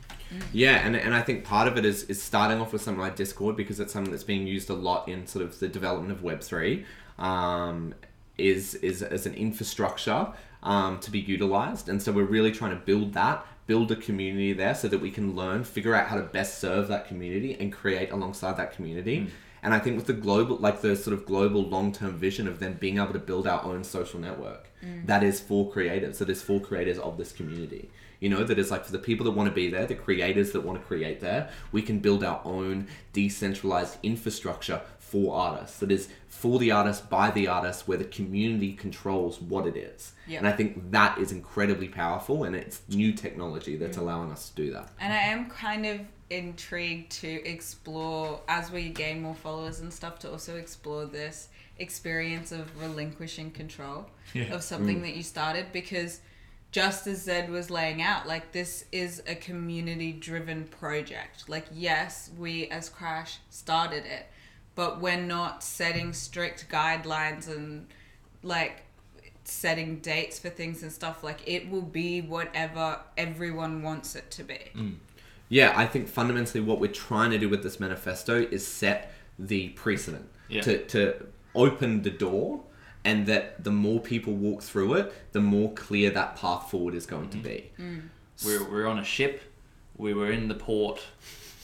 Yeah, 0.53 0.87
and, 0.87 0.95
and 0.97 1.13
I 1.15 1.21
think 1.21 1.45
part 1.45 1.67
of 1.69 1.77
it 1.77 1.85
is, 1.85 2.05
is 2.05 2.23
starting 2.23 2.61
off 2.61 2.73
with 2.73 2.81
something 2.81 3.03
like 3.03 3.17
Discord 3.17 3.57
because 3.57 3.81
it's 3.81 3.93
something 3.93 4.13
that's 4.13 4.25
being 4.25 4.47
used 4.47 4.71
a 4.71 4.75
lot 4.75 5.09
in 5.09 5.27
sort 5.27 5.45
of 5.45 5.59
the 5.59 5.69
development 5.69 6.13
of 6.13 6.23
Web 6.23 6.41
three, 6.41 6.87
um, 7.19 7.95
is 8.39 8.77
is 8.77 9.03
as 9.03 9.27
an 9.27 9.35
infrastructure 9.35 10.29
um, 10.63 11.01
to 11.01 11.11
be 11.11 11.19
utilized, 11.19 11.89
and 11.89 12.01
so 12.01 12.13
we're 12.13 12.33
really 12.39 12.53
trying 12.53 12.71
to 12.71 12.83
build 12.85 13.13
that, 13.15 13.45
build 13.67 13.91
a 13.91 13.97
community 13.97 14.53
there, 14.53 14.75
so 14.75 14.89
that 14.89 15.01
we 15.01 15.11
can 15.11 15.35
learn, 15.35 15.65
figure 15.65 15.95
out 15.95 16.07
how 16.07 16.17
to 16.17 16.23
best 16.23 16.61
serve 16.61 16.89
that 16.89 17.09
community, 17.09 17.57
and 17.61 17.73
create 17.73 18.11
alongside 18.13 18.57
that 18.57 18.73
community. 18.77 19.27
And 19.63 19.73
I 19.73 19.79
think 19.79 19.97
with 19.97 20.07
the 20.07 20.13
global, 20.13 20.57
like 20.57 20.81
the 20.81 20.97
sort 20.97 21.15
of 21.15 21.25
global 21.25 21.63
long 21.63 21.93
term 21.93 22.17
vision 22.17 22.49
of 22.49 22.59
them 22.59 22.75
being 22.75 22.99
able 22.99 23.13
to 23.13 23.19
build 23.19 23.47
our 23.47 23.63
own 23.63 23.85
social 23.85 24.19
network 24.19 24.69
mm. 24.85 25.07
that 25.07 25.23
is 25.23 25.41
for 25.41 25.71
creatives, 25.71 26.19
that 26.19 26.29
is 26.29 26.43
for 26.43 26.61
creators 26.61 26.99
of 26.99 27.17
this 27.17 27.33
community. 27.33 27.91
You 28.21 28.29
know, 28.29 28.45
that 28.45 28.59
is 28.59 28.71
like 28.71 28.85
for 28.85 28.93
the 28.93 29.01
people 29.01 29.25
that 29.25 29.33
want 29.33 29.49
to 29.49 29.55
be 29.55 29.69
there, 29.69 29.85
the 29.87 29.97
creators 29.97 30.53
that 30.53 30.61
want 30.61 30.81
to 30.81 30.85
create 30.85 31.21
there, 31.21 31.51
we 31.73 31.83
can 31.83 31.99
build 31.99 32.23
our 32.23 32.41
own 32.45 32.87
decentralized 33.13 33.99
infrastructure 34.03 34.81
for 34.99 35.35
artists 35.35 35.79
that 35.81 35.91
is 35.91 36.09
for 36.29 36.59
the 36.59 36.71
artist, 36.71 37.11
by 37.11 37.31
the 37.31 37.47
artist, 37.47 37.87
where 37.87 37.99
the 37.99 38.05
community 38.05 38.73
controls 38.73 39.41
what 39.41 39.67
it 39.67 39.77
is. 39.77 40.13
Yeah. 40.27 40.39
And 40.39 40.47
I 40.47 40.53
think 40.53 40.91
that 40.93 41.19
is 41.19 41.33
incredibly 41.33 41.89
powerful 41.89 42.45
and 42.45 42.57
it's 42.57 42.81
new 42.89 43.13
technology 43.13 43.77
that's 43.77 43.97
allowing 43.97 44.31
us 44.31 44.49
to 44.51 44.55
do 44.55 44.73
that. 44.73 44.89
And 45.01 45.13
I 45.13 45.19
am 45.19 45.51
kind 45.51 45.85
of 45.85 46.01
intrigued 46.33 47.13
to 47.21 47.49
explore, 47.49 48.41
as 48.49 48.71
we 48.71 48.89
gain 48.89 49.23
more 49.23 49.35
followers 49.35 49.81
and 49.81 49.93
stuff, 49.93 50.19
to 50.21 50.31
also 50.31 50.57
explore 50.57 51.05
this 51.07 51.49
experience 51.79 52.53
of 52.53 52.81
relinquishing 52.81 53.51
control 53.51 54.07
Yeah. 54.35 54.55
of 54.55 54.63
something 54.63 54.99
mm. 54.99 55.03
that 55.03 55.15
you 55.17 55.23
started 55.23 55.73
because 55.73 56.21
just 56.71 57.07
as 57.07 57.23
Zed 57.23 57.51
was 57.51 57.71
laying 57.71 58.01
out, 58.01 58.27
like 58.27 58.53
this 58.53 58.87
is 58.93 59.23
a 59.27 59.35
community 59.35 60.13
driven 60.13 60.65
project. 60.65 61.49
Like, 61.49 61.67
yes, 61.73 62.31
we 62.39 62.67
as 62.69 62.89
Crash 62.89 63.39
started 63.51 64.07
it, 64.07 64.27
but 64.75 65.01
we're 65.01 65.21
not 65.21 65.63
setting 65.63 66.15
strict 66.15 66.69
guidelines 66.71 67.47
and 67.49 67.87
like 68.43 68.85
setting 69.45 69.99
dates 69.99 70.39
for 70.39 70.49
things 70.49 70.83
and 70.83 70.91
stuff. 70.91 71.23
Like 71.23 71.41
it 71.47 71.69
will 71.69 71.83
be 71.83 72.23
whatever 72.23 73.01
everyone 73.17 73.83
wants 73.83 74.17
it 74.17 74.31
to 74.33 74.45
be. 74.45 74.61
Mm. 74.75 74.97
Yeah, 75.53 75.75
I 75.77 75.85
think 75.85 76.09
fundamentally 76.09 76.61
what 76.65 76.81
we're 76.81 76.91
trying 76.91 77.31
to 77.33 77.39
do 77.39 77.47
with 77.47 77.63
this 77.63 77.79
manifesto 77.79 78.41
is 78.51 78.67
set 78.67 79.13
the 79.39 79.69
precedent 79.71 80.31
Yeah. 80.49 80.63
to, 80.63 80.79
to 80.87 81.27
open 81.55 82.01
the 82.01 82.11
door, 82.11 82.63
and 83.05 83.27
that 83.27 83.63
the 83.63 83.71
more 83.71 84.01
people 84.01 84.33
walk 84.33 84.63
through 84.63 84.95
it, 84.95 85.13
the 85.33 85.43
more 85.43 85.71
clear 85.75 86.09
that 86.09 86.37
path 86.37 86.71
forward 86.71 86.95
is 86.95 87.05
going 87.05 87.29
to 87.29 87.37
mm-hmm. 87.37 87.47
be. 87.47 87.71
Mm. 87.79 88.03
We're, 88.47 88.65
we're 88.65 88.87
on 88.87 88.99
a 88.99 89.05
ship. 89.05 89.43
We 89.99 90.15
were 90.15 90.33
in 90.33 90.49
the 90.49 90.55
port. 90.55 91.03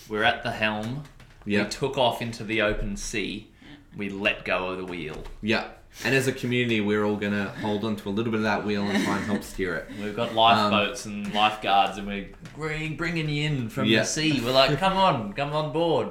We're 0.07 0.24
at 0.24 0.42
the 0.42 0.51
helm. 0.51 1.05
Yeah. 1.46 1.62
We 1.62 1.70
took 1.70 1.96
off 1.96 2.20
into 2.20 2.44
the 2.44 2.61
open 2.61 2.94
sea. 2.94 3.48
We 3.96 4.11
let 4.11 4.44
go 4.44 4.68
of 4.68 4.77
the 4.77 4.85
wheel. 4.85 5.24
Yeah. 5.40 5.68
And 6.05 6.15
as 6.15 6.27
a 6.29 6.33
community, 6.33 6.81
we're 6.81 7.05
all 7.05 7.17
going 7.17 7.33
to 7.33 7.47
hold 7.61 7.85
on 7.85 7.97
to 7.97 8.09
a 8.09 8.11
little 8.11 8.31
bit 8.31 8.39
of 8.39 8.45
that 8.45 8.65
wheel 8.65 8.83
and 8.85 9.05
try 9.05 9.17
and 9.17 9.25
help 9.27 9.43
steer 9.43 9.75
it. 9.75 9.89
We've 10.01 10.15
got 10.15 10.33
lifeboats 10.35 11.05
um, 11.07 11.13
and 11.25 11.35
lifeguards, 11.35 11.99
and 11.99 12.07
we're 12.07 12.29
bring, 12.57 12.97
bringing 12.97 13.29
you 13.29 13.45
in 13.47 13.69
from 13.69 13.87
Yeah. 13.87 14.01
the 14.01 14.05
sea. 14.07 14.41
We're 14.41 14.53
like, 14.53 14.79
come 14.79 14.97
on, 14.97 15.33
come 15.33 15.53
on 15.53 15.73
board. 15.73 16.09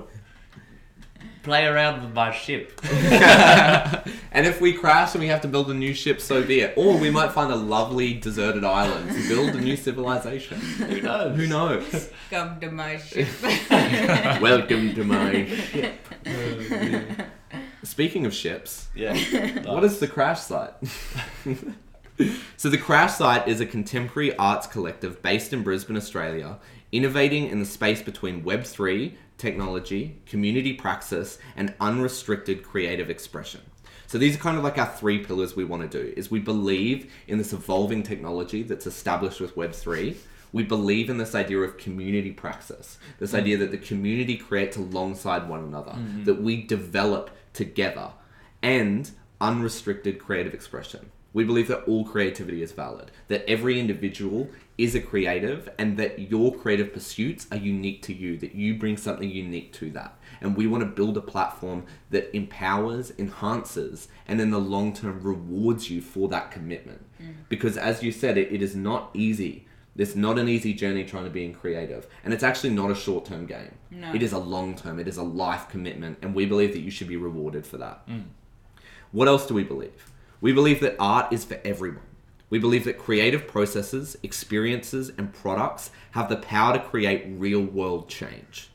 Play 1.44 1.66
around 1.66 2.04
with 2.04 2.14
my 2.14 2.32
ship. 2.34 2.80
And 4.34 4.46
if 4.46 4.62
we 4.62 4.74
crash 4.74 5.16
and 5.16 5.22
we 5.24 5.30
have 5.30 5.42
to 5.42 5.48
build 5.48 5.72
a 5.72 5.74
new 5.74 5.94
ship, 5.96 6.22
so 6.22 6.44
be 6.44 6.60
it. 6.60 6.74
Or 6.78 6.96
we 6.98 7.10
might 7.10 7.32
find 7.32 7.52
a 7.52 7.56
lovely 7.56 8.14
deserted 8.14 8.64
island 8.64 9.10
to 9.10 9.28
build 9.28 9.56
a 9.56 9.60
new 9.62 9.76
civilization. 9.88 10.60
Who 10.60 11.02
knows? 11.02 11.36
Who 11.36 11.48
knows? 11.48 12.12
Come 12.30 12.60
to 12.60 12.70
my 12.70 12.98
ship. 12.98 13.28
Welcome 14.40 14.94
to 14.94 15.04
my 15.04 15.46
ship. 15.48 16.08
Oh, 16.28 17.08
Speaking 17.88 18.26
of 18.26 18.34
ships, 18.34 18.88
Yeah. 18.94 19.16
what 19.64 19.84
is 19.84 20.00
the 20.00 20.08
crash 20.08 20.42
site? 20.42 20.74
so 22.58 22.70
the 22.70 22.78
crash 22.78 23.16
site 23.16 23.48
is 23.48 23.62
a 23.62 23.66
contemporary 23.66 24.36
arts 24.36 24.68
collective 24.68 25.22
based 25.22 25.54
in 25.54 25.64
Brisbane, 25.64 25.96
Australia, 25.96 26.60
innovating 26.92 27.48
in 27.48 27.60
the 27.60 27.66
space 27.66 28.02
between 28.02 28.44
Web3, 28.44 29.16
technology, 29.38 30.20
community 30.26 30.74
praxis, 30.74 31.40
and 31.56 31.74
unrestricted 31.80 32.62
creative 32.62 33.10
expression. 33.10 33.62
So 34.06 34.18
these 34.18 34.36
are 34.36 34.40
kind 34.40 34.58
of 34.58 34.64
like 34.64 34.78
our 34.78 34.86
three 34.86 35.20
pillars 35.20 35.56
we 35.56 35.64
want 35.64 35.90
to 35.90 36.04
do 36.04 36.14
is 36.16 36.30
we 36.30 36.40
believe 36.40 37.12
in 37.28 37.38
this 37.38 37.54
evolving 37.54 38.04
technology 38.04 38.64
that's 38.64 38.86
established 38.86 39.40
with 39.40 39.56
Web3. 39.56 40.16
We 40.52 40.64
believe 40.64 41.10
in 41.10 41.18
this 41.18 41.36
idea 41.36 41.60
of 41.60 41.78
community 41.78 42.32
praxis, 42.32 43.00
this 43.20 43.32
hmm. 43.32 43.38
idea 43.38 43.58
that 43.58 43.72
the 43.72 43.78
community 43.78 44.38
creates 44.38 44.78
alongside 44.78 45.50
one 45.50 45.62
another, 45.62 45.92
hmm. 45.92 46.24
that 46.24 46.42
we 46.42 46.64
develop 46.64 47.32
together, 47.58 48.12
and 48.62 49.12
unrestricted 49.42 50.20
creative 50.20 50.54
expression. 50.54 51.12
We 51.34 51.44
believe 51.44 51.68
that 51.68 51.84
all 51.84 52.06
creativity 52.06 52.64
is 52.64 52.72
valid, 52.72 53.12
that 53.28 53.48
every 53.48 53.80
individual 53.80 54.50
is 54.78 54.96
a 54.96 55.02
creative, 55.02 55.70
and 55.78 55.98
that 55.98 56.32
your 56.32 56.56
creative 56.56 56.94
pursuits 56.94 57.46
are 57.52 57.58
unique 57.58 58.02
to 58.04 58.14
you, 58.14 58.38
that 58.38 58.56
you 58.56 58.76
bring 58.76 58.96
something 58.98 59.30
unique 59.30 59.74
to 59.74 59.92
that. 59.92 60.18
And 60.42 60.56
we 60.56 60.68
want 60.68 60.82
to 60.82 60.90
build 60.90 61.18
a 61.18 61.22
platform 61.22 61.86
that 62.10 62.36
empowers, 62.36 63.12
enhances, 63.20 64.08
and 64.28 64.40
in 64.40 64.52
the 64.52 64.60
long 64.60 64.94
term 64.94 65.20
rewards 65.22 65.92
you 65.92 66.02
for 66.02 66.28
that 66.30 66.50
commitment. 66.50 67.06
Mm. 67.22 67.36
Because 67.50 67.78
as 67.78 68.02
you 68.02 68.12
said, 68.12 68.38
it, 68.38 68.52
it 68.52 68.62
is 68.62 68.76
not 68.76 69.12
easy. 69.14 69.67
It's 69.98 70.16
not 70.16 70.38
an 70.38 70.48
easy 70.48 70.74
journey 70.74 71.04
trying 71.04 71.24
to 71.24 71.30
be 71.30 71.44
in 71.44 71.54
creative. 71.54 72.08
And 72.24 72.34
it's 72.34 72.44
actually 72.44 72.70
not 72.70 72.92
a 72.92 72.96
short 72.96 73.26
term 73.26 73.46
game. 73.46 73.74
No. 73.90 74.14
It 74.14 74.22
is 74.22 74.32
a 74.32 74.38
long 74.38 74.76
term, 74.76 75.00
it 75.00 75.08
is 75.08 75.18
a 75.18 75.24
life 75.24 75.70
commitment. 75.70 76.20
And 76.22 76.36
we 76.36 76.46
believe 76.46 76.74
that 76.74 76.82
you 76.82 76.92
should 76.92 77.08
be 77.08 77.18
rewarded 77.18 77.66
for 77.66 77.78
that. 77.78 78.08
Mm. 78.08 78.26
What 79.12 79.28
else 79.28 79.48
do 79.48 79.54
we 79.54 79.64
believe? 79.64 80.12
We 80.40 80.54
believe 80.54 80.82
that 80.82 80.96
art 81.00 81.34
is 81.34 81.44
for 81.44 81.60
everyone. 81.66 82.04
We 82.50 82.60
believe 82.60 82.86
that 82.86 82.98
creative 82.98 83.48
processes, 83.48 84.16
experiences, 84.24 85.12
and 85.18 85.34
products 85.34 85.90
have 86.12 86.30
the 86.30 86.38
power 86.38 86.74
to 86.74 86.80
create 86.80 87.26
real 87.28 87.62
world 87.62 88.08
change. 88.08 88.70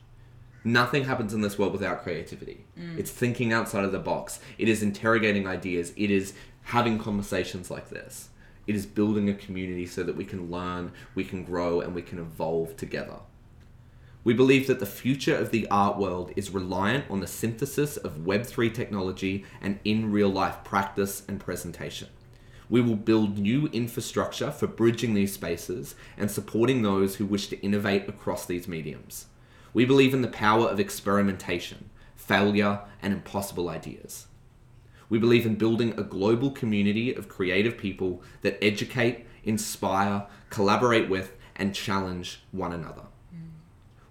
Nothing 0.63 1.05
happens 1.05 1.33
in 1.33 1.41
this 1.41 1.57
world 1.57 1.73
without 1.73 2.03
creativity. 2.03 2.65
Mm. 2.79 2.99
It's 2.99 3.11
thinking 3.11 3.51
outside 3.51 3.83
of 3.83 3.91
the 3.91 3.99
box. 3.99 4.39
It 4.57 4.69
is 4.69 4.83
interrogating 4.83 5.47
ideas. 5.47 5.91
It 5.97 6.11
is 6.11 6.33
having 6.63 6.99
conversations 6.99 7.71
like 7.71 7.89
this. 7.89 8.29
It 8.65 8.75
is 8.75 8.85
building 8.85 9.29
a 9.29 9.33
community 9.33 9.85
so 9.85 10.03
that 10.03 10.15
we 10.15 10.25
can 10.25 10.49
learn, 10.49 10.91
we 11.15 11.23
can 11.23 11.43
grow, 11.43 11.81
and 11.81 11.93
we 11.93 12.01
can 12.01 12.19
evolve 12.19 12.77
together. 12.77 13.19
We 14.23 14.33
believe 14.33 14.67
that 14.67 14.79
the 14.79 14.85
future 14.85 15.35
of 15.35 15.51
the 15.51 15.67
art 15.69 15.97
world 15.97 16.31
is 16.37 16.49
reliant 16.49 17.11
on 17.11 17.19
the 17.19 17.27
synthesis 17.27 17.97
of 17.97 18.19
Web3 18.19 18.73
technology 18.73 19.43
and 19.61 19.79
in 19.83 20.11
real 20.11 20.29
life 20.29 20.63
practice 20.63 21.23
and 21.27 21.41
presentation. 21.41 22.07
We 22.69 22.79
will 22.79 22.95
build 22.95 23.37
new 23.37 23.67
infrastructure 23.67 24.49
for 24.49 24.67
bridging 24.67 25.13
these 25.13 25.33
spaces 25.33 25.95
and 26.17 26.31
supporting 26.31 26.81
those 26.81 27.15
who 27.15 27.25
wish 27.25 27.47
to 27.47 27.59
innovate 27.61 28.07
across 28.07 28.45
these 28.45 28.67
mediums. 28.67 29.25
We 29.73 29.83
believe 29.83 30.13
in 30.13 30.21
the 30.21 30.29
power 30.29 30.67
of 30.67 30.79
experimentation, 30.79 31.89
failure, 32.15 32.79
and 33.01 33.13
impossible 33.13 33.67
ideas. 33.67 34.27
We 35.09 35.19
believe 35.19 35.45
in 35.45 35.55
building 35.55 35.93
a 35.97 36.03
global 36.03 36.51
community 36.51 37.13
of 37.13 37.29
creative 37.29 37.77
people 37.77 38.21
that 38.41 38.63
educate, 38.63 39.25
inspire, 39.43 40.25
collaborate 40.49 41.09
with, 41.09 41.35
and 41.55 41.75
challenge 41.75 42.43
one 42.51 42.73
another. 42.73 43.03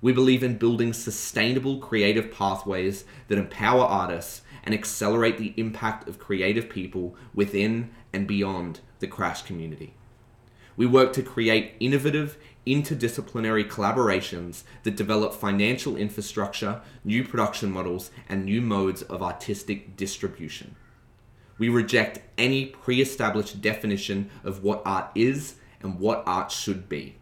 We 0.01 0.13
believe 0.13 0.43
in 0.43 0.59
building 0.59 0.93
sustainable 0.93 1.79
creative 1.79 2.33
pathways 2.33 3.05
that 3.29 3.39
empower 3.39 3.83
artists 3.83 4.43
and 4.65 4.75
accelerate 4.75 5.39
the 5.39 5.55
impact 5.57 6.09
of 6.09 6.19
creative 6.19 6.69
people 6.69 7.17
within 7.33 7.91
and 8.13 8.27
beyond 8.27 8.81
the 8.99 9.07
Crash 9.07 9.43
community. 9.43 9.95
We 10.77 10.87
work 10.87 11.13
to 11.13 11.23
create 11.23 11.75
innovative, 11.79 12.37
interdisciplinary 12.67 13.69
collaborations 13.69 14.65
that 14.83 14.97
develop 14.97 15.35
financial 15.35 15.97
infrastructure, 15.97 16.81
new 17.05 17.25
production 17.25 17.71
models, 17.71 18.11
and 18.29 18.45
new 18.45 18.61
modes 18.61 19.03
of 19.03 19.23
artistic 19.23 19.97
distribution. 19.97 20.75
We 21.59 21.69
reject 21.69 22.21
any 22.39 22.67
pre 22.67 23.01
established 23.01 23.61
definition 23.61 24.31
of 24.45 24.63
what 24.63 24.83
art 24.85 25.11
is 25.15 25.57
and 25.81 25.99
what 25.99 26.23
art 26.27 26.51
should 26.51 26.89
be. 26.89 27.17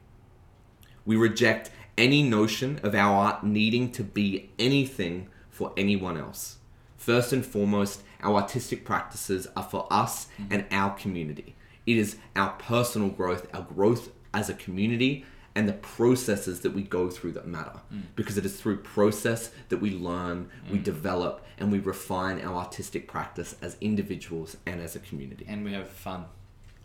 We 1.04 1.16
reject 1.16 1.70
any 1.98 2.22
notion 2.22 2.80
of 2.82 2.94
our 2.94 3.14
art 3.26 3.44
needing 3.44 3.92
to 3.92 4.04
be 4.04 4.50
anything 4.58 5.28
for 5.50 5.72
anyone 5.76 6.16
else. 6.16 6.56
First 6.96 7.32
and 7.32 7.44
foremost, 7.44 8.02
our 8.22 8.36
artistic 8.36 8.84
practices 8.84 9.46
are 9.56 9.62
for 9.62 9.86
us 9.90 10.28
and 10.50 10.66
our 10.70 10.94
community. 10.94 11.56
It 11.86 11.96
is 11.96 12.16
our 12.36 12.50
personal 12.52 13.08
growth, 13.08 13.46
our 13.54 13.62
growth 13.62 14.10
as 14.32 14.48
a 14.48 14.54
community, 14.54 15.24
and 15.54 15.68
the 15.68 15.72
processes 15.74 16.60
that 16.60 16.72
we 16.72 16.82
go 16.82 17.10
through 17.10 17.32
that 17.32 17.46
matter. 17.46 17.80
Mm. 17.92 18.02
Because 18.16 18.38
it 18.38 18.44
is 18.44 18.60
through 18.60 18.78
process 18.78 19.50
that 19.68 19.78
we 19.78 19.90
learn, 19.90 20.48
we 20.70 20.78
mm. 20.78 20.84
develop, 20.84 21.44
and 21.58 21.72
we 21.72 21.78
refine 21.78 22.40
our 22.40 22.56
artistic 22.56 23.08
practice 23.08 23.56
as 23.60 23.76
individuals 23.80 24.56
and 24.66 24.80
as 24.80 24.94
a 24.96 25.00
community. 25.00 25.44
And 25.48 25.64
we 25.64 25.72
have 25.72 25.88
fun. 25.88 26.26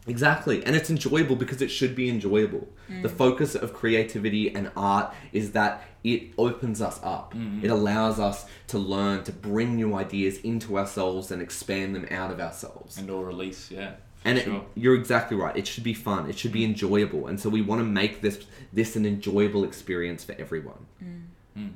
Exactly. 0.07 0.63
And 0.65 0.75
it's 0.75 0.89
enjoyable 0.89 1.35
because 1.35 1.61
it 1.61 1.69
should 1.69 1.95
be 1.95 2.09
enjoyable. 2.09 2.67
Mm. 2.89 3.01
The 3.01 3.09
focus 3.09 3.55
of 3.55 3.73
creativity 3.73 4.53
and 4.53 4.71
art 4.75 5.13
is 5.31 5.53
that 5.53 5.83
it 6.03 6.33
opens 6.37 6.81
us 6.81 6.99
up. 7.01 7.33
Mm-hmm. 7.33 7.65
It 7.65 7.71
allows 7.71 8.19
us 8.19 8.45
to 8.67 8.77
learn, 8.77 9.23
to 9.23 9.31
bring 9.31 9.75
new 9.75 9.95
ideas 9.95 10.37
into 10.39 10.77
ourselves 10.77 11.31
and 11.31 11.41
expand 11.41 11.95
them 11.95 12.07
out 12.11 12.29
of 12.29 12.39
ourselves. 12.39 12.97
And 12.97 13.09
or 13.09 13.25
release, 13.25 13.71
yeah. 13.71 13.93
For 14.25 14.29
And 14.29 14.55
it, 14.55 14.63
you're 14.75 14.95
exactly 14.95 15.37
right. 15.37 15.55
It 15.55 15.67
should 15.67 15.83
be 15.83 15.93
fun. 15.93 16.29
It 16.29 16.37
should 16.37 16.51
be 16.51 16.61
mm. 16.61 16.69
enjoyable. 16.69 17.27
And 17.27 17.39
so 17.39 17.49
we 17.49 17.61
want 17.61 17.79
to 17.79 17.85
make 17.85 18.21
this 18.21 18.45
this 18.73 18.95
an 18.95 19.05
enjoyable 19.05 19.63
experience 19.63 20.23
for 20.23 20.33
everyone. 20.33 20.85
Mm. 21.03 21.21
Mm. 21.57 21.73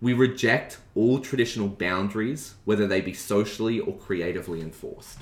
We 0.00 0.12
reject 0.12 0.78
all 0.94 1.20
traditional 1.20 1.68
boundaries, 1.68 2.54
whether 2.64 2.86
they 2.86 3.00
be 3.00 3.14
socially 3.14 3.80
or 3.80 3.96
creatively 3.96 4.60
enforced. 4.60 5.20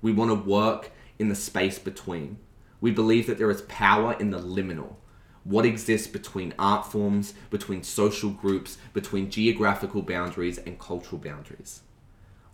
We 0.00 0.12
want 0.12 0.30
to 0.30 0.48
work 0.48 0.90
in 1.18 1.28
the 1.28 1.34
space 1.34 1.78
between. 1.78 2.38
We 2.80 2.90
believe 2.90 3.26
that 3.26 3.38
there 3.38 3.50
is 3.50 3.62
power 3.62 4.14
in 4.18 4.30
the 4.30 4.38
liminal. 4.38 4.96
What 5.44 5.66
exists 5.66 6.08
between 6.08 6.54
art 6.58 6.90
forms, 6.90 7.34
between 7.50 7.82
social 7.82 8.30
groups, 8.30 8.78
between 8.92 9.30
geographical 9.30 10.02
boundaries 10.02 10.58
and 10.58 10.78
cultural 10.78 11.20
boundaries. 11.20 11.82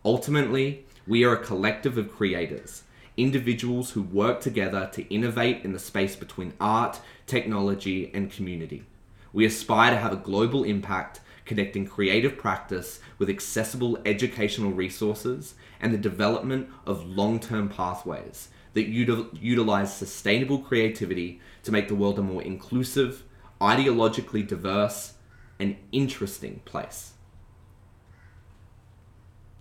Ultimately, 0.04 0.84
we 1.06 1.24
are 1.24 1.34
a 1.34 1.44
collective 1.44 1.96
of 1.96 2.12
creators, 2.12 2.82
individuals 3.16 3.90
who 3.90 4.02
work 4.02 4.40
together 4.40 4.88
to 4.92 5.14
innovate 5.14 5.64
in 5.64 5.72
the 5.72 5.78
space 5.78 6.16
between 6.16 6.54
art, 6.60 7.00
technology, 7.26 8.10
and 8.14 8.32
community. 8.32 8.84
We 9.32 9.44
aspire 9.44 9.90
to 9.90 9.96
have 9.96 10.12
a 10.12 10.16
global 10.16 10.64
impact, 10.64 11.20
connecting 11.44 11.86
creative 11.86 12.38
practice 12.38 13.00
with 13.18 13.28
accessible 13.28 13.98
educational 14.04 14.72
resources 14.72 15.54
and 15.80 15.92
the 15.92 15.98
development 15.98 16.68
of 16.86 17.06
long 17.06 17.40
term 17.40 17.68
pathways 17.68 18.48
that 18.74 18.90
util- 18.90 19.28
utilize 19.40 19.94
sustainable 19.94 20.58
creativity 20.58 21.40
to 21.62 21.72
make 21.72 21.88
the 21.88 21.94
world 21.94 22.18
a 22.18 22.22
more 22.22 22.42
inclusive, 22.42 23.24
ideologically 23.60 24.46
diverse, 24.46 25.14
and 25.58 25.76
interesting 25.92 26.60
place. 26.64 27.12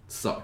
So, 0.07 0.43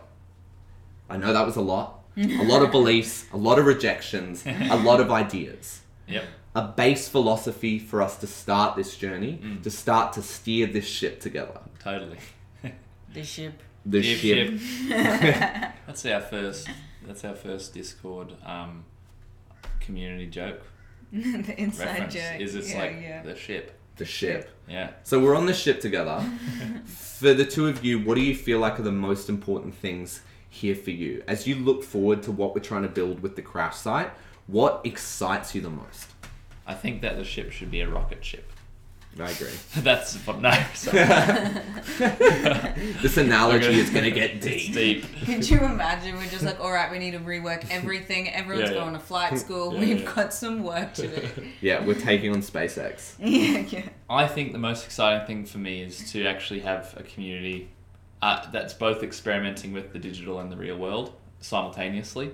I 1.10 1.18
know 1.18 1.34
that 1.34 1.46
was 1.46 1.56
a 1.56 1.62
lot. 1.62 1.97
A 2.18 2.44
lot 2.44 2.64
of 2.64 2.72
beliefs, 2.72 3.26
a 3.32 3.38
lot 3.38 3.60
of 3.60 3.66
rejections, 3.66 4.44
a 4.46 4.76
lot 4.84 5.00
of 5.00 5.12
ideas. 5.12 5.82
Yep. 6.08 6.24
A 6.56 6.62
base 6.64 7.08
philosophy 7.08 7.78
for 7.78 8.02
us 8.02 8.18
to 8.18 8.28
start 8.28 8.76
this 8.76 8.98
journey, 8.98 9.40
to 9.64 9.70
start 9.70 10.14
to 10.14 10.22
steer 10.24 10.66
this 10.66 10.88
ship 10.88 11.20
together. 11.20 11.60
Totally. 11.80 12.18
The 13.14 13.24
ship. 13.24 13.64
The 13.86 14.04
Ship, 14.04 14.60
ship. 14.60 14.60
That's 15.88 16.06
our 16.06 16.20
first. 16.20 16.68
That's 17.06 17.24
our 17.24 17.36
first 17.36 17.74
Discord 17.74 18.34
um, 18.46 18.84
community 19.80 20.28
joke 20.28 20.62
the 21.12 21.56
inside 21.60 21.86
reference. 21.86 22.14
joke. 22.14 22.40
Is 22.42 22.56
it's 22.56 22.72
yeah, 22.72 22.80
like 22.80 22.98
yeah. 23.02 23.24
the 23.24 23.36
ship. 23.36 23.80
The 23.96 24.06
ship. 24.06 24.50
Yeah. 24.68 24.92
So 25.04 25.20
we're 25.20 25.36
on 25.36 25.46
the 25.46 25.54
ship 25.54 25.80
together. 25.80 26.24
for 26.86 27.34
the 27.34 27.46
two 27.46 27.68
of 27.68 27.84
you, 27.84 28.00
what 28.00 28.16
do 28.16 28.22
you 28.22 28.36
feel 28.36 28.60
like 28.60 28.80
are 28.80 28.84
the 28.84 28.92
most 28.92 29.30
important 29.30 29.74
things 29.76 30.22
here 30.58 30.76
for 30.76 30.92
you? 30.92 31.24
As 31.28 31.48
you 31.48 31.56
look 31.56 31.84
forward 31.84 32.24
to 32.24 32.32
what 32.32 32.54
we're 32.56 32.62
trying 32.62 32.84
to 32.84 32.90
build 32.90 33.22
with 33.22 33.36
the 33.36 33.42
crash 33.42 33.76
site, 33.78 34.12
what 34.48 34.82
excites 34.84 35.54
you 35.56 35.62
the 35.62 35.70
most? 35.70 36.08
I 36.66 36.74
think 36.74 37.02
that 37.02 37.16
the 37.18 37.24
ship 37.24 37.52
should 37.52 37.72
be 37.72 37.82
a 37.82 37.90
rocket 37.90 38.24
ship. 38.26 38.52
I 39.20 39.32
agree. 39.32 39.50
That's 39.78 40.16
what 40.28 40.42
no. 40.42 40.52
Sorry. 40.76 41.00
This 43.02 43.18
analogy 43.18 43.66
Okay. 43.68 43.80
is 43.80 43.90
going 43.90 44.04
to 44.06 44.12
get 44.12 44.42
deep. 44.42 44.74
deep. 44.74 45.06
Could 45.26 45.50
you 45.50 45.60
imagine? 45.60 46.16
We're 46.18 46.28
just 46.28 46.44
like, 46.44 46.60
all 46.60 46.72
right, 46.72 46.92
we 46.92 47.00
need 47.00 47.12
to 47.12 47.20
rework 47.20 47.66
everything. 47.72 48.30
Everyone's 48.30 48.70
Yeah, 48.70 48.76
yeah. 48.76 48.82
going 48.84 48.94
to 48.94 49.00
flight 49.00 49.38
school. 49.40 49.74
Yeah, 49.74 49.80
We've 49.80 50.02
yeah. 50.02 50.14
got 50.14 50.34
some 50.34 50.64
work 50.64 50.94
to 50.96 51.08
do. 51.08 51.48
Yeah, 51.62 51.84
we're 51.84 51.96
taking 52.00 52.32
on 52.32 52.42
SpaceX. 52.42 53.16
yeah, 53.20 53.60
yeah. 53.70 53.90
I 54.10 54.28
think 54.28 54.52
the 54.52 54.60
most 54.60 54.86
exciting 54.86 55.26
thing 55.26 55.46
for 55.46 55.58
me 55.58 55.82
is 55.82 56.12
to 56.12 56.26
actually 56.28 56.60
have 56.62 56.94
a 56.98 57.04
community 57.04 57.70
uh, 58.22 58.50
that's 58.52 58.74
both 58.74 59.04
experimenting 59.04 59.74
with 59.74 59.94
the 59.94 60.00
digital 60.00 60.40
and 60.40 60.52
the 60.52 60.58
real 60.58 60.78
world 60.78 61.14
simultaneously. 61.40 62.32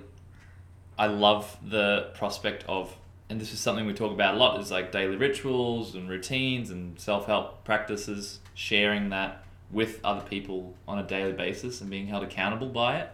I 0.98 1.06
love 1.08 1.56
the 1.62 2.10
prospect 2.14 2.64
of, 2.68 2.96
and 3.28 3.40
this 3.40 3.52
is 3.52 3.60
something 3.60 3.84
we 3.86 3.94
talk 3.94 4.12
about 4.12 4.34
a 4.34 4.36
lot, 4.36 4.60
is 4.60 4.70
like 4.70 4.92
daily 4.92 5.16
rituals 5.16 5.94
and 5.94 6.08
routines 6.08 6.70
and 6.70 6.98
self 6.98 7.26
help 7.26 7.64
practices, 7.64 8.38
sharing 8.54 9.10
that 9.10 9.44
with 9.70 10.00
other 10.04 10.20
people 10.20 10.74
on 10.86 10.98
a 10.98 11.02
daily 11.02 11.32
basis 11.32 11.80
and 11.80 11.90
being 11.90 12.06
held 12.06 12.22
accountable 12.22 12.68
by 12.68 12.98
it. 12.98 13.10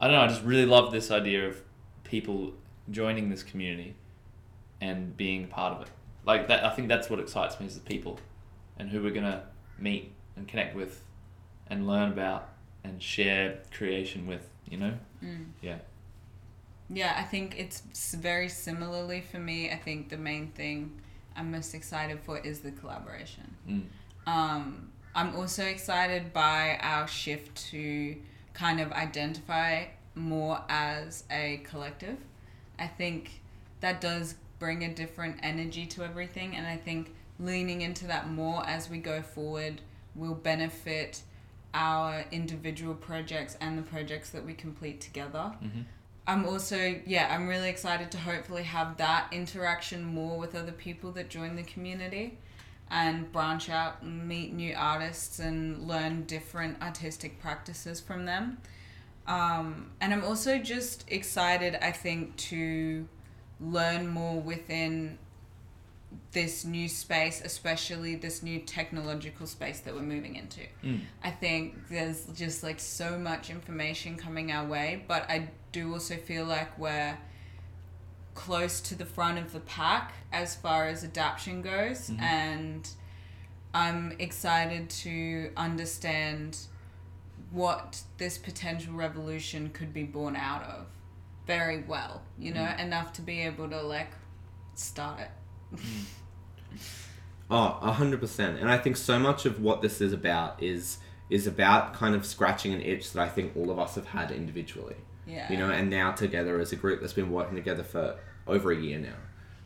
I 0.00 0.06
don't 0.08 0.16
know, 0.16 0.22
I 0.22 0.28
just 0.28 0.42
really 0.42 0.66
love 0.66 0.90
this 0.92 1.10
idea 1.10 1.48
of 1.48 1.60
people 2.04 2.54
joining 2.90 3.28
this 3.28 3.42
community 3.42 3.94
and 4.80 5.16
being 5.16 5.48
part 5.48 5.74
of 5.74 5.82
it. 5.82 5.88
Like 6.24 6.48
that, 6.48 6.64
I 6.64 6.70
think 6.70 6.88
that's 6.88 7.08
what 7.10 7.20
excites 7.20 7.60
me 7.60 7.66
is 7.66 7.74
the 7.74 7.80
people, 7.80 8.18
and 8.78 8.88
who 8.90 9.02
we're 9.02 9.12
gonna 9.12 9.44
meet 9.78 10.12
and 10.36 10.46
connect 10.46 10.76
with, 10.76 11.02
and 11.68 11.86
learn 11.86 12.12
about 12.12 12.50
and 12.84 13.02
share 13.02 13.58
creation 13.76 14.26
with. 14.26 14.48
You 14.68 14.78
know, 14.78 14.94
yeah, 15.62 15.78
Yeah, 16.90 17.14
I 17.16 17.22
think 17.22 17.56
it's 17.58 17.82
very 18.14 18.48
similarly 18.48 19.20
for 19.20 19.38
me. 19.38 19.70
I 19.70 19.76
think 19.76 20.08
the 20.08 20.16
main 20.16 20.48
thing 20.48 21.00
I'm 21.36 21.52
most 21.52 21.72
excited 21.74 22.18
for 22.24 22.38
is 22.38 22.60
the 22.60 22.72
collaboration. 22.72 23.54
mm. 23.68 23.82
Um, 24.26 24.90
I'm 25.14 25.36
also 25.36 25.64
excited 25.64 26.32
by 26.32 26.78
our 26.82 27.06
shift 27.06 27.56
to 27.70 28.16
kind 28.54 28.80
of 28.80 28.90
identify 28.92 29.84
more 30.16 30.60
as 30.68 31.24
a 31.30 31.60
collective. 31.64 32.18
I 32.78 32.86
think 32.88 33.40
that 33.80 34.00
does 34.00 34.34
bring 34.58 34.82
a 34.84 34.92
different 34.92 35.36
energy 35.42 35.86
to 35.86 36.02
everything, 36.04 36.56
and 36.56 36.66
I 36.66 36.76
think 36.76 37.14
leaning 37.38 37.82
into 37.82 38.06
that 38.08 38.30
more 38.30 38.66
as 38.66 38.90
we 38.90 38.98
go 38.98 39.22
forward 39.22 39.80
will 40.16 40.34
benefit 40.34 41.22
our 41.74 42.24
individual 42.32 42.94
projects 42.94 43.56
and 43.60 43.76
the 43.76 43.82
projects 43.82 44.30
that 44.30 44.44
we 44.44 44.54
complete 44.54 45.00
together. 45.00 45.52
I'm 46.26 46.44
also, 46.46 46.96
yeah, 47.06 47.32
I'm 47.32 47.46
really 47.46 47.68
excited 47.68 48.10
to 48.12 48.18
hopefully 48.18 48.64
have 48.64 48.96
that 48.96 49.28
interaction 49.30 50.02
more 50.04 50.38
with 50.38 50.54
other 50.56 50.72
people 50.72 51.12
that 51.12 51.28
join 51.28 51.54
the 51.54 51.62
community 51.62 52.38
and 52.90 53.30
branch 53.32 53.68
out 53.68 54.02
and 54.02 54.26
meet 54.26 54.52
new 54.52 54.74
artists 54.76 55.38
and 55.38 55.86
learn 55.86 56.24
different 56.24 56.80
artistic 56.82 57.40
practices 57.40 58.00
from 58.00 58.24
them. 58.24 58.58
Um, 59.26 59.90
and 60.00 60.12
I'm 60.12 60.24
also 60.24 60.58
just 60.58 61.04
excited, 61.08 61.76
I 61.82 61.92
think, 61.92 62.36
to 62.36 63.06
learn 63.60 64.08
more 64.08 64.40
within 64.40 65.18
this 66.32 66.64
new 66.64 66.88
space, 66.88 67.40
especially 67.44 68.16
this 68.16 68.42
new 68.42 68.60
technological 68.60 69.46
space 69.46 69.80
that 69.80 69.94
we're 69.94 70.02
moving 70.02 70.36
into. 70.36 70.60
Mm. 70.84 71.00
I 71.22 71.30
think 71.30 71.88
there's 71.88 72.26
just 72.34 72.62
like 72.62 72.80
so 72.80 73.18
much 73.18 73.50
information 73.50 74.16
coming 74.16 74.52
our 74.52 74.66
way, 74.66 75.04
but 75.08 75.28
I 75.28 75.48
do 75.72 75.92
also 75.92 76.16
feel 76.16 76.44
like 76.44 76.78
we're 76.78 77.16
close 78.34 78.80
to 78.82 78.94
the 78.94 79.04
front 79.04 79.38
of 79.38 79.52
the 79.52 79.60
pack 79.60 80.12
as 80.32 80.54
far 80.54 80.86
as 80.86 81.02
adaptation 81.02 81.62
goes, 81.62 82.10
and 82.20 82.88
I'm 83.72 84.14
excited 84.18 84.90
to 84.90 85.50
understand 85.56 86.58
what 87.50 88.02
this 88.18 88.36
potential 88.38 88.92
revolution 88.94 89.70
could 89.70 89.94
be 89.94 90.02
born 90.02 90.36
out 90.36 90.62
of 90.62 90.86
very 91.46 91.82
well, 91.84 92.22
you 92.38 92.52
know, 92.52 92.68
enough 92.78 93.12
to 93.14 93.22
be 93.22 93.40
able 93.42 93.68
to 93.70 93.80
like 93.82 94.10
start 94.74 95.20
it. 95.20 95.30
Mm. 95.76 96.78
Oh, 97.50 97.78
a 97.80 97.92
hundred 97.92 98.20
percent. 98.20 98.58
And 98.58 98.70
I 98.70 98.78
think 98.78 98.96
so 98.96 99.18
much 99.18 99.46
of 99.46 99.60
what 99.60 99.82
this 99.82 100.00
is 100.00 100.12
about 100.12 100.62
is 100.62 100.98
is 101.28 101.46
about 101.46 101.94
kind 101.94 102.14
of 102.14 102.24
scratching 102.24 102.72
an 102.72 102.80
itch 102.80 103.12
that 103.12 103.20
I 103.20 103.28
think 103.28 103.56
all 103.56 103.70
of 103.70 103.78
us 103.78 103.96
have 103.96 104.06
had 104.06 104.30
individually. 104.30 104.96
Yeah. 105.26 105.50
You 105.50 105.58
know, 105.58 105.70
and 105.70 105.90
now 105.90 106.12
together 106.12 106.60
as 106.60 106.72
a 106.72 106.76
group 106.76 107.00
that's 107.00 107.12
been 107.12 107.32
working 107.32 107.56
together 107.56 107.82
for 107.82 108.16
over 108.46 108.70
a 108.70 108.76
year 108.76 108.98
now, 108.98 109.16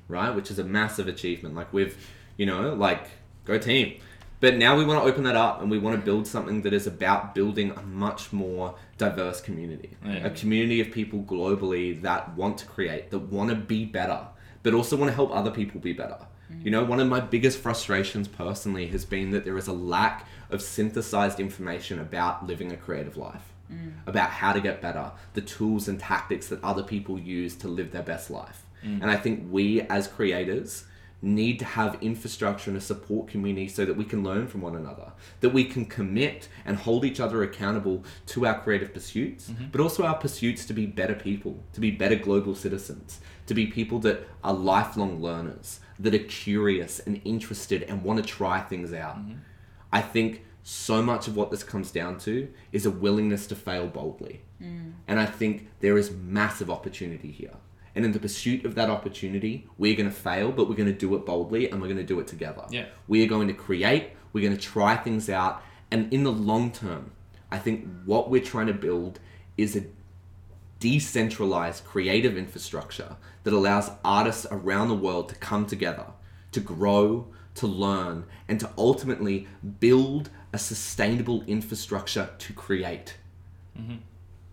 right? 0.09 0.35
Which 0.35 0.51
is 0.51 0.59
a 0.59 0.65
massive 0.65 1.07
achievement. 1.07 1.55
Like 1.55 1.73
we've, 1.73 1.97
you 2.37 2.47
know, 2.47 2.73
like 2.75 3.09
go 3.45 3.59
team. 3.59 4.01
But 4.41 4.57
now 4.57 4.75
we 4.75 4.87
want 4.87 5.05
to 5.05 5.11
open 5.11 5.25
that 5.25 5.37
up 5.37 5.61
and 5.61 5.71
we 5.71 5.79
want 5.79 6.01
to 6.01 6.03
build 6.03 6.27
something 6.27 6.63
that 6.63 6.73
is 6.73 6.87
about 6.87 7.35
building 7.35 7.73
a 7.73 7.83
much 7.83 8.33
more 8.33 8.75
diverse 8.97 9.43
community. 9.43 9.99
Yeah. 10.03 10.27
A 10.27 10.31
community 10.31 10.81
of 10.81 10.91
people 10.91 11.21
globally 11.21 12.01
that 12.01 12.35
want 12.37 12.57
to 12.59 12.67
create, 12.67 13.11
that 13.11 13.19
want 13.19 13.51
to 13.51 13.57
be 13.57 13.85
better, 13.85 14.27
but 14.63 14.75
also 14.75 14.97
want 14.97 15.11
to 15.11 15.15
help 15.15 15.31
other 15.33 15.51
people 15.51 15.81
be 15.81 15.93
better. 15.93 16.19
Mm. 16.53 16.65
You 16.65 16.71
know, 16.71 16.85
one 16.85 17.01
of 17.01 17.09
my 17.09 17.21
biggest 17.21 17.59
frustrations 17.59 18.29
personally 18.29 18.87
has 18.89 19.05
been 19.05 19.31
that 19.31 19.45
there 19.45 19.57
is 19.57 19.69
a 19.69 19.73
lack 19.73 20.27
of 20.51 20.63
synthesized 20.63 21.41
information 21.41 21.99
about 21.99 22.47
living 22.47 22.73
a 22.73 22.77
creative 22.77 23.17
life, 23.17 23.53
mm. 23.73 23.93
about 24.07 24.31
how 24.31 24.53
to 24.53 24.61
get 24.61 24.81
better, 24.81 25.13
the 25.35 25.41
tools 25.41 25.89
and 25.89 25.99
tactics 25.99 26.49
that 26.49 26.63
other 26.63 26.83
people 26.83 27.19
use 27.19 27.55
to 27.57 27.69
live 27.69 27.93
their 27.93 28.03
best 28.03 28.31
life. 28.31 28.65
Mm. 28.85 29.03
And 29.03 29.11
I 29.11 29.17
think 29.17 29.47
we 29.51 29.83
as 29.83 30.09
creators 30.09 30.85
need 31.23 31.59
to 31.59 31.65
have 31.65 31.99
infrastructure 32.01 32.71
and 32.71 32.79
a 32.79 32.81
support 32.81 33.29
community 33.29 33.69
so 33.69 33.85
that 33.85 33.97
we 33.97 34.05
can 34.05 34.23
learn 34.25 34.47
from 34.47 34.63
one 34.63 34.75
another, 34.75 35.13
that 35.41 35.51
we 35.51 35.65
can 35.65 35.85
commit 35.85 36.49
and 36.65 36.79
hold 36.79 37.05
each 37.05 37.21
other 37.21 37.43
accountable 37.43 38.03
to 38.27 38.47
our 38.47 38.59
creative 38.61 38.95
pursuits, 38.95 39.51
mm-hmm. 39.51 39.67
but 39.71 39.81
also 39.81 40.05
our 40.05 40.17
pursuits 40.17 40.65
to 40.65 40.73
be 40.73 40.87
better 40.87 41.15
people, 41.15 41.63
to 41.73 41.81
be 41.81 41.91
better 41.91 42.17
global 42.17 42.55
citizens, 42.55 43.21
to 43.51 43.55
be 43.55 43.67
people 43.67 43.99
that 43.99 44.29
are 44.45 44.53
lifelong 44.53 45.21
learners, 45.21 45.81
that 45.99 46.15
are 46.15 46.19
curious 46.19 47.01
and 47.01 47.21
interested 47.25 47.83
and 47.83 48.05
want 48.05 48.17
to 48.17 48.25
try 48.25 48.61
things 48.61 48.93
out. 48.93 49.19
Mm-hmm. 49.19 49.39
I 49.93 50.03
think 50.03 50.45
so 50.63 51.03
much 51.03 51.27
of 51.27 51.35
what 51.35 51.51
this 51.51 51.65
comes 51.65 51.91
down 51.91 52.17
to 52.19 52.49
is 52.71 52.87
a 52.87 52.93
willingness 52.93 53.49
to 53.49 53.57
fail 53.57 53.89
boldly. 53.89 54.43
Mm. 54.63 54.93
And 55.09 55.19
I 55.19 55.27
think 55.27 55.69
there 55.81 55.99
is 55.99 56.13
massive 56.13 56.71
opportunity 56.71 57.33
here. 57.33 57.57
And 57.97 58.05
in 58.05 58.13
the 58.13 58.21
pursuit 58.21 58.65
of 58.65 58.77
that 58.77 58.89
opportunity, 58.89 59.67
we're 59.79 59.97
going 59.97 60.09
to 60.09 60.15
fail, 60.15 60.53
but 60.53 60.69
we're 60.69 60.77
going 60.77 60.93
to 60.93 60.97
do 60.97 61.13
it 61.17 61.27
boldly 61.27 61.69
and 61.69 61.83
we're 61.83 61.89
going 61.89 61.97
to 61.97 62.05
do 62.05 62.21
it 62.21 62.29
together. 62.29 62.67
Yeah. 62.71 62.85
We 63.09 63.25
are 63.25 63.29
going 63.29 63.49
to 63.49 63.55
create, 63.55 64.11
we're 64.33 64.47
going 64.47 64.57
to 64.57 64.63
try 64.63 64.95
things 64.95 65.29
out. 65.29 65.61
And 65.91 66.13
in 66.13 66.23
the 66.23 66.31
long 66.31 66.71
term, 66.71 67.11
I 67.51 67.59
think 67.59 67.89
what 68.05 68.31
we're 68.31 68.45
trying 68.45 68.69
to 68.69 68.75
build 68.75 69.19
is 69.57 69.75
a 69.75 69.83
decentralized 70.79 71.85
creative 71.85 72.37
infrastructure 72.37 73.17
that 73.45 73.53
allows 73.53 73.91
artists 74.05 74.47
around 74.51 74.89
the 74.89 74.95
world 74.95 75.29
to 75.31 75.35
come 75.37 75.67
together, 75.67 76.07
to 76.53 76.61
grow, 76.61 77.27
to 77.55 77.67
learn, 77.67 78.25
and 78.49 78.61
to 78.61 78.71
ultimately 78.77 79.47
build 79.81 80.31
a 80.53 80.59
sustainable 80.59 81.43
infrastructure 81.45 82.31
to 82.39 82.53
create. 82.53 83.17
Mm-hmm. 83.79 83.97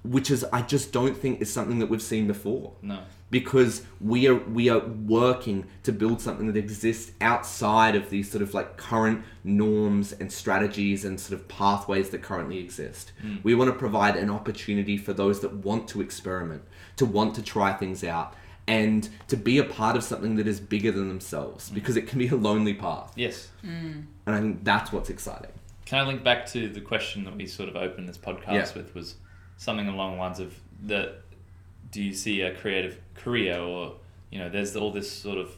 Which 0.04 0.32
is, 0.32 0.46
I 0.54 0.62
just 0.62 0.94
don't 0.94 1.18
think 1.18 1.42
is 1.42 1.52
something 1.52 1.80
that 1.80 1.88
we've 1.88 2.02
seen 2.02 2.28
before 2.28 2.72
no, 2.82 3.00
because 3.30 3.86
we 4.00 4.26
are 4.28 4.36
we 4.36 4.70
are 4.70 4.80
working 4.80 5.66
to 5.84 5.92
build 5.92 6.22
something 6.22 6.48
that 6.48 6.56
exists 6.56 7.12
outside 7.20 7.94
of 7.96 8.10
these 8.10 8.32
sort 8.32 8.42
of 8.42 8.54
like 8.54 8.78
current 8.78 9.24
norms 9.44 10.14
and 10.14 10.32
strategies 10.32 11.04
and 11.04 11.20
sort 11.20 11.38
of 11.38 11.48
pathways 11.50 12.10
that 12.12 12.22
currently 12.22 12.60
exist. 12.60 13.12
Mm. 13.22 13.44
We 13.44 13.54
want 13.54 13.70
to 13.70 13.78
provide 13.78 14.16
an 14.16 14.30
opportunity 14.30 14.96
for 14.96 15.12
those 15.12 15.42
that 15.42 15.54
want 15.54 15.90
to 15.90 16.00
experiment, 16.00 16.64
to 16.96 17.06
want 17.06 17.36
to 17.36 17.42
try 17.42 17.74
things 17.74 18.02
out 18.04 18.34
and 18.68 19.08
to 19.30 19.38
be 19.38 19.58
a 19.58 19.64
part 19.64 19.96
of 19.96 20.04
something 20.04 20.36
that 20.36 20.48
is 20.48 20.60
bigger 20.60 20.92
than 20.92 21.08
themselves 21.08 21.70
mm. 21.70 21.74
because 21.74 21.96
it 21.96 22.08
can 22.08 22.20
be 22.20 22.28
a 22.28 22.36
lonely 22.36 22.74
path. 22.74 23.14
yes, 23.16 23.50
mm. 23.64 24.06
And 24.26 24.36
I 24.36 24.40
think 24.42 24.64
that's 24.64 24.92
what's 24.92 25.10
exciting. 25.10 25.52
Can 25.86 26.00
I 26.00 26.06
link 26.06 26.22
back 26.22 26.46
to 26.48 26.68
the 26.68 26.82
question 26.82 27.24
that 27.24 27.38
we 27.38 27.48
sort 27.48 27.70
of 27.70 27.78
opened 27.78 28.10
this 28.10 28.18
podcast 28.18 28.54
Yeah. 28.54 28.74
with 28.76 28.94
was 28.94 29.16
something 29.56 29.88
along 29.88 30.16
the 30.16 30.18
lines 30.20 30.40
of 30.40 30.54
the 30.86 31.16
do 31.92 32.04
you 32.04 32.14
see 32.14 32.42
a 32.42 32.54
creative 32.54 33.00
career 33.16 33.58
or 33.58 33.96
you 34.30 34.38
know 34.38 34.50
there's 34.50 34.76
all 34.76 34.92
this 34.92 35.10
sort 35.10 35.38
of 35.38 35.56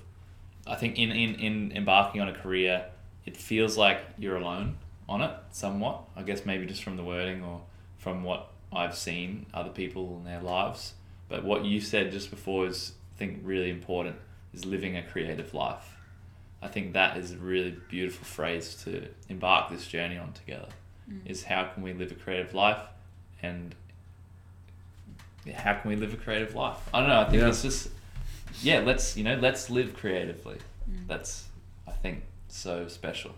I 0.67 0.75
think 0.75 0.99
in, 0.99 1.11
in, 1.11 1.35
in 1.35 1.71
embarking 1.75 2.21
on 2.21 2.29
a 2.29 2.33
career 2.33 2.85
it 3.25 3.35
feels 3.35 3.75
like 3.77 3.99
you're 4.17 4.35
alone 4.35 4.77
on 5.09 5.21
it 5.21 5.31
somewhat 5.51 6.03
I 6.15 6.21
guess 6.21 6.45
maybe 6.45 6.67
just 6.67 6.83
from 6.83 6.95
the 6.95 7.03
wording 7.03 7.43
or 7.43 7.61
from 7.97 8.23
what 8.23 8.51
I've 8.71 8.95
seen 8.95 9.47
other 9.53 9.71
people 9.71 10.15
in 10.17 10.23
their 10.25 10.41
lives 10.41 10.93
but 11.27 11.43
what 11.43 11.65
you 11.65 11.81
said 11.81 12.11
just 12.11 12.29
before 12.29 12.67
is 12.67 12.91
I 12.91 12.98
think 13.19 13.39
really 13.43 13.69
important 13.69 14.15
is 14.53 14.65
living 14.65 14.97
a 14.97 15.03
creative 15.03 15.53
life 15.53 15.95
I 16.61 16.67
think 16.67 16.93
that 16.93 17.15
is 17.17 17.31
a 17.31 17.37
really 17.37 17.77
beautiful 17.89 18.25
phrase 18.25 18.75
to 18.83 19.07
embark 19.29 19.69
this 19.69 19.87
journey 19.87 20.17
on 20.17 20.33
together. 20.33 20.67
Mm. 21.09 21.21
Is 21.25 21.43
how 21.43 21.63
can 21.65 21.83
we 21.83 21.93
live 21.93 22.11
a 22.11 22.15
creative 22.15 22.53
life, 22.53 22.81
and 23.41 23.73
how 25.55 25.73
can 25.75 25.89
we 25.89 25.95
live 25.95 26.13
a 26.13 26.17
creative 26.17 26.55
life? 26.55 26.77
I 26.93 26.99
don't 26.99 27.09
know. 27.09 27.21
I 27.21 27.29
think 27.29 27.41
Yeah. 27.41 27.49
it's 27.49 27.61
just 27.61 27.89
yeah. 28.61 28.79
Let's 28.79 29.15
you 29.15 29.23
know 29.23 29.37
let's 29.37 29.69
live 29.69 29.95
creatively. 29.95 30.57
Mm. 30.89 31.07
That's 31.07 31.45
I 31.87 31.91
think 31.91 32.23
so 32.49 32.87
special. 32.87 33.31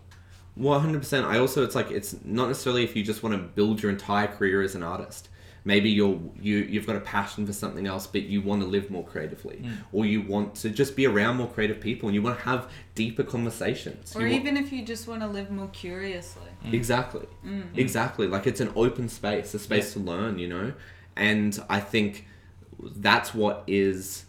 Well, 0.57 0.79
hundred 0.79 0.99
percent. 0.99 1.25
I 1.25 1.37
also, 1.37 1.63
it's 1.63 1.75
like 1.75 1.91
it's 1.91 2.15
not 2.25 2.47
necessarily 2.47 2.83
if 2.83 2.95
you 2.95 3.03
just 3.03 3.23
want 3.23 3.35
to 3.35 3.41
build 3.41 3.81
your 3.81 3.91
entire 3.91 4.27
career 4.27 4.61
as 4.61 4.75
an 4.75 4.83
artist. 4.83 5.29
Maybe 5.63 5.89
you're 5.89 6.19
you 6.39 6.57
you've 6.57 6.87
got 6.87 6.95
a 6.95 7.01
passion 7.01 7.45
for 7.45 7.53
something 7.53 7.85
else, 7.85 8.07
but 8.07 8.23
you 8.23 8.41
want 8.41 8.61
to 8.61 8.67
live 8.67 8.89
more 8.89 9.03
creatively, 9.03 9.61
mm. 9.63 9.77
or 9.91 10.05
you 10.05 10.21
want 10.21 10.55
to 10.55 10.69
just 10.69 10.95
be 10.95 11.05
around 11.05 11.37
more 11.37 11.47
creative 11.47 11.79
people, 11.79 12.09
and 12.09 12.15
you 12.15 12.21
want 12.21 12.39
to 12.39 12.45
have 12.45 12.71
deeper 12.95 13.23
conversations. 13.23 14.15
Or 14.15 14.21
You 14.21 14.31
want- 14.31 14.41
even 14.41 14.57
if 14.57 14.73
you 14.73 14.83
just 14.83 15.07
want 15.07 15.21
to 15.21 15.27
live 15.27 15.51
more 15.51 15.69
curiously. 15.69 16.49
Mm. 16.65 16.73
Exactly. 16.73 17.27
Mm. 17.45 17.77
Exactly. 17.77 18.27
Like 18.27 18.47
it's 18.47 18.59
an 18.59 18.71
open 18.75 19.07
space, 19.09 19.53
a 19.53 19.59
space 19.59 19.93
to 19.93 19.99
learn, 19.99 20.39
you 20.39 20.47
know? 20.47 20.73
And 21.15 21.61
I 21.69 21.79
think 21.79 22.25
that's 22.79 23.33
what 23.33 23.63
is 23.67 24.25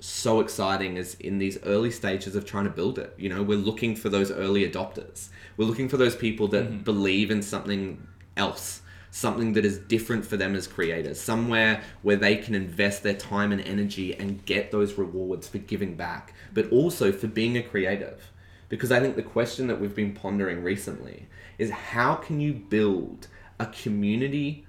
so 0.00 0.40
exciting 0.40 0.96
is 0.96 1.14
in 1.14 1.38
these 1.38 1.62
early 1.64 1.90
stages 1.90 2.34
of 2.34 2.44
trying 2.44 2.64
to 2.64 2.70
build 2.70 2.98
it. 2.98 3.14
You 3.18 3.28
know, 3.28 3.42
we're 3.42 3.58
looking 3.58 3.94
for 3.94 4.08
those 4.08 4.30
early 4.30 4.68
adopters. 4.68 5.28
We're 5.56 5.66
looking 5.66 5.88
for 5.88 5.96
those 5.96 6.16
people 6.16 6.48
that 6.48 6.64
mm-hmm. 6.64 6.82
believe 6.82 7.30
in 7.30 7.42
something 7.42 8.06
else, 8.36 8.82
something 9.10 9.52
that 9.54 9.64
is 9.64 9.78
different 9.78 10.24
for 10.24 10.36
them 10.36 10.54
as 10.54 10.66
creators, 10.66 11.20
somewhere 11.20 11.82
where 12.02 12.16
they 12.16 12.36
can 12.36 12.54
invest 12.54 13.02
their 13.02 13.14
time 13.14 13.52
and 13.52 13.60
energy 13.62 14.14
and 14.14 14.44
get 14.44 14.70
those 14.70 14.94
rewards 14.94 15.48
for 15.48 15.58
giving 15.58 15.94
back, 15.94 16.34
but 16.54 16.70
also 16.70 17.12
for 17.12 17.26
being 17.26 17.56
a 17.56 17.62
creative. 17.62 18.30
Because 18.68 18.92
I 18.92 19.00
think 19.00 19.16
the 19.16 19.22
question 19.22 19.66
that 19.66 19.80
we've 19.80 19.94
been 19.94 20.14
pondering 20.14 20.62
recently 20.62 21.26
is 21.58 21.70
how 21.70 22.14
can 22.14 22.40
you 22.40 22.54
build 22.54 23.26
a 23.58 23.66
community 23.66 24.64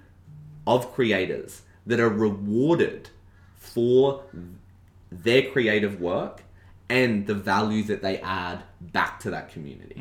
of 0.65 0.93
creators 0.93 1.61
that 1.85 1.99
are 1.99 2.09
rewarded 2.09 3.09
for 3.55 4.23
their 5.11 5.43
creative 5.51 5.99
work 5.99 6.43
and 6.91 7.25
the 7.25 7.33
value 7.33 7.83
that 7.83 8.01
they 8.01 8.17
add 8.19 8.63
back 8.81 9.19
to 9.21 9.29
that 9.31 9.49
community. 9.49 9.95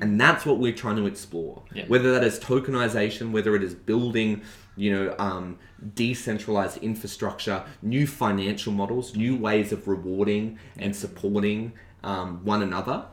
And 0.00 0.20
that's 0.20 0.46
what 0.46 0.58
we're 0.58 0.72
trying 0.72 0.96
to 0.96 1.06
explore. 1.06 1.64
Yeah. 1.74 1.86
Whether 1.88 2.12
that 2.12 2.22
is 2.22 2.38
tokenization, 2.38 3.32
whether 3.32 3.56
it 3.56 3.64
is 3.64 3.74
building, 3.74 4.42
you 4.76 4.92
know, 4.94 5.14
um, 5.18 5.58
decentralized 5.94 6.78
infrastructure, 6.78 7.64
new 7.82 8.06
financial 8.06 8.72
models, 8.72 9.16
new 9.16 9.36
ways 9.36 9.72
of 9.72 9.88
rewarding 9.88 10.58
and 10.78 10.94
supporting 10.94 11.72
um, 12.04 12.44
one 12.44 12.62
another, 12.62 13.06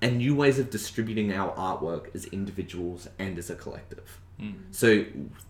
and 0.00 0.18
new 0.18 0.34
ways 0.36 0.60
of 0.60 0.70
distributing 0.70 1.32
our 1.32 1.52
artwork 1.56 2.14
as 2.14 2.26
individuals 2.26 3.08
and 3.18 3.36
as 3.36 3.50
a 3.50 3.56
collective. 3.56 4.20
So 4.70 5.04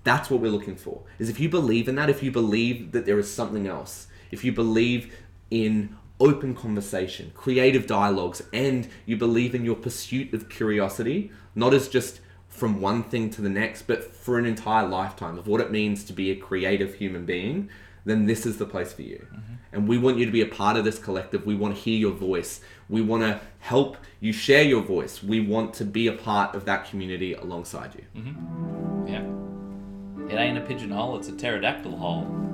that's 0.05 0.31
what 0.31 0.41
we're 0.41 0.51
looking 0.51 0.77
for. 0.77 1.03
Is 1.19 1.29
if 1.29 1.39
you 1.39 1.51
believe 1.51 1.89
in 1.89 1.97
that, 1.97 2.09
if 2.09 2.23
you 2.23 2.31
believe 2.31 2.93
that 2.93 3.05
there 3.05 3.19
is 3.19 3.31
something 3.31 3.67
else, 3.67 4.07
if 4.31 4.43
you 4.45 4.53
believe 4.53 5.13
in 5.51 5.95
open 6.21 6.55
conversation, 6.55 7.33
creative 7.35 7.87
dialogues, 7.87 8.43
and 8.53 8.89
you 9.07 9.17
believe 9.17 9.55
in 9.55 9.65
your 9.65 9.77
pursuit 9.77 10.33
of 10.35 10.49
curiosity, 10.49 11.31
not 11.55 11.73
as 11.73 11.89
just 11.89 12.21
from 12.49 12.81
one 12.81 13.05
thing 13.05 13.31
to 13.31 13.43
the 13.43 13.49
next, 13.49 13.83
but 13.83 14.13
for 14.13 14.39
an 14.39 14.47
entire 14.47 14.87
lifetime 14.87 15.39
of 15.39 15.47
what 15.47 15.61
it 15.61 15.71
means 15.71 16.05
to 16.05 16.13
be 16.13 16.31
a 16.31 16.37
creative 16.37 16.95
human 16.95 17.25
being, 17.25 17.69
then 18.05 18.27
this 18.27 18.47
is 18.47 18.59
the 18.59 18.67
place 18.67 18.93
for 18.93 19.03
you. 19.03 19.27
Mm-hmm. 19.31 19.55
And 19.73 19.87
we 19.87 19.99
want 19.99 20.17
you 20.17 20.25
to 20.25 20.33
be 20.33 20.41
a 20.41 20.47
part 20.47 20.77
of 20.77 20.85
this 20.85 20.99
collective. 20.99 21.45
We 21.45 21.55
want 21.55 21.77
to 21.77 21.81
hear 21.81 21.99
your 21.99 22.13
voice. 22.13 22.61
We 22.89 23.03
want 23.03 23.23
to 23.23 23.41
help 23.59 23.99
you 24.19 24.33
share 24.33 24.63
your 24.63 24.83
voice. 24.83 25.23
We 25.23 25.41
want 25.41 25.75
to 25.75 25.85
be 25.85 26.07
a 26.07 26.13
part 26.13 26.55
of 26.55 26.65
that 26.65 26.89
community 26.89 27.35
alongside 27.35 27.95
you. 27.95 28.21
Mm-hmm. 28.21 29.09
Yeah. 29.09 30.35
It 30.35 30.39
ain't 30.39 30.59
a 30.59 30.63
pigeonhole, 30.63 31.19
it's 31.19 31.29
a 31.29 31.33
pterodactyl 31.33 31.97
hole. 31.97 32.48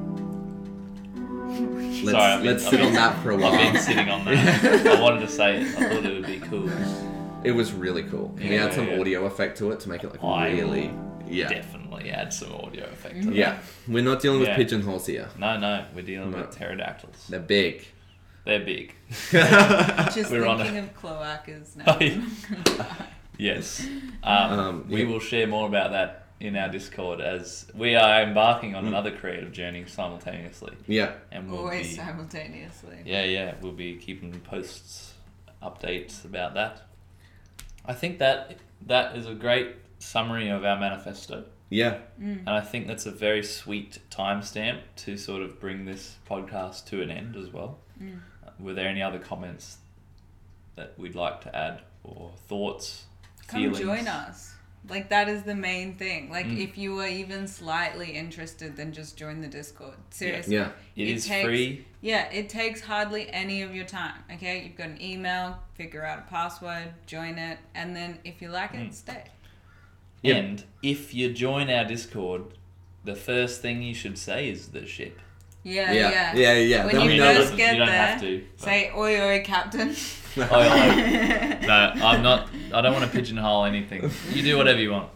Let's, 1.60 2.10
Sorry, 2.10 2.16
I've 2.32 2.42
been- 2.42 2.52
let's 2.52 2.64
I've 2.64 2.70
sit 2.70 2.78
been- 2.78 2.86
on 2.88 2.92
that 2.94 3.22
for 3.22 3.30
a 3.30 3.34
I've 3.34 3.40
while. 3.40 3.72
been 3.72 3.80
sitting 3.80 4.08
on 4.08 4.24
that. 4.24 4.86
I 4.98 5.00
wanted 5.00 5.20
to 5.20 5.28
say 5.28 5.60
it. 5.62 5.78
I 5.78 5.88
thought 5.94 6.04
it 6.04 6.12
would 6.14 6.26
be 6.26 6.40
cool. 6.40 6.68
It 7.44 7.52
was 7.52 7.72
really 7.72 8.02
cool. 8.04 8.28
we 8.36 8.50
Yeah, 8.50 8.62
had 8.64 8.74
some 8.74 8.88
yeah. 8.88 8.98
audio 9.00 9.24
effect 9.26 9.58
to 9.58 9.70
it 9.70 9.80
to 9.80 9.88
make 9.88 10.02
it 10.04 10.10
like 10.10 10.24
I 10.24 10.50
really. 10.52 10.88
will 10.88 11.22
Yeah. 11.28 11.48
Definitely 11.48 12.10
add 12.10 12.32
some 12.32 12.52
audio 12.54 12.84
effect 12.86 13.20
to 13.22 13.26
that. 13.28 13.34
Yeah. 13.34 13.58
We're 13.86 14.02
not 14.02 14.20
dealing 14.20 14.40
with 14.40 14.48
Yeah. 14.48 14.56
pigeonholes 14.56 15.06
here. 15.06 15.28
No, 15.38 15.58
no, 15.58 15.84
we're 15.94 16.02
dealing 16.02 16.30
No. 16.32 16.38
with 16.38 16.50
pterodactyls. 16.56 17.26
They're 17.28 17.40
big. 17.40 17.84
They're 18.44 18.60
big. 18.64 18.94
Just 19.30 20.30
We're 20.30 20.46
on 20.46 20.58
thinking 20.58 20.76
a- 20.78 20.82
of 20.82 20.94
cloacas 21.00 21.76
now. 21.76 22.86
Yes. 23.38 23.84
Um, 24.22 24.58
Um, 24.58 24.84
we 24.88 25.02
yeah. 25.02 25.08
will 25.08 25.18
share 25.20 25.46
more 25.48 25.66
about 25.66 25.90
that 25.90 26.23
in 26.44 26.56
our 26.56 26.68
Discord 26.68 27.22
as 27.22 27.66
we 27.74 27.94
are 27.96 28.22
embarking 28.22 28.74
on 28.74 28.86
another 28.86 29.10
creative 29.10 29.50
journey 29.50 29.84
simultaneously. 29.86 30.74
Yeah. 30.86 31.12
And 31.32 31.50
we'll 31.50 31.60
Always 31.60 31.88
be, 31.88 31.94
simultaneously. 31.94 32.98
yeah, 33.06 33.24
yeah, 33.24 33.54
we'll 33.62 33.72
be 33.72 33.96
keeping 33.96 34.38
posts, 34.40 35.14
updates 35.62 36.24
about 36.26 36.52
that. 36.54 36.82
I 37.86 37.94
think 37.94 38.18
that 38.18 38.56
that 38.86 39.16
is 39.16 39.26
a 39.26 39.34
great 39.34 39.76
summary 39.98 40.50
of 40.50 40.64
our 40.66 40.78
manifesto. 40.78 41.44
Yeah. 41.70 41.98
And 42.18 42.48
I 42.48 42.60
think 42.60 42.88
that's 42.88 43.06
a 43.06 43.10
very 43.10 43.42
sweet 43.42 43.98
timestamp 44.10 44.80
to 44.96 45.16
sort 45.16 45.40
of 45.42 45.58
bring 45.58 45.86
this 45.86 46.16
podcast 46.28 46.84
to 46.88 47.00
an 47.00 47.10
end 47.10 47.36
as 47.36 47.48
well. 47.48 47.78
Uh, 48.00 48.50
Were 48.60 48.74
there 48.74 48.88
any 48.88 49.00
other 49.02 49.18
comments 49.18 49.78
that 50.76 50.92
we'd 50.98 51.14
like 51.14 51.40
to 51.42 51.56
add 51.56 51.80
or 52.02 52.32
thoughts, 52.48 53.06
Come 53.46 53.60
feelings? 53.62 53.80
join 53.80 54.08
us. 54.08 54.53
Like 54.88 55.08
that 55.08 55.28
is 55.28 55.44
the 55.44 55.54
main 55.54 55.96
thing. 55.96 56.30
Like 56.30 56.46
Mm. 56.46 56.62
if 56.62 56.76
you 56.76 56.98
are 57.00 57.08
even 57.08 57.46
slightly 57.48 58.10
interested, 58.12 58.76
then 58.76 58.92
just 58.92 59.16
join 59.16 59.40
the 59.40 59.48
Discord. 59.48 59.94
Seriously. 60.10 60.56
Yeah. 60.56 60.70
It 60.94 61.08
It 61.08 61.12
is 61.16 61.26
takes- 61.26 61.44
free. 61.44 61.84
Yeah, 62.02 62.30
it 62.30 62.50
takes 62.50 62.82
hardly 62.82 63.30
any 63.30 63.62
of 63.62 63.74
your 63.74 63.86
time. 63.86 64.22
Okay, 64.34 64.62
you've 64.64 64.76
got 64.76 64.88
an 64.88 65.00
email, 65.00 65.58
figure 65.74 66.04
out 66.04 66.18
a 66.18 66.22
password, 66.30 66.90
join 67.06 67.38
it, 67.38 67.58
and 67.74 67.96
then 67.96 68.18
if 68.24 68.42
you 68.42 68.48
like 68.50 68.74
it, 68.74 68.90
Mm. 68.90 68.94
stay. 68.94 69.24
Yeah. 70.22 70.34
And 70.36 70.64
if 70.82 71.14
you 71.14 71.32
join 71.32 71.70
our 71.70 71.84
Discord, 71.86 72.42
the 73.04 73.14
first 73.14 73.62
thing 73.62 73.82
you 73.82 73.94
should 73.94 74.18
say 74.18 74.48
is 74.50 74.68
the 74.68 74.86
ship. 74.86 75.18
Yeah, 75.62 75.92
Yeah. 75.92 76.10
yeah. 76.10 76.34
Yeah. 76.34 76.52
Yeah. 76.58 76.84
When 76.84 76.94
Then 76.94 77.04
you 77.04 77.10
we 77.12 77.18
know 77.18 77.34
first 77.34 77.50
that- 77.52 77.56
get 77.56 77.72
you 77.72 77.78
don't 77.78 77.88
there, 77.88 78.06
have 78.06 78.20
to. 78.20 78.44
but- 78.58 78.64
Say 78.64 78.90
oi 78.94 79.20
oi 79.22 79.42
captain. 79.42 79.96
Oh, 80.50 80.60
yeah. 80.60 81.60
no, 81.96 82.04
I'm 82.06 82.22
not. 82.22 82.48
I 82.72 82.80
don't 82.80 82.92
want 82.92 83.04
to 83.04 83.10
pigeonhole 83.16 83.64
anything. 83.66 84.10
You 84.32 84.42
do 84.42 84.56
whatever 84.56 84.80
you 84.80 84.90
want. 84.90 85.10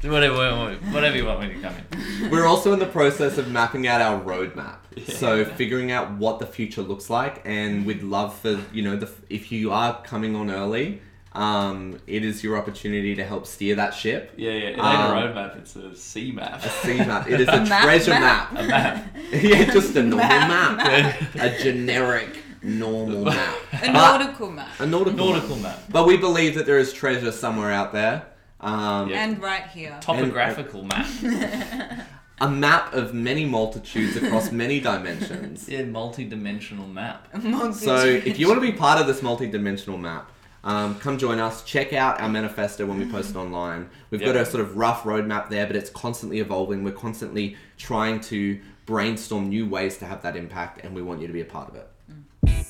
Do 0.00 0.10
whatever, 0.10 0.74
whatever 0.92 1.16
you 1.16 1.26
want 1.26 1.40
when 1.40 1.50
you 1.50 1.60
come 1.60 1.74
in. 1.92 2.30
We're 2.30 2.46
also 2.46 2.72
in 2.72 2.78
the 2.78 2.86
process 2.86 3.36
of 3.38 3.50
mapping 3.50 3.86
out 3.86 4.00
our 4.00 4.20
roadmap. 4.20 4.76
So 5.08 5.44
figuring 5.44 5.90
out 5.92 6.12
what 6.12 6.38
the 6.38 6.46
future 6.46 6.82
looks 6.82 7.10
like, 7.10 7.42
and 7.44 7.84
we'd 7.84 8.02
love 8.02 8.38
for 8.38 8.58
you 8.72 8.82
know 8.82 8.96
the 8.96 9.10
if 9.28 9.52
you 9.52 9.72
are 9.72 10.00
coming 10.02 10.34
on 10.34 10.50
early, 10.50 11.02
um, 11.34 11.98
it 12.06 12.24
is 12.24 12.42
your 12.42 12.56
opportunity 12.56 13.14
to 13.14 13.24
help 13.24 13.46
steer 13.46 13.74
that 13.76 13.92
ship. 13.92 14.32
Yeah, 14.38 14.52
yeah. 14.52 14.56
It 14.68 14.70
ain't 14.70 14.80
Um, 14.80 15.16
a 15.16 15.20
roadmap. 15.20 15.58
It's 15.58 15.76
a 15.76 15.94
sea 15.94 16.32
map. 16.32 16.64
A 16.64 16.68
sea 16.70 16.96
map. 16.98 17.28
It 17.28 17.40
is 17.42 17.48
a, 17.48 17.52
A 17.52 17.66
map 17.66 17.82
treasure 17.84 18.10
map. 18.12 18.52
map. 18.54 18.62
A 18.64 18.66
map. 18.68 19.16
yeah, 19.32 19.64
just 19.70 19.94
a 19.96 20.02
normal 20.02 20.26
Map, 20.28 20.78
map. 20.78 21.34
A 21.36 21.58
generic 21.62 22.42
normal 22.66 23.24
map. 23.32 23.56
A 23.82 23.92
nautical 23.92 24.50
map. 24.50 24.68
a 24.80 24.86
nautical, 24.86 25.16
Nautical 25.32 25.56
map. 25.56 25.78
map. 25.78 25.82
But 25.90 26.06
we 26.06 26.16
believe 26.16 26.54
that 26.56 26.66
there 26.66 26.78
is 26.78 26.92
treasure 26.92 27.32
somewhere 27.32 27.70
out 27.72 27.92
there. 27.92 28.26
Um, 28.60 29.08
Yeah. 29.10 29.24
And 29.24 29.40
right 29.40 29.66
here. 29.68 29.96
Topographical 30.00 30.82
map. 30.84 31.06
A 32.38 32.50
map 32.50 32.92
of 32.92 33.14
many 33.14 33.46
multitudes 33.46 34.14
across 34.16 34.52
many 34.52 34.78
dimensions. 34.90 35.66
Yeah, 35.70 35.84
multi-dimensional 35.84 36.86
map. 36.86 37.28
So 37.72 38.04
if 38.04 38.38
you 38.38 38.46
want 38.46 38.60
to 38.60 38.72
be 38.72 38.76
part 38.76 39.00
of 39.00 39.06
this 39.06 39.22
multi-dimensional 39.22 39.96
map, 39.96 40.30
um, 40.62 40.96
come 40.98 41.16
join 41.16 41.38
us. 41.38 41.62
Check 41.64 41.94
out 41.94 42.20
our 42.20 42.28
manifesto 42.28 42.84
when 42.84 42.98
we 42.98 43.06
post 43.10 43.30
it 43.30 43.36
online. 43.36 43.88
We've 44.10 44.20
got 44.20 44.34
Yeah. 44.34 44.42
a 44.42 44.44
sort 44.44 44.60
of 44.62 44.76
rough 44.76 45.04
roadmap 45.04 45.48
there, 45.48 45.66
but 45.66 45.76
it's 45.76 45.88
constantly 45.88 46.40
evolving. 46.40 46.84
We're 46.84 46.90
constantly 46.92 47.56
trying 47.78 48.20
to 48.22 48.60
brainstorm 48.84 49.48
new 49.48 49.66
ways 49.66 49.96
to 49.98 50.04
have 50.04 50.20
that 50.22 50.36
impact, 50.36 50.84
and 50.84 50.94
we 50.94 51.00
want 51.00 51.22
you 51.22 51.26
to 51.28 51.32
be 51.32 51.40
a 51.40 51.44
part 51.46 51.70
of 51.70 51.74
it. 51.76 51.88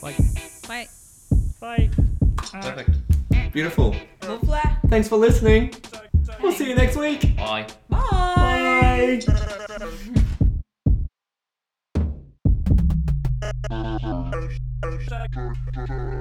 Wait. 0.02 1.90
Uh, 2.54 2.60
Perfect. 2.60 2.90
Beautiful. 3.52 3.94
Lovely. 4.22 4.60
Thanks 4.88 5.08
for 5.08 5.16
listening. 5.16 5.74
We'll 6.42 6.52
see 6.52 6.68
you 6.68 6.74
next 6.74 6.96
week. 6.96 7.36
Bye. 7.36 7.66
Bye. 7.88 9.20
Bye. 9.28 9.76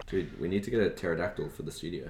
Dude, 0.07 0.39
we 0.39 0.47
need 0.47 0.63
to 0.63 0.71
get 0.71 0.79
a 0.79 0.89
pterodactyl 0.89 1.49
for 1.49 1.63
the 1.63 1.71
studio. 1.71 2.09